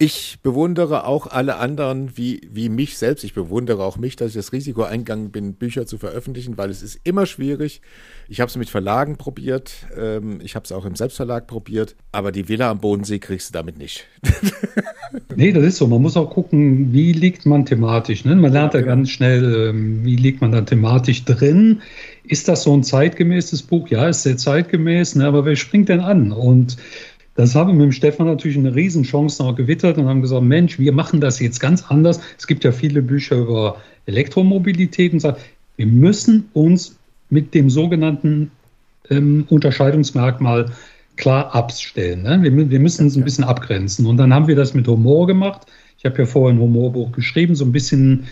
[0.00, 3.24] ich bewundere auch alle anderen wie, wie mich selbst.
[3.24, 6.82] Ich bewundere auch mich, dass ich das Risiko eingegangen bin, Bücher zu veröffentlichen, weil es
[6.82, 7.80] ist immer schwierig.
[8.28, 12.30] Ich habe es mit Verlagen probiert, ähm, ich habe es auch im Selbstverlag probiert, aber
[12.30, 14.06] die Villa am Bodensee kriegst du damit nicht.
[15.34, 15.88] nee, das ist so.
[15.88, 18.24] Man muss auch gucken, wie liegt man thematisch.
[18.24, 18.36] Ne?
[18.36, 18.92] Man lernt ja, genau.
[18.92, 21.82] ganz schnell, ähm, wie liegt man da thematisch drin.
[22.22, 23.88] Ist das so ein zeitgemäßes Buch?
[23.88, 25.26] Ja, ist sehr zeitgemäß, ne?
[25.26, 26.30] aber wer springt denn an?
[26.30, 26.76] Und
[27.38, 30.80] das haben wir mit dem Stefan natürlich eine Riesenchance noch gewittert und haben gesagt, Mensch,
[30.80, 32.18] wir machen das jetzt ganz anders.
[32.36, 33.76] Es gibt ja viele Bücher über
[34.06, 35.36] Elektromobilität und sagen,
[35.76, 36.98] wir müssen uns
[37.30, 38.50] mit dem sogenannten
[39.08, 40.72] ähm, Unterscheidungsmerkmal
[41.14, 42.22] klar abstellen.
[42.22, 42.42] Ne?
[42.42, 44.06] Wir, wir, müssen uns ein bisschen abgrenzen.
[44.06, 45.62] Und dann haben wir das mit Humor gemacht.
[45.96, 48.24] Ich habe ja vorher ein Humorbuch geschrieben, so ein bisschen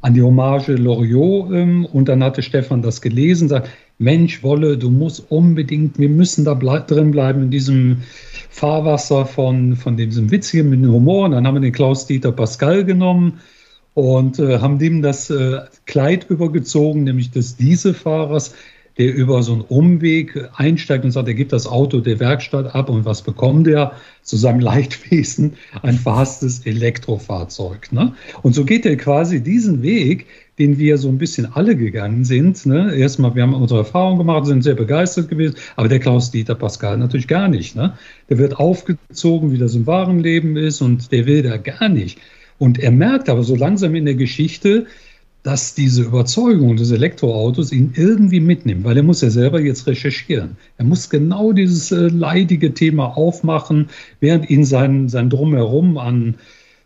[0.00, 1.52] an die Hommage Loriot.
[1.52, 6.44] Ähm, und dann hatte Stefan das gelesen, sagt, Mensch, Wolle, du musst unbedingt, wir müssen
[6.44, 8.02] da ble drin bleiben in diesem
[8.48, 11.26] Fahrwasser von, von diesem witzigen mit dem Humor.
[11.26, 13.40] Und dann haben wir den Klaus-Dieter Pascal genommen
[13.94, 18.54] und äh, haben dem das äh, Kleid übergezogen, nämlich des Dieselfahrers,
[18.98, 22.90] der über so einen Umweg einsteigt und sagt, er gibt das Auto der Werkstatt ab
[22.90, 23.92] und was bekommt er?
[24.22, 27.92] Zu seinem Leidwesen ein verhasstes Elektrofahrzeug.
[27.92, 28.14] Ne?
[28.42, 30.26] Und so geht er quasi diesen Weg,
[30.58, 32.66] den wir so ein bisschen alle gegangen sind.
[32.66, 32.94] Ne?
[32.94, 37.28] Erstmal, wir haben unsere Erfahrung gemacht, sind sehr begeistert gewesen, aber der Klaus-Dieter Pascal natürlich
[37.28, 37.76] gar nicht.
[37.76, 37.94] Ne?
[38.28, 42.18] Der wird aufgezogen, wie das im wahren Leben ist und der will da gar nicht.
[42.58, 44.86] Und er merkt aber so langsam in der Geschichte,
[45.44, 50.56] dass diese Überzeugung des Elektroautos ihn irgendwie mitnimmt, weil er muss ja selber jetzt recherchieren.
[50.76, 53.88] Er muss genau dieses äh, leidige Thema aufmachen,
[54.20, 56.34] während ihn sein, sein Drumherum an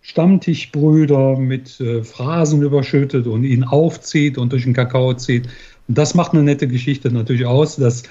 [0.02, 5.48] Stammtischbrüder mit äh, Phrasen überschüttet und ihn aufzieht und durch den Kakao zieht.
[5.88, 8.02] Und das macht eine nette Geschichte natürlich aus, dass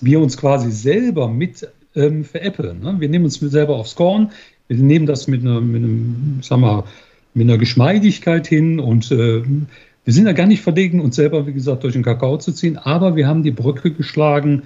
[0.00, 2.80] wir uns quasi selber mit ähm, veräppeln.
[2.80, 2.96] Ne?
[2.98, 4.32] Wir nehmen uns selber aufs Korn,
[4.66, 6.84] wir nehmen das mit, einer, mit einem, sag mal,
[7.34, 9.42] mit einer Geschmeidigkeit hin und äh,
[10.04, 12.78] wir sind ja gar nicht verlegen, uns selber, wie gesagt, durch den Kakao zu ziehen,
[12.78, 14.62] aber wir haben die Brücke geschlagen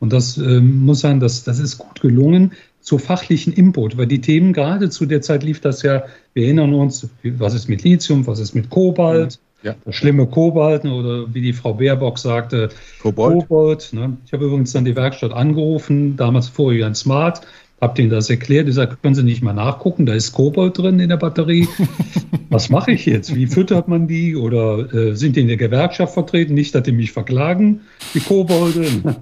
[0.00, 4.20] und das äh, muss sein, das, das ist gut gelungen, zur fachlichen Input, weil die
[4.20, 8.26] Themen gerade zu der Zeit lief das ja, wir erinnern uns, was ist mit Lithium,
[8.28, 9.74] was ist mit Kobalt, ja.
[9.84, 12.68] das schlimme Kobalt oder wie die Frau Baerbock sagte,
[13.02, 13.48] Kobold.
[13.48, 14.16] Kobold ne.
[14.24, 17.40] Ich habe übrigens dann die Werkstatt angerufen, damals vorher ein Smart,
[17.80, 20.98] habe denen das erklärt, ich sage, können Sie nicht mal nachgucken, da ist Kobold drin
[20.98, 21.68] in der Batterie.
[22.48, 23.34] Was mache ich jetzt?
[23.34, 24.36] Wie füttert man die?
[24.36, 26.54] Oder äh, sind die in der Gewerkschaft vertreten?
[26.54, 27.80] Nicht, dass die mich verklagen,
[28.14, 28.86] die Kobolde.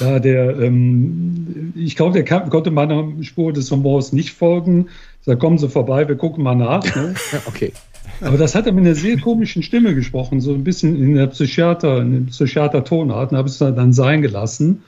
[0.00, 4.88] Ja, der, ähm, ich glaube, der kann, konnte meiner Spur des Humors nicht folgen.
[5.24, 6.84] Da kommen Sie vorbei, wir gucken mal nach.
[6.96, 7.14] Ne?
[7.46, 7.72] okay.
[8.20, 11.28] Aber das hat er mit einer sehr komischen Stimme gesprochen, so ein bisschen in der
[11.28, 14.82] Psychiater, in der Psychiater-Tonart, und habe es dann sein gelassen.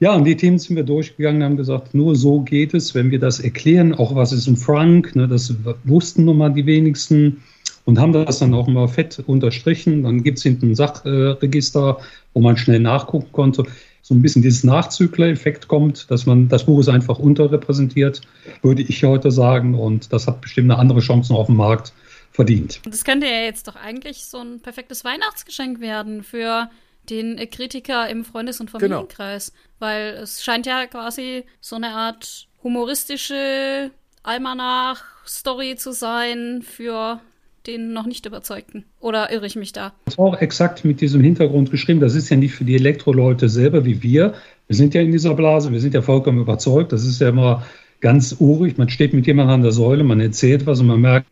[0.00, 3.20] Ja, und die Themen sind wir durchgegangen, haben gesagt, nur so geht es, wenn wir
[3.20, 7.42] das erklären, auch was ist ein Frank, ne, das wussten nun mal die wenigsten
[7.84, 10.02] und haben das dann auch mal fett unterstrichen.
[10.02, 11.98] Dann gibt es hinten ein Sachregister,
[12.32, 13.64] wo man schnell nachgucken konnte
[14.04, 18.20] so ein bisschen dieses Nachzügler-Effekt kommt, dass man das Buch ist einfach unterrepräsentiert,
[18.60, 19.74] würde ich heute sagen.
[19.74, 21.94] Und das hat bestimmt eine andere Chance auf dem Markt
[22.30, 22.82] verdient.
[22.84, 26.68] Das könnte ja jetzt doch eigentlich so ein perfektes Weihnachtsgeschenk werden für
[27.10, 28.78] den Kritiker im Freundes- und genau.
[28.80, 29.52] Familienkreis.
[29.52, 29.64] Genau.
[29.78, 33.90] Weil es scheint ja quasi so eine Art humoristische
[34.22, 37.20] Almanach-Story zu sein für
[37.66, 38.84] den noch nicht überzeugten.
[39.00, 39.92] Oder irre ich mich da?
[40.04, 42.00] Das war auch exakt mit diesem Hintergrund geschrieben.
[42.00, 44.34] Das ist ja nicht für die Elektroleute selber wie wir.
[44.66, 46.92] Wir sind ja in dieser Blase, wir sind ja vollkommen überzeugt.
[46.92, 47.64] Das ist ja immer
[48.00, 48.76] ganz urig.
[48.76, 51.26] Man steht mit jemandem an der Säule, man erzählt was und man merkt,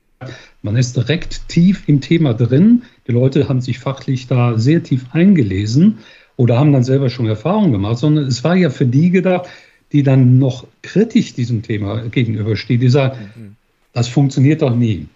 [0.63, 2.83] man ist direkt tief im Thema drin.
[3.07, 5.99] Die Leute haben sich fachlich da sehr tief eingelesen
[6.37, 9.49] oder haben dann selber schon Erfahrungen gemacht, sondern es war ja für die gedacht,
[9.93, 12.81] die dann noch kritisch diesem Thema gegenüberstehen.
[12.81, 13.57] Die sagen, mhm.
[13.93, 15.07] das funktioniert doch nie.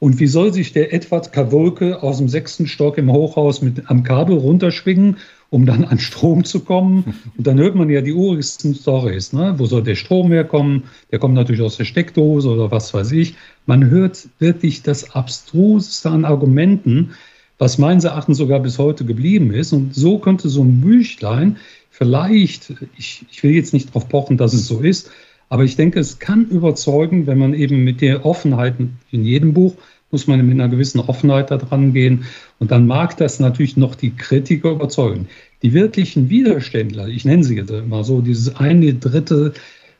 [0.00, 4.02] Und wie soll sich der Edward Kawulke aus dem sechsten Stock im Hochhaus mit am
[4.02, 5.18] Kabel runterschwingen,
[5.54, 7.14] um dann an Strom zu kommen?
[7.38, 9.32] Und dann hört man ja die urigsten Stories.
[9.32, 9.54] Ne?
[9.56, 10.82] Wo soll der Strom herkommen?
[11.12, 13.36] Der kommt natürlich aus der Steckdose oder was weiß ich.
[13.64, 17.10] Man hört wirklich das Abstruseste an Argumenten,
[17.56, 19.72] was meines Erachtens sogar bis heute geblieben ist.
[19.72, 24.54] Und so könnte so ein Büchlein vielleicht, ich, ich will jetzt nicht darauf pochen, dass
[24.54, 25.12] es so ist,
[25.48, 28.74] aber ich denke, es kann überzeugen, wenn man eben mit der Offenheit
[29.12, 29.76] in jedem Buch
[30.14, 32.24] muss man mit einer gewissen Offenheit da dran gehen.
[32.60, 35.26] Und dann mag das natürlich noch die Kritiker überzeugen.
[35.62, 39.54] Die wirklichen Widerständler, ich nenne sie jetzt immer so, dieses eine Drittel,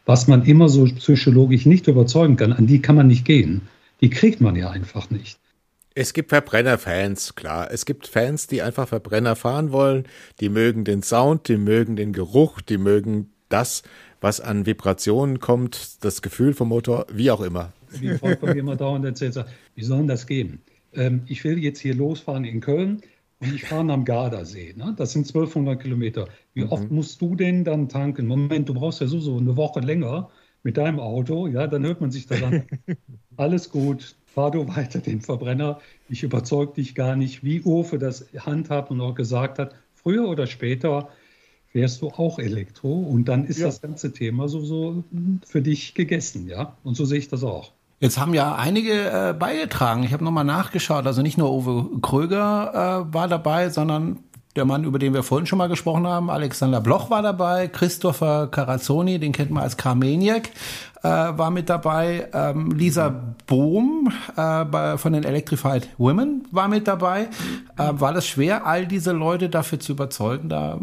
[0.06, 3.62] was man immer so psychologisch nicht überzeugen kann, an die kann man nicht gehen.
[4.00, 5.36] Die kriegt man ja einfach nicht.
[5.96, 7.72] Es gibt Verbrennerfans, klar.
[7.72, 10.04] Es gibt Fans, die einfach Verbrenner fahren wollen.
[10.38, 13.82] Die mögen den Sound, die mögen den Geruch, die mögen das,
[14.20, 19.04] was an Vibrationen kommt, das Gefühl vom Motor, wie auch immer wie mir immer dauernd
[19.04, 20.60] erzählt, sagt, wie soll denn das gehen?
[20.94, 23.02] Ähm, ich will jetzt hier losfahren in Köln
[23.40, 24.74] und ich fahre am Gardasee.
[24.76, 24.94] Ne?
[24.96, 26.28] Das sind 1200 Kilometer.
[26.54, 26.68] Wie mhm.
[26.70, 28.26] oft musst du denn dann tanken?
[28.26, 30.30] Moment, du brauchst ja so, so eine Woche länger
[30.62, 31.46] mit deinem Auto.
[31.46, 32.64] Ja, dann hört man sich das an.
[33.36, 35.80] Alles gut, fahr du weiter den Verbrenner.
[36.08, 39.74] Ich überzeug dich gar nicht, wie Urfe das handhabt und auch gesagt hat.
[39.94, 41.08] Früher oder später
[41.66, 43.66] fährst du auch Elektro und dann ist ja.
[43.66, 45.02] das ganze Thema so, so
[45.44, 46.76] für dich gegessen, ja.
[46.84, 47.72] Und so sehe ich das auch.
[48.00, 50.02] Jetzt haben ja einige äh, beigetragen.
[50.02, 51.06] Ich habe nochmal nachgeschaut.
[51.06, 54.18] Also nicht nur Uwe Kröger äh, war dabei, sondern
[54.56, 58.46] der Mann, über den wir vorhin schon mal gesprochen haben, Alexander Bloch war dabei, Christopher
[58.46, 60.50] Carazzoni, den kennt man als Carmeniak,
[61.02, 66.86] äh, war mit dabei, ähm, Lisa Bohm äh, bei, von den Electrified Women war mit
[66.86, 67.28] dabei.
[67.76, 70.78] Äh, war das schwer, all diese Leute dafür zu überzeugen, da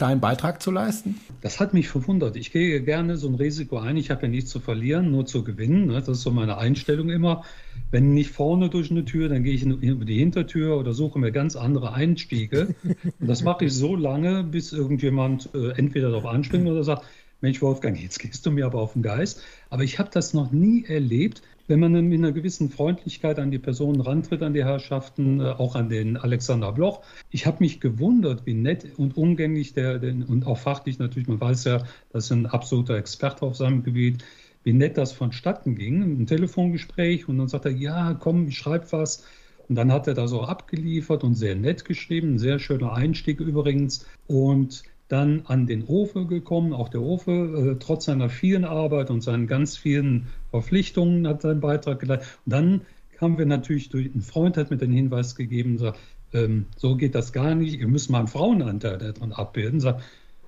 [0.00, 1.20] kleinen Beitrag zu leisten?
[1.42, 2.34] Das hat mich verwundert.
[2.34, 3.98] Ich gehe gerne so ein Risiko ein.
[3.98, 5.88] Ich habe ja nichts zu verlieren, nur zu gewinnen.
[5.88, 5.92] Ne?
[5.92, 7.44] Das ist so meine Einstellung immer.
[7.90, 11.32] Wenn nicht vorne durch eine Tür, dann gehe ich über die Hintertür oder suche mir
[11.32, 12.74] ganz andere Einstiege.
[13.20, 17.04] Und das mache ich so lange, bis irgendjemand äh, entweder darauf anspringt oder sagt,
[17.42, 19.42] Mensch, Wolfgang, jetzt gehst du mir aber auf den Geist.
[19.68, 23.60] Aber ich habe das noch nie erlebt, wenn man mit einer gewissen Freundlichkeit an die
[23.60, 27.02] Personen rantritt, an die Herrschaften, äh, auch an den Alexander Bloch.
[27.30, 31.40] Ich habe mich gewundert, wie nett und umgänglich der, der, und auch fachlich natürlich, man
[31.40, 34.24] weiß ja, das ist ein absoluter Experte auf seinem Gebiet,
[34.64, 36.02] wie nett das vonstatten ging.
[36.02, 39.24] Ein Telefongespräch und dann sagt er, ja, komm, ich schreibe was.
[39.68, 43.38] Und dann hat er da so abgeliefert und sehr nett geschrieben, ein sehr schöner Einstieg
[43.38, 44.06] übrigens.
[44.26, 46.72] Und dann an den Ofe gekommen.
[46.72, 47.32] Auch der Ofe,
[47.72, 52.38] äh, trotz seiner vielen Arbeit und seinen ganz vielen Verpflichtungen, hat seinen Beitrag geleistet.
[52.46, 52.80] Und dann
[53.16, 55.98] kamen wir natürlich durch, ein Freund hat mir den Hinweis gegeben, sagt,
[56.32, 59.80] ähm, so geht das gar nicht, ihr müsst mal einen Frauenanteil daran abbilden.
[59.80, 60.02] Sagt,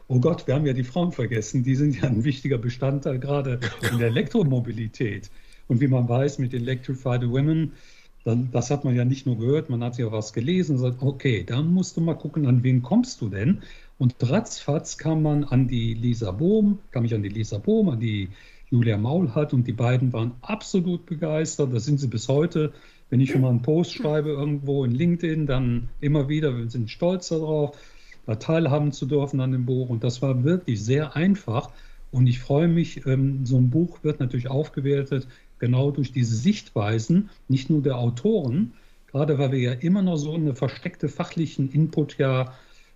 [0.06, 3.58] oh Gott, wir haben ja die Frauen vergessen, die sind ja ein wichtiger Bestandteil gerade
[3.90, 5.30] in der Elektromobilität.
[5.66, 7.72] Und wie man weiß, mit Electrified Women,
[8.24, 11.44] dann, das hat man ja nicht nur gehört, man hat ja was gelesen, sagt, okay,
[11.44, 13.62] dann musst du mal gucken, an wen kommst du denn?
[14.02, 18.00] Und ratzfatz kam man an die Lisa Bohm, kam ich an die Lisa Bohm, an
[18.00, 18.30] die
[18.68, 21.72] Julia Maulhardt und die beiden waren absolut begeistert.
[21.72, 22.72] Das sind sie bis heute.
[23.10, 26.90] Wenn ich schon mal einen Post schreibe irgendwo in LinkedIn, dann immer wieder, wir sind
[26.90, 27.78] stolz darauf,
[28.26, 29.88] da teilhaben zu dürfen an dem Buch.
[29.88, 31.70] Und das war wirklich sehr einfach.
[32.10, 35.28] Und ich freue mich, ähm, so ein Buch wird natürlich aufgewertet,
[35.60, 38.72] genau durch diese Sichtweisen, nicht nur der Autoren,
[39.12, 42.52] gerade weil wir ja immer noch so einen versteckte fachlichen Input ja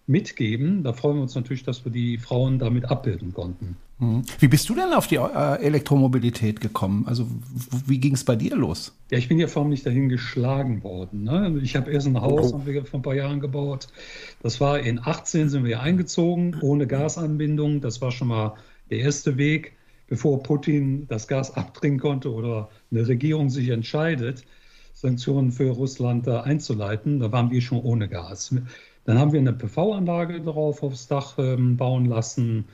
[0.07, 0.83] mitgeben.
[0.83, 3.77] Da freuen wir uns natürlich, dass wir die Frauen damit abbilden konnten.
[3.99, 4.23] Mhm.
[4.39, 7.07] Wie bist du denn auf die äh, Elektromobilität gekommen?
[7.07, 7.27] Also
[7.87, 8.95] wie ging es bei dir los?
[9.11, 11.25] Ja, ich bin ja förmlich dahin geschlagen worden.
[11.25, 11.59] Ne?
[11.63, 12.59] Ich habe erst ein Haus oh.
[12.59, 13.89] haben wir vor ein paar Jahren gebaut.
[14.43, 17.81] Das war in 18 sind wir eingezogen, ohne Gasanbindung.
[17.81, 18.55] Das war schon mal
[18.91, 19.73] der erste Weg,
[20.09, 24.45] bevor Putin das Gas abdringen konnte oder eine Regierung sich entscheidet,
[24.93, 27.21] Sanktionen für Russland da einzuleiten.
[27.21, 28.55] Da waren wir schon ohne Gas.
[29.07, 32.65] Dann haben wir eine PV-Anlage darauf aufs Dach ähm, bauen lassen.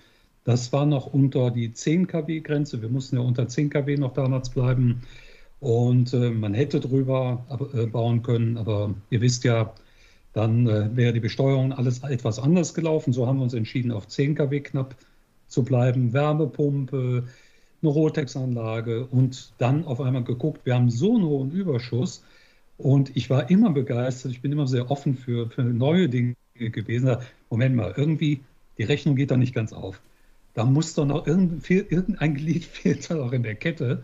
[0.45, 2.83] Das war noch unter die 10 kW-Grenze.
[2.83, 5.03] Wir mussten ja unter 10 kW noch damals bleiben.
[5.61, 9.73] Und äh, man hätte drüber äh, bauen können, aber ihr wisst ja,
[10.33, 13.13] dann äh, wäre die Besteuerung alles etwas anders gelaufen.
[13.13, 14.97] So haben wir uns entschieden, auf 10 kW knapp
[15.49, 16.13] zu bleiben.
[16.15, 17.25] Wärmepumpe,
[17.83, 22.25] eine Rotex-Anlage und dann auf einmal geguckt, wir haben so einen hohen Überschuss,
[22.83, 27.17] und ich war immer begeistert, ich bin immer sehr offen für, für neue Dinge gewesen.
[27.49, 28.41] Moment mal, irgendwie,
[28.77, 30.01] die Rechnung geht da nicht ganz auf.
[30.55, 34.03] Da muss doch noch irgendein, irgendein Glied fehlt da noch in der Kette.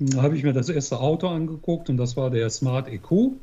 [0.00, 3.36] Da habe ich mir das erste Auto angeguckt und das war der Smart EQ.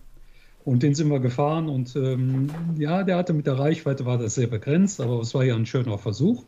[0.66, 4.36] Und den sind wir gefahren und ähm, ja, der hatte mit der Reichweite war das
[4.36, 6.44] sehr begrenzt, aber es war ja ein schöner Versuch.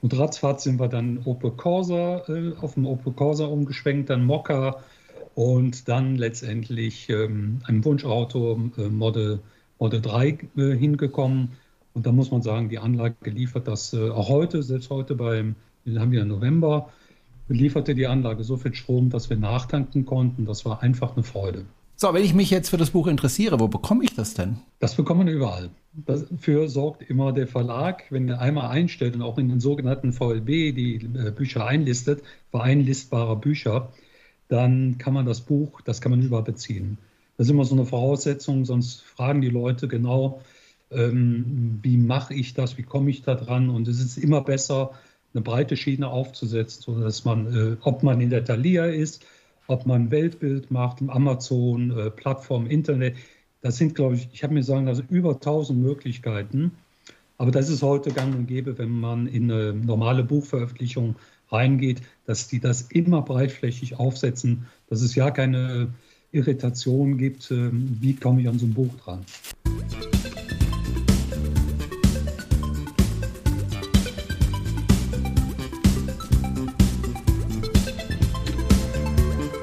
[0.00, 4.82] Und ratzfatz sind wir dann Opel Corsa, äh, auf dem Opel Corsa umgeschwenkt, dann Mokka
[5.34, 9.40] und dann letztendlich ähm, ein Wunschauto äh, Model,
[9.78, 11.52] Model 3 äh, hingekommen.
[11.94, 15.54] Und da muss man sagen, die Anlage liefert das äh, auch heute, selbst heute beim,
[15.84, 16.90] wir haben ja November,
[17.48, 20.44] lieferte die Anlage so viel Strom, dass wir nachtanken konnten.
[20.44, 21.64] Das war einfach eine Freude.
[21.96, 24.58] So, wenn ich mich jetzt für das Buch interessiere, wo bekomme ich das denn?
[24.80, 25.70] Das bekommt man überall.
[25.92, 30.46] Dafür sorgt immer der Verlag, wenn er einmal einstellt und auch in den sogenannten VLB
[30.74, 33.92] die äh, Bücher einlistet, vereinlistbarer Bücher,
[34.52, 36.98] dann kann man das Buch, das kann man überall beziehen.
[37.36, 40.42] Das ist immer so eine Voraussetzung, sonst fragen die Leute genau,
[40.90, 43.70] ähm, wie mache ich das, wie komme ich da dran?
[43.70, 44.92] Und es ist immer besser,
[45.32, 49.24] eine breite Schiene aufzusetzen, sodass man, äh, ob man in der Thalia ist,
[49.68, 53.16] ob man Weltbild macht, Amazon, äh, Plattform, Internet,
[53.62, 56.72] das sind, glaube ich, ich habe mir sagen, also über 1000 Möglichkeiten.
[57.38, 61.16] Aber das ist heute gang und gäbe, wenn man in eine normale Buchveröffentlichung
[61.52, 65.88] reingeht, dass die das immer breitflächig aufsetzen, dass es ja keine
[66.32, 69.24] Irritation gibt, äh, wie komme ich an so ein Buch dran.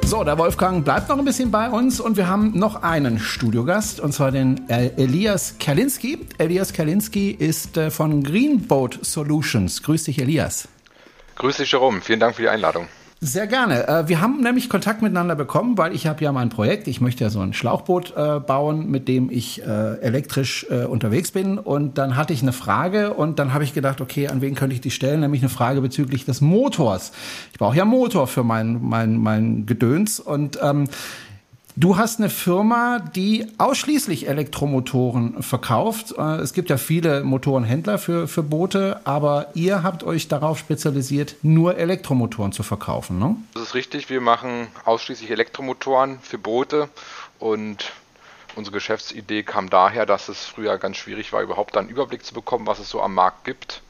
[0.09, 3.99] So, der Wolfgang bleibt noch ein bisschen bei uns und wir haben noch einen Studiogast
[3.99, 6.25] und zwar den Elias Kerlinski.
[6.39, 9.83] Elias Kerlinski ist äh, von Greenboat Solutions.
[9.83, 10.67] Grüß dich, Elias.
[11.39, 12.01] Grüß dich, Jerome.
[12.01, 12.87] Vielen Dank für die Einladung.
[13.21, 13.87] Sehr gerne.
[13.87, 17.23] Äh, wir haben nämlich Kontakt miteinander bekommen, weil ich habe ja mein Projekt, ich möchte
[17.23, 21.57] ja so ein Schlauchboot äh, bauen, mit dem ich äh, elektrisch unterwegs bin.
[21.57, 24.73] Und dann hatte ich eine Frage und dann habe ich gedacht, okay, an wen könnte
[24.73, 25.21] ich die stellen?
[25.21, 27.13] Nämlich eine Frage bezüglich des Motors.
[27.53, 30.19] Ich brauche ja Motor für mein, mein, mein Gedöns.
[30.19, 30.89] Und ähm,
[31.81, 36.13] Du hast eine Firma, die ausschließlich Elektromotoren verkauft.
[36.17, 41.35] Äh, es gibt ja viele Motorenhändler für, für Boote, aber ihr habt euch darauf spezialisiert,
[41.41, 43.37] nur Elektromotoren zu verkaufen, ne?
[43.53, 44.09] Das ist richtig.
[44.09, 46.89] Wir machen ausschließlich Elektromotoren für Boote
[47.39, 47.93] und
[48.57, 52.67] unsere Geschäftsidee kam daher, dass es früher ganz schwierig war, überhaupt einen Überblick zu bekommen,
[52.67, 53.81] was es so am Markt gibt.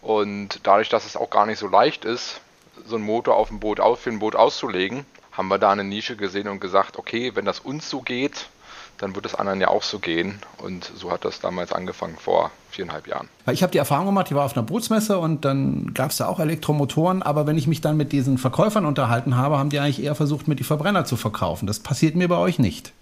[0.00, 2.40] Und dadurch, dass es auch gar nicht so leicht ist,
[2.86, 5.04] so einen Motor auf dem Boot, für ein Boot auszulegen,
[5.36, 8.48] haben wir da eine Nische gesehen und gesagt, okay, wenn das uns so geht,
[8.98, 10.38] dann wird es anderen ja auch so gehen.
[10.58, 13.28] Und so hat das damals angefangen vor viereinhalb Jahren.
[13.52, 16.26] Ich habe die Erfahrung gemacht, ich war auf einer Bootsmesse und dann gab es da
[16.26, 20.02] auch Elektromotoren, aber wenn ich mich dann mit diesen Verkäufern unterhalten habe, haben die eigentlich
[20.02, 21.66] eher versucht, mir die Verbrenner zu verkaufen.
[21.66, 22.92] Das passiert mir bei euch nicht.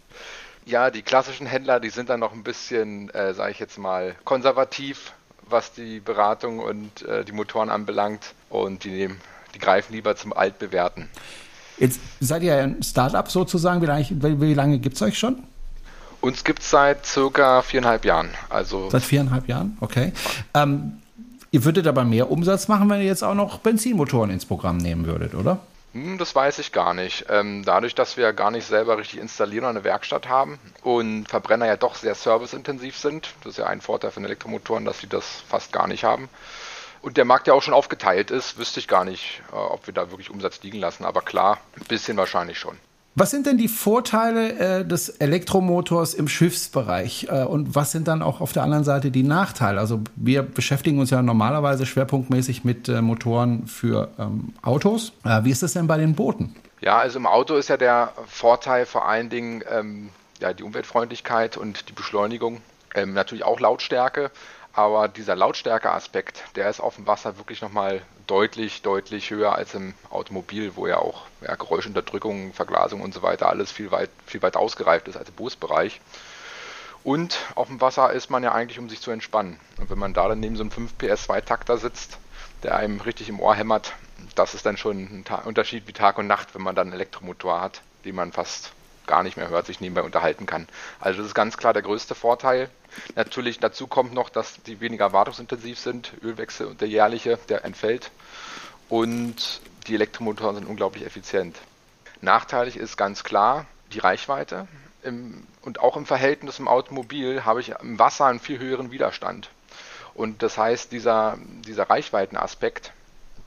[0.67, 4.17] Ja, die klassischen Händler, die sind dann noch ein bisschen, äh, sage ich jetzt mal,
[4.25, 5.13] konservativ,
[5.47, 8.35] was die Beratung und äh, die Motoren anbelangt.
[8.49, 9.21] Und die, nehmen,
[9.55, 11.11] die greifen lieber zum Altbewerten.
[11.79, 13.83] Jetzt seid ihr ein Startup sozusagen.
[13.83, 14.07] Wie lange,
[14.41, 15.43] wie lange gibt es euch schon?
[16.21, 18.31] Uns gibt es seit circa viereinhalb Jahren.
[18.49, 20.13] Also seit viereinhalb Jahren, okay.
[20.55, 20.95] Ähm,
[21.51, 25.07] ihr würdet aber mehr Umsatz machen, wenn ihr jetzt auch noch Benzinmotoren ins Programm nehmen
[25.07, 25.61] würdet, oder?
[25.95, 27.27] Hm, das weiß ich gar nicht.
[27.29, 31.67] Ähm, dadurch, dass wir gar nicht selber richtig installieren und eine Werkstatt haben und Verbrenner
[31.67, 35.25] ja doch sehr serviceintensiv sind, das ist ja ein Vorteil von Elektromotoren, dass sie das
[35.49, 36.29] fast gar nicht haben,
[37.05, 39.95] und der Markt ja auch schon aufgeteilt ist, wüsste ich gar nicht, äh, ob wir
[39.95, 41.05] da wirklich Umsatz liegen lassen.
[41.05, 42.77] Aber klar, ein bisschen wahrscheinlich schon.
[43.17, 48.23] Was sind denn die Vorteile äh, des Elektromotors im Schiffsbereich äh, und was sind dann
[48.23, 49.79] auch auf der anderen Seite die Nachteile?
[49.79, 55.13] Also wir beschäftigen uns ja normalerweise schwerpunktmäßig mit äh, Motoren für ähm, Autos.
[55.25, 56.57] Äh, wie ist das denn bei den Booten?
[56.81, 60.09] Ja, also im Auto ist ja der Vorteil vor allen Dingen ähm,
[60.41, 62.63] ja, die Umweltfreundlichkeit und die Beschleunigung.
[62.97, 64.33] Ähm, natürlich auch Lautstärke,
[64.75, 69.95] aber dieser Lautstärke-Aspekt, der ist auf dem Wasser wirklich nochmal deutlich, deutlich höher als im
[70.11, 74.57] Automobil, wo ja auch ja, Geräuschunterdrückung, Verglasung und so weiter alles viel weit, viel weit
[74.57, 76.01] ausgereift ist als im Bootsbereich.
[77.05, 79.61] Und auf dem Wasser ist man ja eigentlich, um sich zu entspannen.
[79.79, 82.19] Und wenn man da dann neben so einem 5 PS Zweitakter sitzt,
[82.63, 83.93] der einem richtig im Ohr hämmert,
[84.35, 86.95] das ist dann schon ein Ta Unterschied wie Tag und Nacht, wenn man dann einen
[86.95, 88.73] Elektromotor hat, den man fast
[89.07, 90.69] gar nicht mehr hört, sich nebenbei unterhalten kann.
[91.01, 92.71] Also das ist ganz klar der größte Vorteil.
[93.15, 96.13] Natürlich dazu kommt noch, dass die weniger wartungsintensiv sind.
[96.23, 98.11] Ölwechsel und der jährliche, der entfällt.
[98.89, 101.57] Und die Elektromotoren sind unglaublich effizient.
[102.21, 104.67] Nachteilig ist ganz klar die Reichweite.
[105.03, 109.51] Im, und auch im Verhältnis zum Automobil habe ich im Wasser einen viel höheren Widerstand.
[110.15, 112.93] Und das heißt, dieser, dieser Reichweitenaspekt,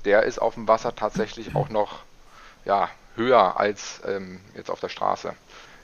[0.05, 2.01] der ist auf dem Wasser tatsächlich auch noch
[2.65, 5.33] ja, höher als ähm, jetzt auf der Straße.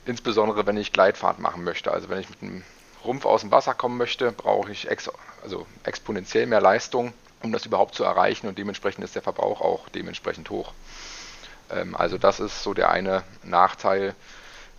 [0.06, 1.92] Insbesondere wenn ich Gleitfahrt machen möchte.
[1.92, 2.62] Also wenn ich mit einem
[3.04, 5.10] Rumpf aus dem Wasser kommen möchte, brauche ich ex
[5.42, 7.12] also exponentiell mehr Leistung,
[7.42, 10.72] um das überhaupt zu erreichen und dementsprechend ist der Verbrauch auch dementsprechend hoch.
[11.70, 14.14] Ähm, also das ist so der eine Nachteil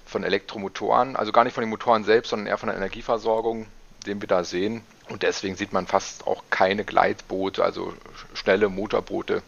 [0.05, 3.67] von Elektromotoren, also gar nicht von den Motoren selbst, sondern eher von der Energieversorgung,
[4.05, 4.83] den wir da sehen.
[5.09, 7.93] Und deswegen sieht man fast auch keine Gleitboote, also
[8.33, 9.43] schnelle Motorboote,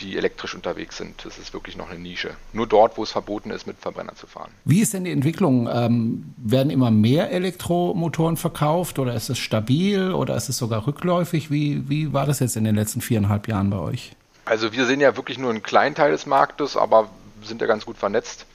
[0.00, 1.24] die elektrisch unterwegs sind.
[1.24, 2.36] Das ist wirklich noch eine Nische.
[2.52, 4.50] Nur dort, wo es verboten ist, mit Verbrenner zu fahren.
[4.64, 5.68] Wie ist denn die Entwicklung?
[5.72, 11.50] Ähm, werden immer mehr Elektromotoren verkauft oder ist es stabil oder ist es sogar rückläufig?
[11.50, 14.12] Wie, wie war das jetzt in den letzten viereinhalb Jahren bei euch?
[14.44, 17.08] Also wir sehen ja wirklich nur einen kleinen Teil des Marktes, aber
[17.42, 18.46] sind ja ganz gut vernetzt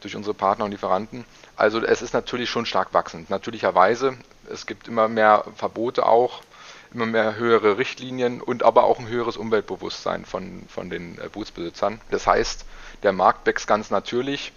[0.00, 1.24] durch unsere Partner und Lieferanten.
[1.56, 3.30] Also es ist natürlich schon stark wachsend.
[3.30, 4.16] Natürlicherweise,
[4.50, 6.42] es gibt immer mehr Verbote auch
[6.94, 12.00] immer mehr höhere Richtlinien und aber auch ein höheres Umweltbewusstsein von, von den äh, Bootsbesitzern.
[12.10, 12.64] Das heißt,
[13.02, 14.52] der Markt wächst ganz natürlich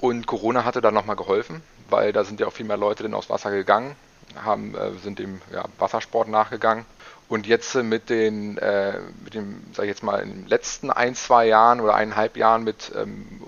[0.00, 3.14] und Corona hatte da nochmal geholfen, weil da sind ja auch viel mehr Leute denn
[3.14, 3.96] aufs Wasser gegangen,
[4.44, 6.84] haben, äh, sind dem ja, Wassersport nachgegangen.
[7.26, 11.14] Und jetzt mit den, äh, mit dem, sag ich jetzt mal, in den letzten ein,
[11.14, 13.42] zwei Jahren oder eineinhalb Jahren mit ähm,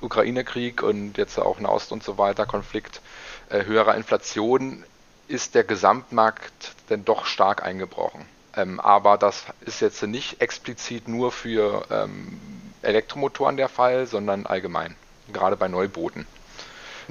[0.00, 3.00] Ukraine-Krieg und jetzt auch Nahost und so weiter, Konflikt,
[3.48, 4.84] äh, höherer Inflation,
[5.28, 8.26] ist der Gesamtmarkt denn doch stark eingebrochen.
[8.54, 12.40] Ähm, aber das ist jetzt nicht explizit nur für ähm,
[12.82, 14.96] Elektromotoren der Fall, sondern allgemein,
[15.32, 16.26] gerade bei Neubooten.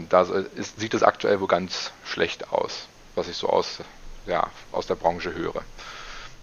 [0.10, 3.80] Da ist, sieht es aktuell wohl ganz schlecht aus, was ich so aus,
[4.26, 5.64] ja, aus der Branche höre.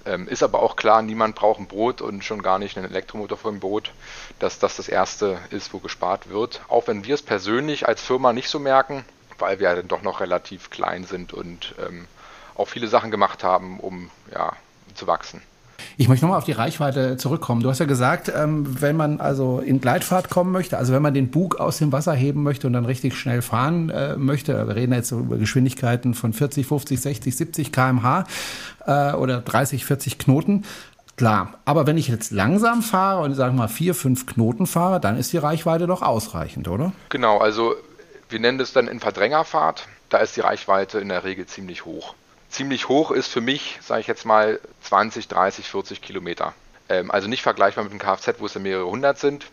[0.04, 3.38] Ähm, ist aber auch klar, niemand braucht ein Boot und schon gar nicht einen Elektromotor
[3.38, 3.92] für ein Boot,
[4.38, 6.62] dass das das erste ist, wo gespart wird.
[6.68, 9.04] Auch wenn wir es persönlich als Firma nicht so merken,
[9.38, 12.06] weil wir ja dann doch noch relativ klein sind und ähm,
[12.54, 14.52] auch viele Sachen gemacht haben, um ja,
[14.94, 15.42] zu wachsen.
[15.96, 17.62] Ich möchte nochmal auf die Reichweite zurückkommen.
[17.62, 21.14] Du hast ja gesagt, ähm, wenn man also in Gleitfahrt kommen möchte, also wenn man
[21.14, 24.74] den Bug aus dem Wasser heben möchte und dann richtig schnell fahren äh, möchte, wir
[24.74, 28.24] reden jetzt über Geschwindigkeiten von 40, 50, 60, 70 km/h
[28.86, 30.64] äh, oder 30, 40 Knoten.
[31.16, 34.98] Klar, aber wenn ich jetzt langsam fahre und sagen wir mal vier, fünf Knoten fahre,
[34.98, 36.92] dann ist die Reichweite doch ausreichend, oder?
[37.10, 37.74] Genau, also
[38.32, 39.86] wir nennen das dann in Verdrängerfahrt.
[40.08, 42.14] Da ist die Reichweite in der Regel ziemlich hoch.
[42.48, 46.54] Ziemlich hoch ist für mich, sage ich jetzt mal, 20, 30, 40 Kilometer.
[46.88, 49.46] Ähm, also nicht vergleichbar mit einem Kfz, wo es ja mehrere hundert sind,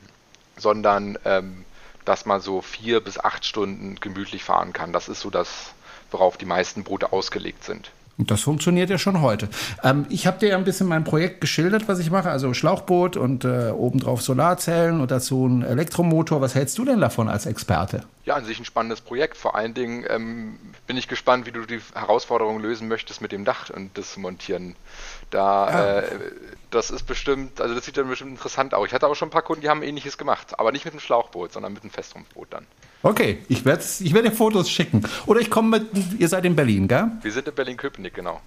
[0.57, 1.65] sondern ähm,
[2.03, 4.91] dass man so vier bis acht Stunden gemütlich fahren kann.
[4.91, 5.73] Das ist so das,
[6.11, 7.91] worauf die meisten Boote ausgelegt sind.
[8.19, 9.47] Und das funktioniert ja schon heute.
[9.81, 12.29] Ähm, ich habe dir ja ein bisschen mein Projekt geschildert, was ich mache.
[12.29, 16.41] Also Schlauchboot und äh, obendrauf Solarzellen und dazu ein Elektromotor.
[16.41, 18.03] Was hältst du denn davon als Experte?
[18.25, 19.37] Ja, an sich ein spannendes Projekt.
[19.37, 23.45] Vor allen Dingen ähm, bin ich gespannt, wie du die Herausforderung lösen möchtest mit dem
[23.45, 24.75] Dach und das Montieren.
[25.29, 25.99] Da, ja.
[25.99, 26.19] äh,
[26.71, 28.85] das ist bestimmt, also das sieht dann bestimmt interessant aus.
[28.87, 30.99] Ich hatte auch schon ein paar Kunden, die haben ähnliches gemacht, aber nicht mit einem
[30.99, 32.65] Schlauchboot, sondern mit einem Festrumpfboot dann.
[33.01, 35.03] Okay, ich werde ich werd dir Fotos schicken.
[35.25, 37.11] Oder ich komme mit, ihr seid in Berlin, gell?
[37.21, 38.41] Wir sind in Berlin-Köpenick, genau.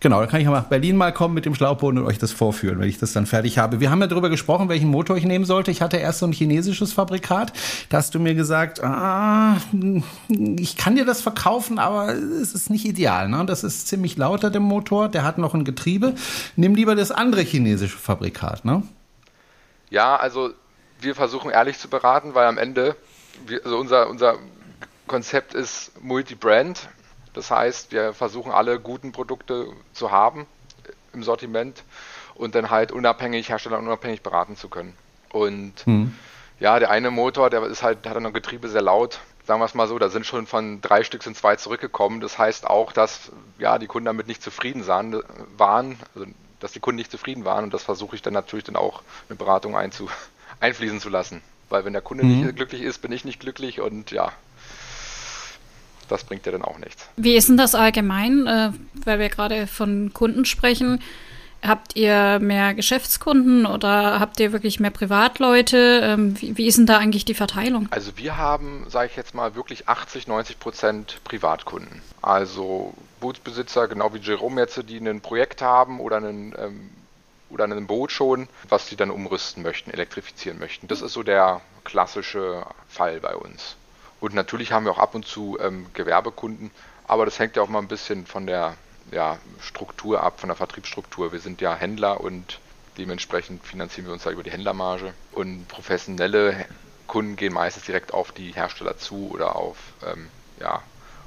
[0.00, 2.78] Genau, dann kann ich nach Berlin mal kommen mit dem Schlauchboot und euch das vorführen,
[2.78, 3.80] wenn ich das dann fertig habe.
[3.80, 5.70] Wir haben ja darüber gesprochen, welchen Motor ich nehmen sollte.
[5.70, 7.54] Ich hatte erst so ein chinesisches Fabrikat.
[7.88, 9.56] Da hast du mir gesagt, ah,
[10.58, 13.28] ich kann dir das verkaufen, aber es ist nicht ideal.
[13.28, 13.46] Ne?
[13.46, 15.08] Das ist ziemlich lauter, der Motor.
[15.08, 16.14] Der hat noch ein Getriebe.
[16.56, 18.82] Nimm lieber das andere chinesische Fabrikat, ne?
[19.88, 20.50] Ja, also
[21.00, 22.96] wir versuchen ehrlich zu beraten, weil am Ende
[23.46, 24.38] wir, also unser, unser
[25.06, 26.88] Konzept ist Multi-Brand.
[27.34, 30.46] Das heißt, wir versuchen alle guten Produkte zu haben
[31.12, 31.82] im Sortiment
[32.34, 34.94] und dann halt unabhängig, Hersteller unabhängig beraten zu können.
[35.30, 36.14] Und hm.
[36.60, 39.20] ja, der eine Motor, der ist halt, hat dann ein Getriebe sehr laut.
[39.44, 42.20] Sagen wir es mal so, da sind schon von drei Stück sind zwei zurückgekommen.
[42.20, 46.26] Das heißt auch, dass ja die Kunden damit nicht zufrieden waren, also
[46.60, 49.36] dass die Kunden nicht zufrieden waren und das versuche ich dann natürlich dann auch eine
[49.36, 50.08] Beratung einzu,
[50.60, 51.42] einfließen zu lassen.
[51.68, 52.42] Weil wenn der Kunde mhm.
[52.42, 54.32] nicht glücklich ist, bin ich nicht glücklich und ja,
[56.08, 57.08] das bringt ja dann auch nichts.
[57.16, 58.70] Wie ist denn das allgemein, äh,
[59.04, 61.00] weil wir gerade von Kunden sprechen?
[61.62, 66.00] Habt ihr mehr Geschäftskunden oder habt ihr wirklich mehr Privatleute?
[66.04, 67.88] Ähm, wie, wie, ist denn da eigentlich die Verteilung?
[67.90, 72.02] Also wir haben, sage ich jetzt mal, wirklich 80, 90 Prozent Privatkunden.
[72.22, 76.90] Also Bootsbesitzer, genau wie Jerome jetzt, die ein Projekt haben oder einen ähm,
[77.50, 80.88] oder an einem Boot schon, was sie dann umrüsten möchten, elektrifizieren möchten.
[80.88, 83.76] Das ist so der klassische Fall bei uns.
[84.20, 86.70] Und natürlich haben wir auch ab und zu ähm, Gewerbekunden,
[87.06, 88.74] aber das hängt ja auch mal ein bisschen von der
[89.12, 91.32] ja, Struktur ab, von der Vertriebsstruktur.
[91.32, 92.58] Wir sind ja Händler und
[92.98, 95.14] dementsprechend finanzieren wir uns da über die Händlermarge.
[95.32, 96.66] Und professionelle
[97.06, 100.28] Kunden gehen meistens direkt auf die Hersteller zu oder auf ähm,
[100.58, 100.82] ja,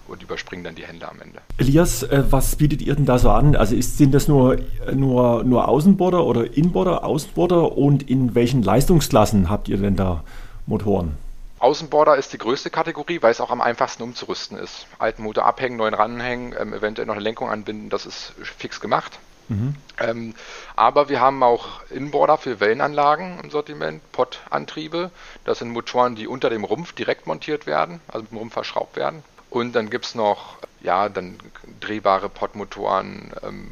[0.10, 1.40] und überspringen dann die Hände am Ende.
[1.58, 3.56] Elias, äh, was bietet ihr denn da so an?
[3.56, 4.58] Also ist, sind das nur,
[4.94, 10.24] nur, nur Außenborder oder Inborder, Außenborder und in welchen Leistungsklassen habt ihr denn da
[10.66, 11.18] Motoren?
[11.60, 14.88] Außenborder ist die größte Kategorie, weil es auch am einfachsten umzurüsten ist.
[14.98, 19.20] Alten Motor abhängen, neuen ranhängen, ähm, eventuell noch eine Lenkung anbinden, das ist fix gemacht.
[19.50, 19.76] Mhm.
[20.00, 20.36] Ähm,
[20.76, 25.12] aber wir haben auch Inboarder für Wellenanlagen im Sortiment, Pott-Antriebe.
[25.44, 28.96] Das sind Motoren, die unter dem Rumpf direkt montiert werden, also mit dem Rumpf verschraubt
[28.96, 31.38] werden Und dann gibt es noch, ja, dann
[31.80, 33.72] drehbare Podmotoren ähm,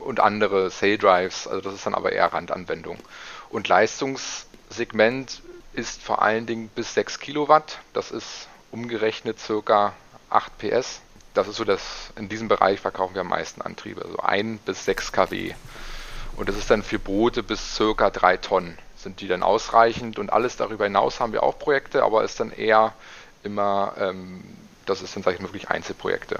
[0.00, 1.46] und andere Sail Drives.
[1.46, 2.98] Also das ist dann aber eher Randanwendung.
[3.50, 5.42] Und Leistungssegment
[5.72, 7.78] ist vor allen Dingen bis 6 Kilowatt.
[7.92, 9.92] Das ist umgerechnet circa
[10.30, 11.00] 8 PS.
[11.34, 14.84] Das ist so das, in diesem Bereich verkaufen wir am meisten Antriebe, also 1 bis
[14.84, 15.54] 6 kW.
[16.36, 20.32] Und das ist dann für Boote bis circa 3 Tonnen sind die dann ausreichend und
[20.32, 22.94] alles darüber hinaus haben wir auch Projekte, aber ist dann eher
[23.42, 24.44] immer, ähm,
[24.86, 26.38] das ist dann, sage ich mal, wirklich Einzelprojekte.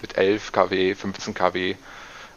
[0.00, 1.76] Mit 11 kW, 15 kW,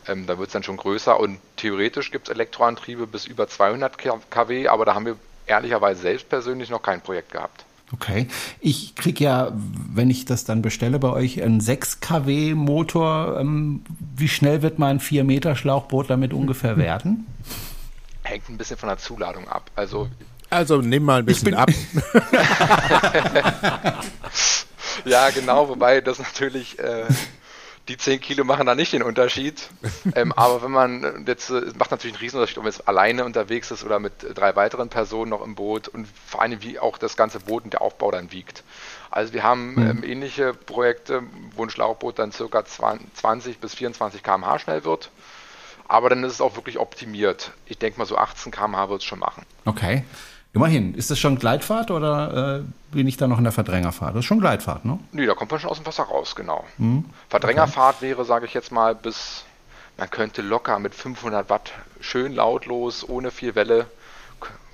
[0.08, 3.98] ähm, da wird es dann schon größer und theoretisch gibt es Elektroantriebe bis über 200
[4.30, 5.18] kW, aber da haben wir
[5.48, 7.66] ehrlicherweise selbst persönlich noch kein Projekt gehabt.
[7.94, 8.28] Okay.
[8.60, 13.40] Ich kriege ja, wenn ich das dann bestelle bei euch, einen 6 kW Motor.
[13.40, 13.84] Ähm,
[14.16, 17.28] wie schnell wird mein 4 Meter Schlauchboot damit ungefähr werden?
[18.24, 19.70] Hängt ein bisschen von der Zuladung ab.
[19.76, 20.10] Also,
[20.50, 21.70] also nimm mal ein bisschen ab.
[25.04, 27.06] ja, genau, wobei das natürlich äh,
[27.88, 29.70] die 10 Kilo machen da nicht den Unterschied.
[30.16, 33.72] ähm, aber wenn man jetzt, es macht natürlich einen Riesenunterschied, ob man jetzt alleine unterwegs
[33.72, 37.16] ist oder mit drei weiteren Personen noch im Boot und vor allem wie auch das
[37.16, 38.64] ganze Boot und der Aufbau dann wiegt.
[39.12, 39.90] Also wir haben mhm.
[39.90, 41.24] ähm, ähnliche Projekte,
[41.56, 45.12] wo ein Schlauchboot dann circa 20 bis 24 km/h schnell wird.
[45.88, 47.52] Aber dann ist es auch wirklich optimiert.
[47.68, 49.46] Ich denke mal, so 18 km/h wird es schon machen.
[49.66, 50.04] Okay.
[50.56, 50.96] Immerhin.
[50.96, 54.16] Ist das schon Gleitfahrt oder äh, bin ich da noch in der Verdrängerfahrt?
[54.16, 54.98] Das ist schon Gleitfahrt, ne?
[55.12, 56.64] Nee, da kommt man schon aus dem Wasser raus, genau.
[56.78, 57.04] Mhm.
[57.28, 58.08] Verdrängerfahrt okay.
[58.08, 59.44] wäre, sage ich jetzt mal, bis,
[59.98, 63.88] man könnte locker mit 500 Watt schön lautlos, ohne viel Welle,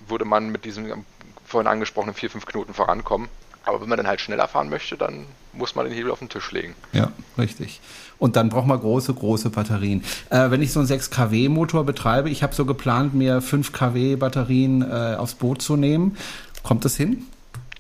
[0.08, 1.04] würde man mit diesem
[1.48, 3.28] vorhin angesprochenen 4-5 Knoten vorankommen.
[3.66, 6.30] Aber wenn man dann halt schneller fahren möchte, dann muss man den Hebel auf den
[6.30, 6.76] Tisch legen.
[6.94, 7.82] Ja, richtig.
[8.22, 10.04] Und dann braucht man große, große Batterien.
[10.30, 13.74] Äh, wenn ich so einen 6 kW Motor betreibe, ich habe so geplant, mir 5
[13.74, 16.16] kW Batterien äh, aufs Boot zu nehmen.
[16.62, 17.26] Kommt das hin?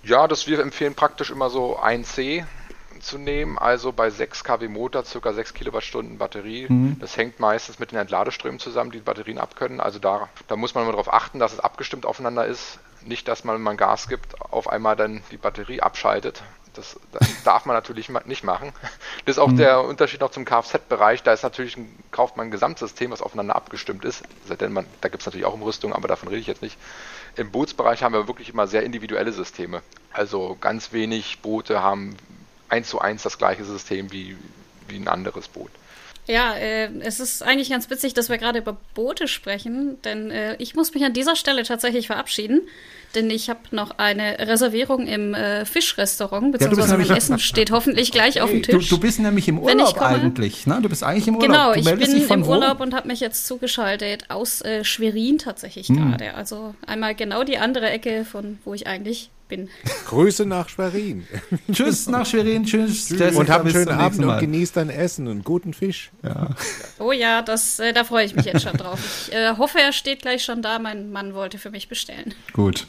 [0.04, 2.44] Ja, das wir empfehlen praktisch immer so 1C
[3.02, 6.66] zu nehmen, also bei 6 kW Motor circa 6 Kilowattstunden Batterie.
[6.68, 6.98] Mhm.
[7.00, 9.80] Das hängt meistens mit den Entladeströmen zusammen, die, die Batterien abkönnen.
[9.80, 12.80] Also da, da muss man mal darauf achten, dass es abgestimmt aufeinander ist.
[13.06, 16.42] Nicht, dass man, wenn man Gas gibt, auf einmal dann die Batterie abschaltet.
[16.74, 18.72] Das, das darf man natürlich nicht machen.
[19.26, 19.58] Das ist auch mhm.
[19.58, 21.24] der Unterschied noch zum Kfz-Bereich.
[21.24, 24.24] Da ist natürlich ein, kauft man ein Gesamtsystem, was aufeinander abgestimmt ist.
[24.48, 26.78] Seitdem man, da gibt es natürlich auch Umrüstung, aber davon rede ich jetzt nicht.
[27.36, 29.82] Im Bootsbereich haben wir wirklich immer sehr individuelle Systeme.
[30.12, 32.16] Also ganz wenig Boote haben
[32.70, 34.38] eins zu eins das gleiche System wie,
[34.88, 35.72] wie ein anderes Boot.
[36.28, 40.56] Ja, äh, es ist eigentlich ganz witzig, dass wir gerade über Boote sprechen, denn äh,
[40.60, 42.62] ich muss mich an dieser Stelle tatsächlich verabschieden,
[43.16, 48.12] denn ich habe noch eine Reservierung im äh, Fischrestaurant, beziehungsweise ja, mein Essen steht hoffentlich
[48.12, 48.90] gleich auf dem Tisch.
[48.90, 50.80] Du, du, bist nämlich im Urlaub eigentlich, ne?
[50.82, 51.74] Du bist eigentlich im Urlaub.
[51.74, 52.52] Genau, ich bin im wo?
[52.52, 56.12] Urlaub und habe mich jetzt zugeschaltet aus äh, Schwerin tatsächlich hm.
[56.12, 56.36] gerade.
[56.36, 59.70] Also einmal genau die andere Ecke von wo ich eigentlich bin.
[60.08, 61.28] Grüße nach Schwerin.
[61.72, 62.66] Tschüss nach Schwerin.
[62.66, 63.10] Tschüss.
[63.10, 63.36] Tschüss.
[63.36, 66.12] Und habt einen schönen Abend und genießt dein Essen und guten Fisch.
[66.24, 66.48] Ja.
[66.98, 69.00] Oh ja, das, äh, da freue ich mich jetzt schon drauf.
[69.28, 70.80] Ich äh, hoffe, er steht gleich schon da.
[70.80, 72.34] Mein Mann wollte für mich bestellen.
[72.54, 72.88] Gut.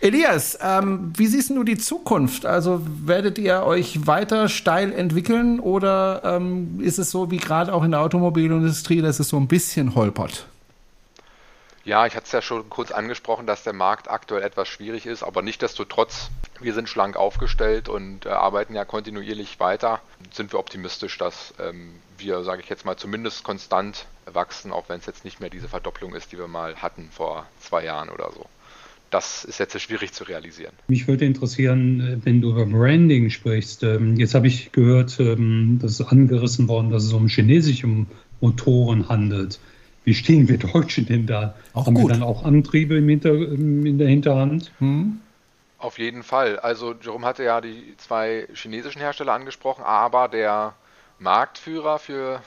[0.00, 2.44] Elias, ähm, wie siehst du die Zukunft?
[2.44, 7.82] Also werdet ihr euch weiter steil entwickeln oder ähm, ist es so wie gerade auch
[7.82, 10.46] in der Automobilindustrie, dass es so ein bisschen holpert?
[11.86, 15.22] Ja, ich hatte es ja schon kurz angesprochen, dass der Markt aktuell etwas schwierig ist,
[15.22, 16.30] aber nichtdestotrotz,
[16.60, 20.00] wir sind schlank aufgestellt und äh, arbeiten ja kontinuierlich weiter.
[20.32, 24.98] Sind wir optimistisch, dass ähm, wir, sage ich jetzt mal, zumindest konstant wachsen, auch wenn
[24.98, 28.32] es jetzt nicht mehr diese Verdopplung ist, die wir mal hatten vor zwei Jahren oder
[28.32, 28.46] so.
[29.10, 30.72] Das ist jetzt schwierig zu realisieren.
[30.88, 33.84] Mich würde interessieren, äh, wenn du über Branding sprichst.
[33.84, 37.86] Ähm, jetzt habe ich gehört, ähm, das ist angerissen worden, dass es um chinesische
[38.40, 39.60] Motoren handelt.
[40.06, 41.56] Wie stehen wir Deutschen denn da?
[41.74, 42.04] Auch Haben gut.
[42.04, 44.70] wir dann auch Antriebe im Hinter, in der Hinterhand?
[44.78, 45.20] Hm?
[45.78, 46.60] Auf jeden Fall.
[46.60, 50.74] Also Jerome hatte ja die zwei chinesischen Hersteller angesprochen, aber der
[51.18, 52.40] Marktführer für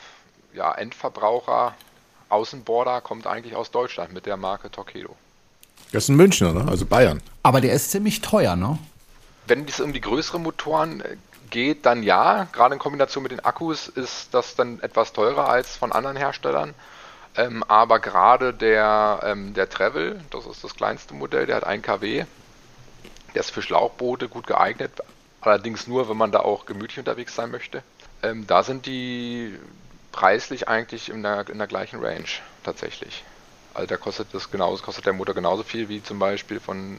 [0.53, 1.75] ja, Endverbraucher
[2.29, 5.17] Außenborder kommt eigentlich aus Deutschland mit der Marke Torpedo.
[5.91, 6.65] Das ist ein Münchner, ne?
[6.65, 7.21] also Bayern.
[7.43, 8.79] Aber der ist ziemlich teuer, ne?
[9.47, 11.17] Wenn es um die größeren Motoren äh,
[11.49, 12.47] geht, dann ja.
[12.53, 16.73] Gerade in Kombination mit den Akkus ist das dann etwas teurer als von anderen Herstellern.
[17.35, 21.83] Ähm, aber gerade der, ähm, der Travel, das ist das kleinste Modell, der hat 1
[21.83, 22.25] kW.
[23.33, 24.91] Der ist für Schlauchboote gut geeignet,
[25.41, 27.83] allerdings nur, wenn man da auch gemütlich unterwegs sein möchte.
[28.23, 29.57] Ähm, da sind die
[30.11, 32.25] preislich eigentlich in der, in der gleichen Range
[32.63, 33.23] tatsächlich.
[33.73, 36.97] Also da kostet das genauso, kostet der Motor genauso viel wie zum Beispiel von,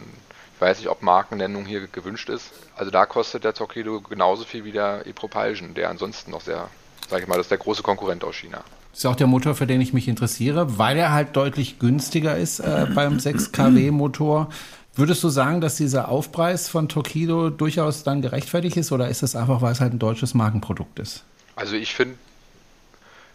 [0.55, 2.53] ich weiß nicht, ob Markennennung hier gewünscht ist.
[2.77, 6.69] Also da kostet der Torpedo genauso viel wie der E-Propulsion, der ansonsten noch sehr,
[7.09, 8.65] sag ich mal, das ist der große Konkurrent aus China.
[8.91, 12.37] Das ist auch der Motor, für den ich mich interessiere, weil er halt deutlich günstiger
[12.37, 14.51] ist äh, beim 6 kW Motor.
[14.95, 19.37] Würdest du sagen, dass dieser Aufpreis von Tokido durchaus dann gerechtfertigt ist oder ist das
[19.37, 21.25] einfach, weil es halt ein deutsches Markenprodukt ist?
[21.55, 22.17] Also ich finde,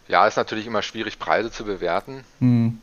[0.08, 2.24] ja, ist natürlich immer schwierig, Preise zu bewerten.
[2.40, 2.80] Mhm.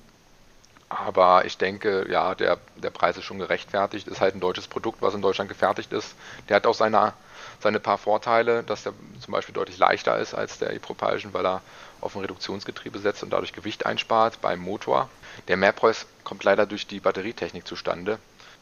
[0.90, 4.08] Aber ich denke, ja, der, der Preis ist schon gerechtfertigt.
[4.08, 6.16] Ist halt ein deutsches Produkt, was in Deutschland gefertigt ist.
[6.50, 7.14] Der hat auch seine,
[7.62, 11.62] seine paar Vorteile, dass der zum Beispiel deutlich leichter ist als der e-Propulsion, weil er
[12.04, 15.10] auf ein Reduktionsgetriebe setzt und dadurch Gewicht einspart beim Motor.
[15.48, 18.20] Der Mehrpreis kommt leider durch die Batterietechnik zustande.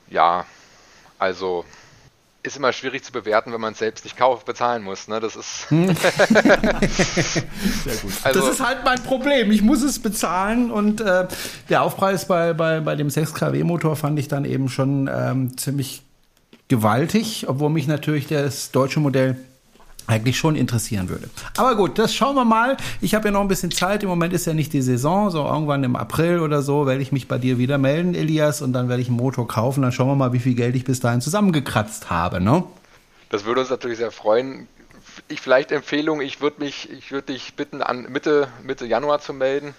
[0.09, 0.45] Ja,
[1.19, 1.65] also
[2.43, 5.07] ist immer schwierig zu bewerten, wenn man es selbst nicht kauft, bezahlen muss.
[5.07, 5.19] Ne?
[5.19, 5.69] Das ist.
[5.69, 5.95] Hm.
[5.95, 6.11] Sehr
[8.01, 8.13] gut.
[8.23, 9.51] Also, das ist halt mein Problem.
[9.51, 11.27] Ich muss es bezahlen und äh,
[11.69, 15.55] der Aufpreis bei, bei, bei dem 6 kW Motor fand ich dann eben schon ähm,
[15.57, 16.01] ziemlich
[16.67, 19.35] gewaltig, obwohl mich natürlich das deutsche Modell
[20.07, 21.29] eigentlich schon interessieren würde.
[21.57, 22.77] Aber gut, das schauen wir mal.
[22.99, 24.03] Ich habe ja noch ein bisschen Zeit.
[24.03, 25.29] Im Moment ist ja nicht die Saison.
[25.31, 28.73] So irgendwann im April oder so werde ich mich bei dir wieder melden, Elias, und
[28.73, 29.81] dann werde ich einen Motor kaufen.
[29.81, 32.41] Dann schauen wir mal, wie viel Geld ich bis dahin zusammengekratzt habe.
[32.41, 32.63] Ne?
[33.29, 34.67] Das würde uns natürlich sehr freuen.
[35.27, 39.33] Ich vielleicht Empfehlung, ich würde mich, ich würde dich bitten, an Mitte, Mitte Januar zu
[39.33, 39.73] melden.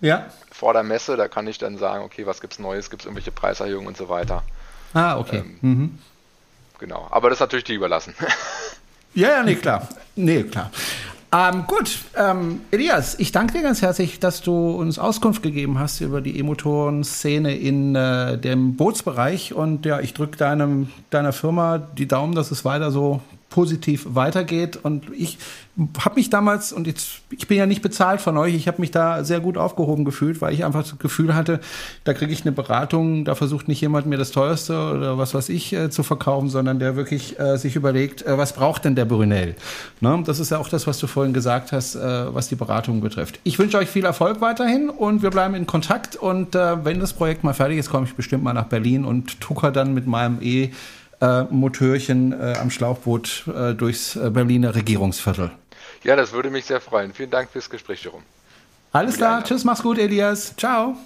[0.00, 0.26] Ja.
[0.50, 3.32] Vor der Messe, da kann ich dann sagen, okay, was gibt's Neues, gibt es irgendwelche
[3.32, 4.42] Preiserhöhungen und so weiter.
[4.92, 5.38] Ah, okay.
[5.38, 5.98] Ähm, mhm.
[6.78, 7.06] Genau.
[7.10, 8.14] Aber das ist natürlich dir überlassen.
[9.14, 9.88] Ja, ja, nee, klar.
[10.16, 10.70] Nee, klar.
[11.32, 16.00] Ähm, gut, ähm, Elias, ich danke dir ganz herzlich, dass du uns Auskunft gegeben hast
[16.00, 19.52] über die E-Motoren-Szene in äh, dem Bootsbereich.
[19.52, 23.20] Und ja, ich drücke deiner Firma die Daumen, dass es weiter so
[23.54, 24.80] positiv weitergeht.
[24.82, 25.38] Und ich
[26.00, 28.90] habe mich damals, und jetzt, ich bin ja nicht bezahlt von euch, ich habe mich
[28.90, 31.60] da sehr gut aufgehoben gefühlt, weil ich einfach das Gefühl hatte,
[32.02, 35.50] da kriege ich eine Beratung, da versucht nicht jemand mir das teuerste oder was weiß
[35.50, 39.04] ich äh, zu verkaufen, sondern der wirklich äh, sich überlegt, äh, was braucht denn der
[39.04, 39.54] Brunel?
[40.00, 40.22] Ne?
[40.26, 43.38] Das ist ja auch das, was du vorhin gesagt hast, äh, was die Beratung betrifft.
[43.44, 46.16] Ich wünsche euch viel Erfolg weiterhin und wir bleiben in Kontakt.
[46.16, 49.40] Und äh, wenn das Projekt mal fertig ist, komme ich bestimmt mal nach Berlin und
[49.40, 50.70] tucker dann mit meinem E-
[51.20, 55.50] äh, Motörchen äh, am Schlauchboot äh, durchs äh, Berliner Regierungsviertel.
[56.02, 57.12] Ja, das würde mich sehr freuen.
[57.12, 58.24] Vielen Dank fürs Gespräch, Jerome.
[58.92, 60.54] Alles klar, tschüss, mach's gut, Elias.
[60.56, 60.96] Ciao.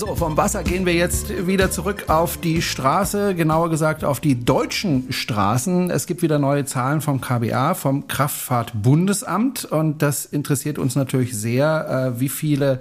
[0.00, 4.42] So, vom Wasser gehen wir jetzt wieder zurück auf die Straße, genauer gesagt auf die
[4.42, 5.90] deutschen Straßen.
[5.90, 12.14] Es gibt wieder neue Zahlen vom KBA, vom Kraftfahrtbundesamt und das interessiert uns natürlich sehr,
[12.14, 12.80] äh, wie viele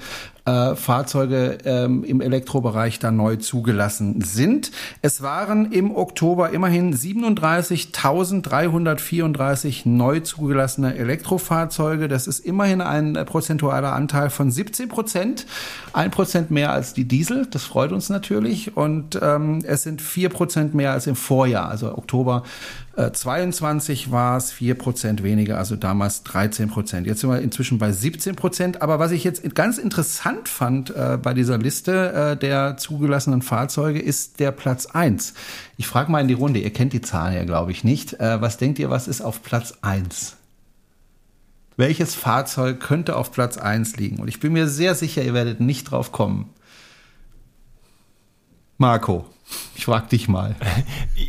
[0.49, 4.71] äh, Fahrzeuge ähm, im Elektrobereich da neu zugelassen sind.
[5.01, 12.07] Es waren im Oktober immerhin 37.334 neu zugelassene Elektrofahrzeuge.
[12.07, 15.45] Das ist immerhin ein prozentualer Anteil von 17 Prozent.
[15.93, 17.45] Ein Prozent mehr als die Diesel.
[17.45, 18.75] Das freut uns natürlich.
[18.75, 22.43] Und ähm, es sind vier Prozent mehr als im Vorjahr, also Oktober
[22.95, 27.07] 22 war es 4 Prozent weniger, also damals 13 Prozent.
[27.07, 28.81] Jetzt sind wir inzwischen bei 17 Prozent.
[28.81, 33.99] Aber was ich jetzt ganz interessant fand äh, bei dieser Liste äh, der zugelassenen Fahrzeuge,
[33.99, 35.33] ist der Platz 1.
[35.77, 38.19] Ich frage mal in die Runde, ihr kennt die Zahlen ja, glaube ich, nicht.
[38.19, 40.35] Äh, was denkt ihr, was ist auf Platz 1?
[41.77, 44.17] Welches Fahrzeug könnte auf Platz 1 liegen?
[44.17, 46.49] Und ich bin mir sehr sicher, ihr werdet nicht drauf kommen.
[48.79, 49.25] Marco.
[49.75, 50.55] Ich frag dich mal.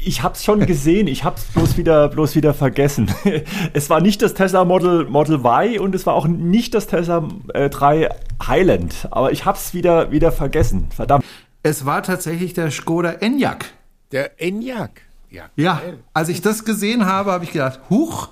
[0.03, 3.13] Ich hab's schon gesehen, ich hab's bloß wieder, bloß wieder vergessen.
[3.75, 7.29] Es war nicht das Tesla Model, Model Y und es war auch nicht das Tesla
[7.53, 8.09] äh, 3
[8.47, 10.89] Highland, aber ich hab's wieder, wieder vergessen.
[10.95, 11.25] Verdammt.
[11.63, 13.67] Es war tatsächlich der Skoda Enyaq.
[14.13, 15.03] Der Enyaq?
[15.31, 15.83] Ja, ja
[16.15, 18.29] als ich das gesehen habe, habe ich gedacht, huch,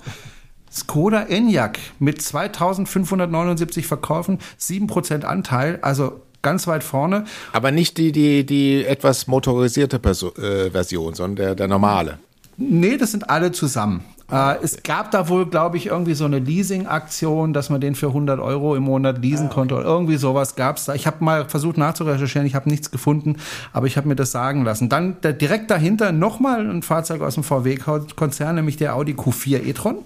[0.71, 7.25] Skoda Enyaq mit 2579 Verkäufen, 7% Anteil, also ganz weit vorne.
[7.53, 12.19] Aber nicht die, die, die etwas motorisierte Perso äh, Version, sondern der, der normale.
[12.57, 14.03] Nee, das sind alle zusammen.
[14.31, 18.07] Äh, es gab da wohl, glaube ich, irgendwie so eine Leasing-Aktion, dass man den für
[18.07, 19.55] 100 Euro im Monat leasen ah, okay.
[19.55, 19.75] konnte.
[19.75, 20.93] Oder irgendwie sowas gab es da.
[20.93, 23.37] Ich habe mal versucht nachzurecherchieren, ich habe nichts gefunden,
[23.73, 24.89] aber ich habe mir das sagen lassen.
[24.89, 29.99] Dann direkt dahinter nochmal ein Fahrzeug aus dem VW-Konzern, nämlich der Audi Q4 e-tron.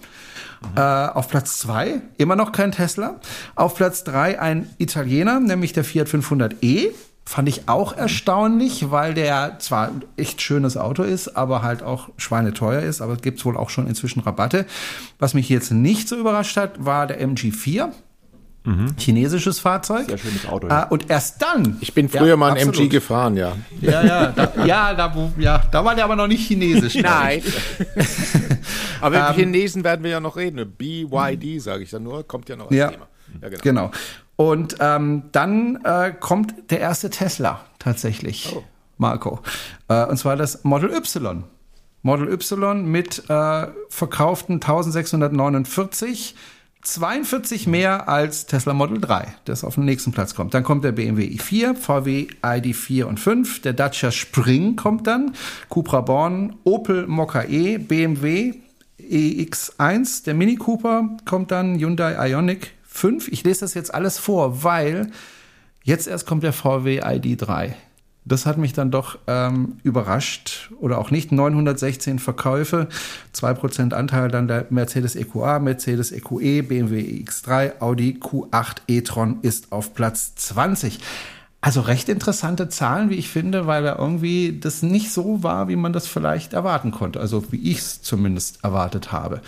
[0.76, 3.20] Äh, auf Platz zwei immer noch kein Tesla.
[3.56, 6.92] Auf Platz drei ein Italiener, nämlich der Fiat 500e.
[7.26, 12.10] Fand ich auch erstaunlich, weil der zwar ein echt schönes Auto ist, aber halt auch
[12.18, 14.66] schweineteuer ist, aber es gibt wohl auch schon inzwischen Rabatte.
[15.20, 17.92] Was mich jetzt nicht so überrascht hat, war der MG4.
[18.66, 18.96] Mhm.
[18.98, 20.08] Chinesisches Fahrzeug.
[20.08, 20.68] Sehr schönes Auto.
[20.68, 20.84] Ja.
[20.84, 21.78] Äh, und erst dann.
[21.82, 22.80] Ich bin früher ja, mal ein absolut.
[22.80, 23.54] MG gefahren, ja.
[23.82, 26.96] Ja, ja, da, ja, da, ja, da war der aber noch nicht chinesisch.
[26.96, 27.44] Nein.
[29.02, 30.74] aber über ähm, Chinesen werden wir ja noch reden.
[30.78, 33.08] BYD, sage ich dann nur, kommt ja noch als ja, Thema.
[33.42, 33.62] Ja, genau.
[33.62, 33.92] genau.
[34.36, 38.64] Und ähm, dann äh, kommt der erste Tesla tatsächlich, oh.
[38.98, 39.42] Marco.
[39.90, 41.44] Äh, und zwar das Model Y.
[42.02, 46.36] Model Y mit äh, verkauften 1649
[46.84, 50.54] 42 mehr als Tesla Model 3, das auf den nächsten Platz kommt.
[50.54, 55.34] Dann kommt der BMW i4, VW ID4 und 5, der Dacia Spring kommt dann,
[55.70, 58.56] Cupra Born, Opel Mokka E, BMW
[59.00, 63.30] EX1, der Mini Cooper kommt dann, Hyundai Ioniq 5.
[63.30, 65.12] Ich lese das jetzt alles vor, weil
[65.84, 67.74] jetzt erst kommt der VW ID3.
[68.26, 71.32] Das hat mich dann doch ähm, überrascht oder auch nicht.
[71.32, 72.88] 916 Verkäufe,
[73.36, 79.94] 2% Anteil dann der Mercedes EQA, Mercedes EQE, BMW X3, Audi Q8 e-tron ist auf
[79.94, 81.00] Platz 20.
[81.60, 85.78] Also recht interessante Zahlen, wie ich finde, weil er irgendwie das nicht so war, wie
[85.78, 87.20] man das vielleicht erwarten konnte.
[87.20, 89.42] Also wie ich es zumindest erwartet habe.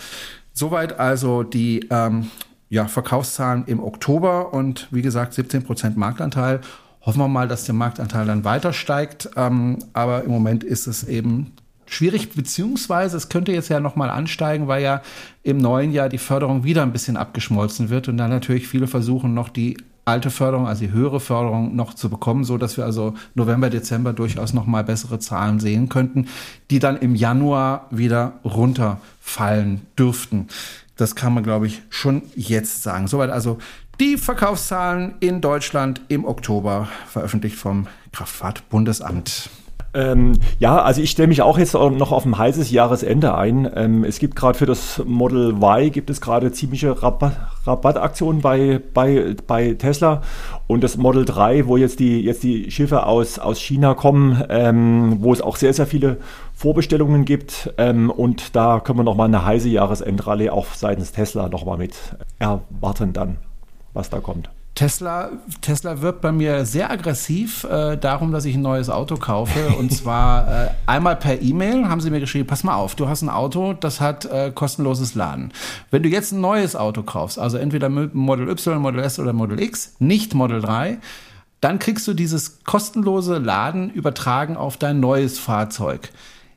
[0.52, 2.30] Soweit also die ähm,
[2.68, 6.60] ja, Verkaufszahlen im Oktober und wie gesagt 17% Marktanteil.
[7.06, 9.30] Hoffen wir mal, dass der Marktanteil dann weiter steigt.
[9.36, 11.52] Ähm, aber im Moment ist es eben
[11.86, 15.02] schwierig, beziehungsweise es könnte jetzt ja nochmal ansteigen, weil ja
[15.44, 19.34] im neuen Jahr die Förderung wieder ein bisschen abgeschmolzen wird und dann natürlich viele versuchen,
[19.34, 23.14] noch die alte Förderung, also die höhere Förderung noch zu bekommen, so dass wir also
[23.34, 26.28] November, Dezember durchaus noch mal bessere Zahlen sehen könnten,
[26.70, 30.48] die dann im Januar wieder runterfallen dürften.
[30.96, 33.06] Das kann man, glaube ich, schon jetzt sagen.
[33.06, 33.58] Soweit also
[34.00, 39.50] die Verkaufszahlen in Deutschland im Oktober, veröffentlicht vom Kraftfahrtbundesamt.
[39.96, 43.70] Ähm, ja, also ich stelle mich auch jetzt noch auf ein heißes Jahresende ein.
[43.74, 48.78] Ähm, es gibt gerade für das Model Y gibt es gerade ziemliche Rabatt, Rabattaktionen bei,
[48.92, 50.20] bei, bei Tesla
[50.66, 55.16] und das Model 3, wo jetzt die, jetzt die Schiffe aus, aus China kommen, ähm,
[55.20, 56.18] wo es auch sehr, sehr viele
[56.52, 61.78] Vorbestellungen gibt ähm, und da können wir nochmal eine heiße Jahresendrallye auch seitens Tesla nochmal
[61.78, 61.94] mit
[62.38, 63.38] erwarten dann,
[63.96, 64.48] was da kommt.
[64.76, 65.30] Tesla,
[65.62, 69.68] Tesla wirbt bei mir sehr aggressiv äh, darum, dass ich ein neues Auto kaufe.
[69.78, 73.22] Und zwar äh, einmal per E-Mail haben sie mir geschrieben, pass mal auf, du hast
[73.22, 75.52] ein Auto, das hat äh, kostenloses Laden.
[75.90, 79.60] Wenn du jetzt ein neues Auto kaufst, also entweder Model Y, Model S oder Model
[79.60, 80.98] X, nicht Model 3,
[81.62, 86.10] dann kriegst du dieses kostenlose Laden übertragen auf dein neues Fahrzeug.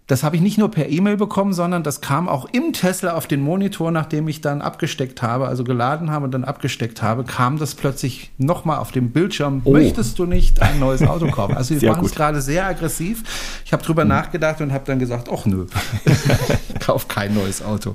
[0.10, 3.27] Das habe ich nicht nur per E-Mail bekommen, sondern das kam auch im Tesla auf
[3.27, 7.60] den Monitor, nachdem ich dann abgesteckt habe, also geladen habe und dann abgesteckt habe, kam
[7.60, 9.61] das plötzlich nochmal auf dem Bildschirm.
[9.65, 9.73] Oh.
[9.73, 11.56] Möchtest du nicht ein neues Auto kaufen?
[11.56, 13.23] Also wir waren es gerade sehr aggressiv.
[13.64, 14.10] Ich habe drüber mhm.
[14.10, 15.68] nachgedacht und habe dann gesagt, ach nö,
[16.06, 17.94] ich kauf kein neues Auto.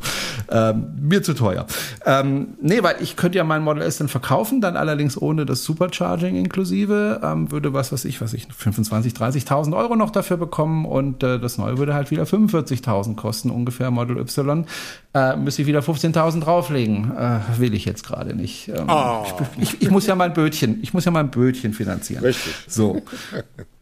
[0.53, 1.67] Ähm, mir zu teuer.
[2.07, 5.65] Ähm, nee, weil ich könnte ja mein Model S dann verkaufen, dann allerdings ohne das
[5.65, 10.85] Supercharging inklusive, ähm, würde was weiß ich, was ich, 25, 30.000 Euro noch dafür bekommen
[10.85, 14.67] und äh, das neue würde halt halt wieder 45.000 kosten, ungefähr Model Y,
[15.15, 17.13] äh, müsste ich wieder 15.000 drauflegen.
[17.17, 18.69] Äh, will ich jetzt gerade nicht.
[18.69, 19.25] Ähm, oh.
[19.59, 22.25] ich, ich, muss ja mein Bötchen, ich muss ja mein Bötchen finanzieren.
[22.25, 22.55] Richtig.
[22.69, 23.03] So.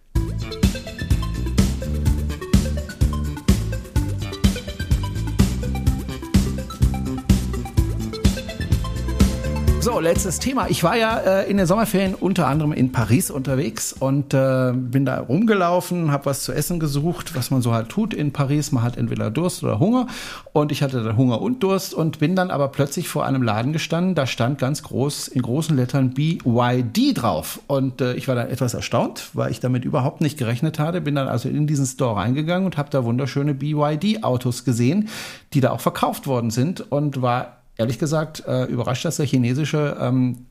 [9.82, 10.70] So, letztes Thema.
[10.70, 15.04] Ich war ja äh, in den Sommerferien unter anderem in Paris unterwegs und äh, bin
[15.04, 18.70] da rumgelaufen, habe was zu essen gesucht, was man so halt tut in Paris.
[18.70, 20.06] Man hat entweder Durst oder Hunger
[20.52, 23.72] und ich hatte dann Hunger und Durst und bin dann aber plötzlich vor einem Laden
[23.72, 24.14] gestanden.
[24.14, 28.74] Da stand ganz groß in großen Lettern BYD drauf und äh, ich war dann etwas
[28.74, 31.00] erstaunt, weil ich damit überhaupt nicht gerechnet hatte.
[31.00, 35.09] Bin dann also in diesen Store reingegangen und habe da wunderschöne BYD-Autos gesehen,
[35.54, 39.97] die da auch verkauft worden sind und war ehrlich gesagt äh, überrascht, dass der chinesische
[40.01, 40.47] ähm,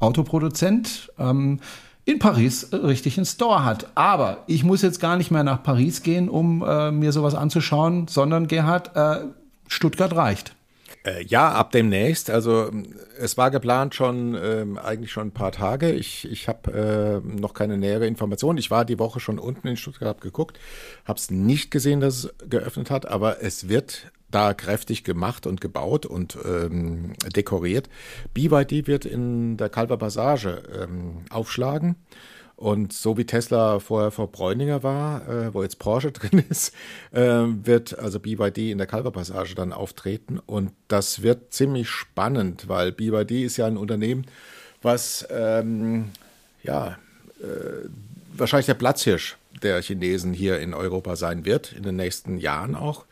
[0.00, 1.60] Autoproduzent ähm,
[2.04, 3.86] in Paris äh, richtig einen Store hat.
[3.94, 8.08] Aber ich muss jetzt gar nicht mehr nach Paris gehen, um äh, mir sowas anzuschauen,
[8.08, 9.26] sondern Gerhard, äh,
[9.68, 10.54] Stuttgart reicht.
[11.04, 12.30] Äh, ja, ab demnächst.
[12.30, 12.70] Also
[13.18, 15.90] es war geplant schon ähm, eigentlich schon ein paar Tage.
[15.90, 18.56] Ich, ich habe äh, noch keine nähere Information.
[18.56, 20.58] Ich war die Woche schon unten in Stuttgart, habe geguckt,
[21.04, 25.60] habe es nicht gesehen, dass es geöffnet hat, aber es wird da kräftig gemacht und
[25.60, 27.88] gebaut und ähm, dekoriert.
[28.34, 31.96] BYD wird in der Calver Passage ähm, aufschlagen.
[32.56, 36.72] Und so wie Tesla vorher vor Bräuninger war, äh, wo jetzt Porsche drin ist,
[37.10, 40.38] äh, wird also BYD in der Calver Passage dann auftreten.
[40.46, 44.26] Und das wird ziemlich spannend, weil BYD ist ja ein Unternehmen,
[44.80, 46.10] was ähm,
[46.62, 46.98] ja
[47.40, 47.88] äh,
[48.36, 53.04] wahrscheinlich der Platzhirsch der Chinesen hier in Europa sein wird, in den nächsten Jahren auch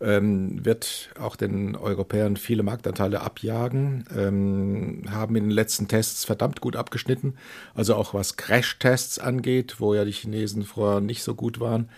[0.00, 6.60] ähm, wird auch den Europäern viele Marktanteile abjagen, ähm, haben in den letzten Tests verdammt
[6.60, 7.36] gut abgeschnitten,
[7.74, 11.88] also auch was Crash-Tests angeht, wo ja die Chinesen vorher nicht so gut waren.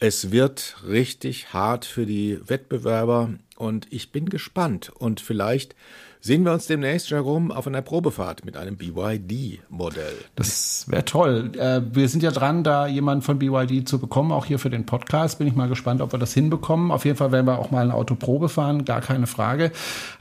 [0.00, 5.74] Es wird richtig hart für die Wettbewerber und ich bin gespannt und vielleicht
[6.20, 10.16] sehen wir uns demnächst, Jerome, auf einer Probefahrt mit einem BYD-Modell.
[10.34, 11.52] Das wäre toll.
[11.56, 14.86] Äh, wir sind ja dran, da jemanden von BYD zu bekommen, auch hier für den
[14.86, 15.38] Podcast.
[15.38, 16.90] Bin ich mal gespannt, ob wir das hinbekommen.
[16.90, 19.72] Auf jeden Fall werden wir auch mal ein Auto Probe fahren, gar keine Frage.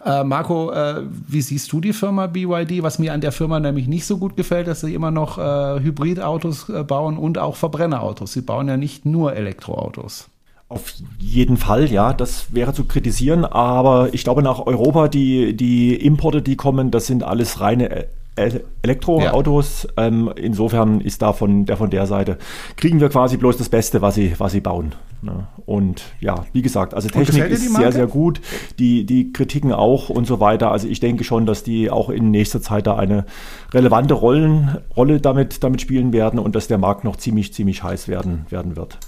[0.06, 2.84] Äh, Marco, äh, wie siehst du die Firma BYD?
[2.84, 5.82] Was mir an der Firma nämlich nicht so gut gefällt, dass sie immer noch äh,
[5.82, 8.34] Hybridautos äh, bauen und auch Verbrennerautos.
[8.34, 10.30] Sie bauen ja nicht nur Elektroautos.
[10.69, 15.95] Auf jeden Fall, ja, das wäre zu kritisieren, aber ich glaube nach Europa, die, die
[15.95, 18.07] Importe, die kommen, das sind alles reine
[18.38, 19.88] Elektroautos.
[19.98, 20.07] Ja.
[20.07, 22.38] Ähm, insofern ist da von der, von der Seite,
[22.76, 24.94] kriegen wir quasi bloß das Beste, was sie, was sie bauen.
[25.22, 25.48] Ne?
[25.65, 28.41] Und ja, wie gesagt, also Technik ist sehr, sehr gut,
[28.77, 30.72] die, die Kritiken auch und so weiter.
[30.72, 33.26] Also ich denke schon, dass die auch in nächster Zeit da eine
[33.73, 38.07] relevante Rollen, Rolle damit, damit spielen werden und dass der Markt noch ziemlich, ziemlich heiß
[38.07, 38.99] werden, werden wird.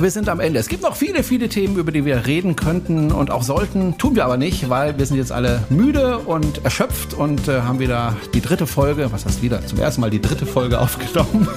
[0.00, 0.58] Wir sind am Ende.
[0.58, 3.98] Es gibt noch viele, viele Themen, über die wir reden könnten und auch sollten.
[3.98, 7.78] Tun wir aber nicht, weil wir sind jetzt alle müde und erschöpft und äh, haben
[7.78, 11.48] wieder die dritte Folge, was heißt wieder, zum ersten Mal die dritte Folge aufgenommen.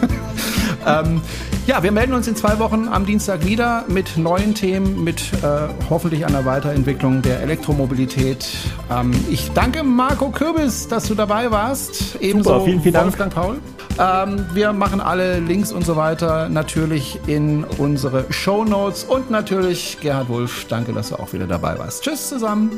[0.86, 1.22] Ähm,
[1.68, 5.68] ja, wir melden uns in zwei Wochen am Dienstag wieder mit neuen Themen, mit äh,
[5.90, 8.48] hoffentlich einer Weiterentwicklung der Elektromobilität.
[8.92, 12.16] Ähm, ich danke Marco Kürbis, dass du dabei warst.
[12.20, 13.06] Ebenso Super, vielen, vielen Dank.
[13.08, 13.60] Wolfgang Paul.
[14.00, 19.98] Ähm, wir machen alle Links und so weiter natürlich in unsere Show Notes und natürlich
[20.02, 20.66] Gerhard Wulff.
[20.68, 22.04] Danke, dass du auch wieder dabei warst.
[22.04, 22.72] Tschüss zusammen.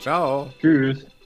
[0.00, 0.48] Ciao.
[0.60, 1.17] Tschüss.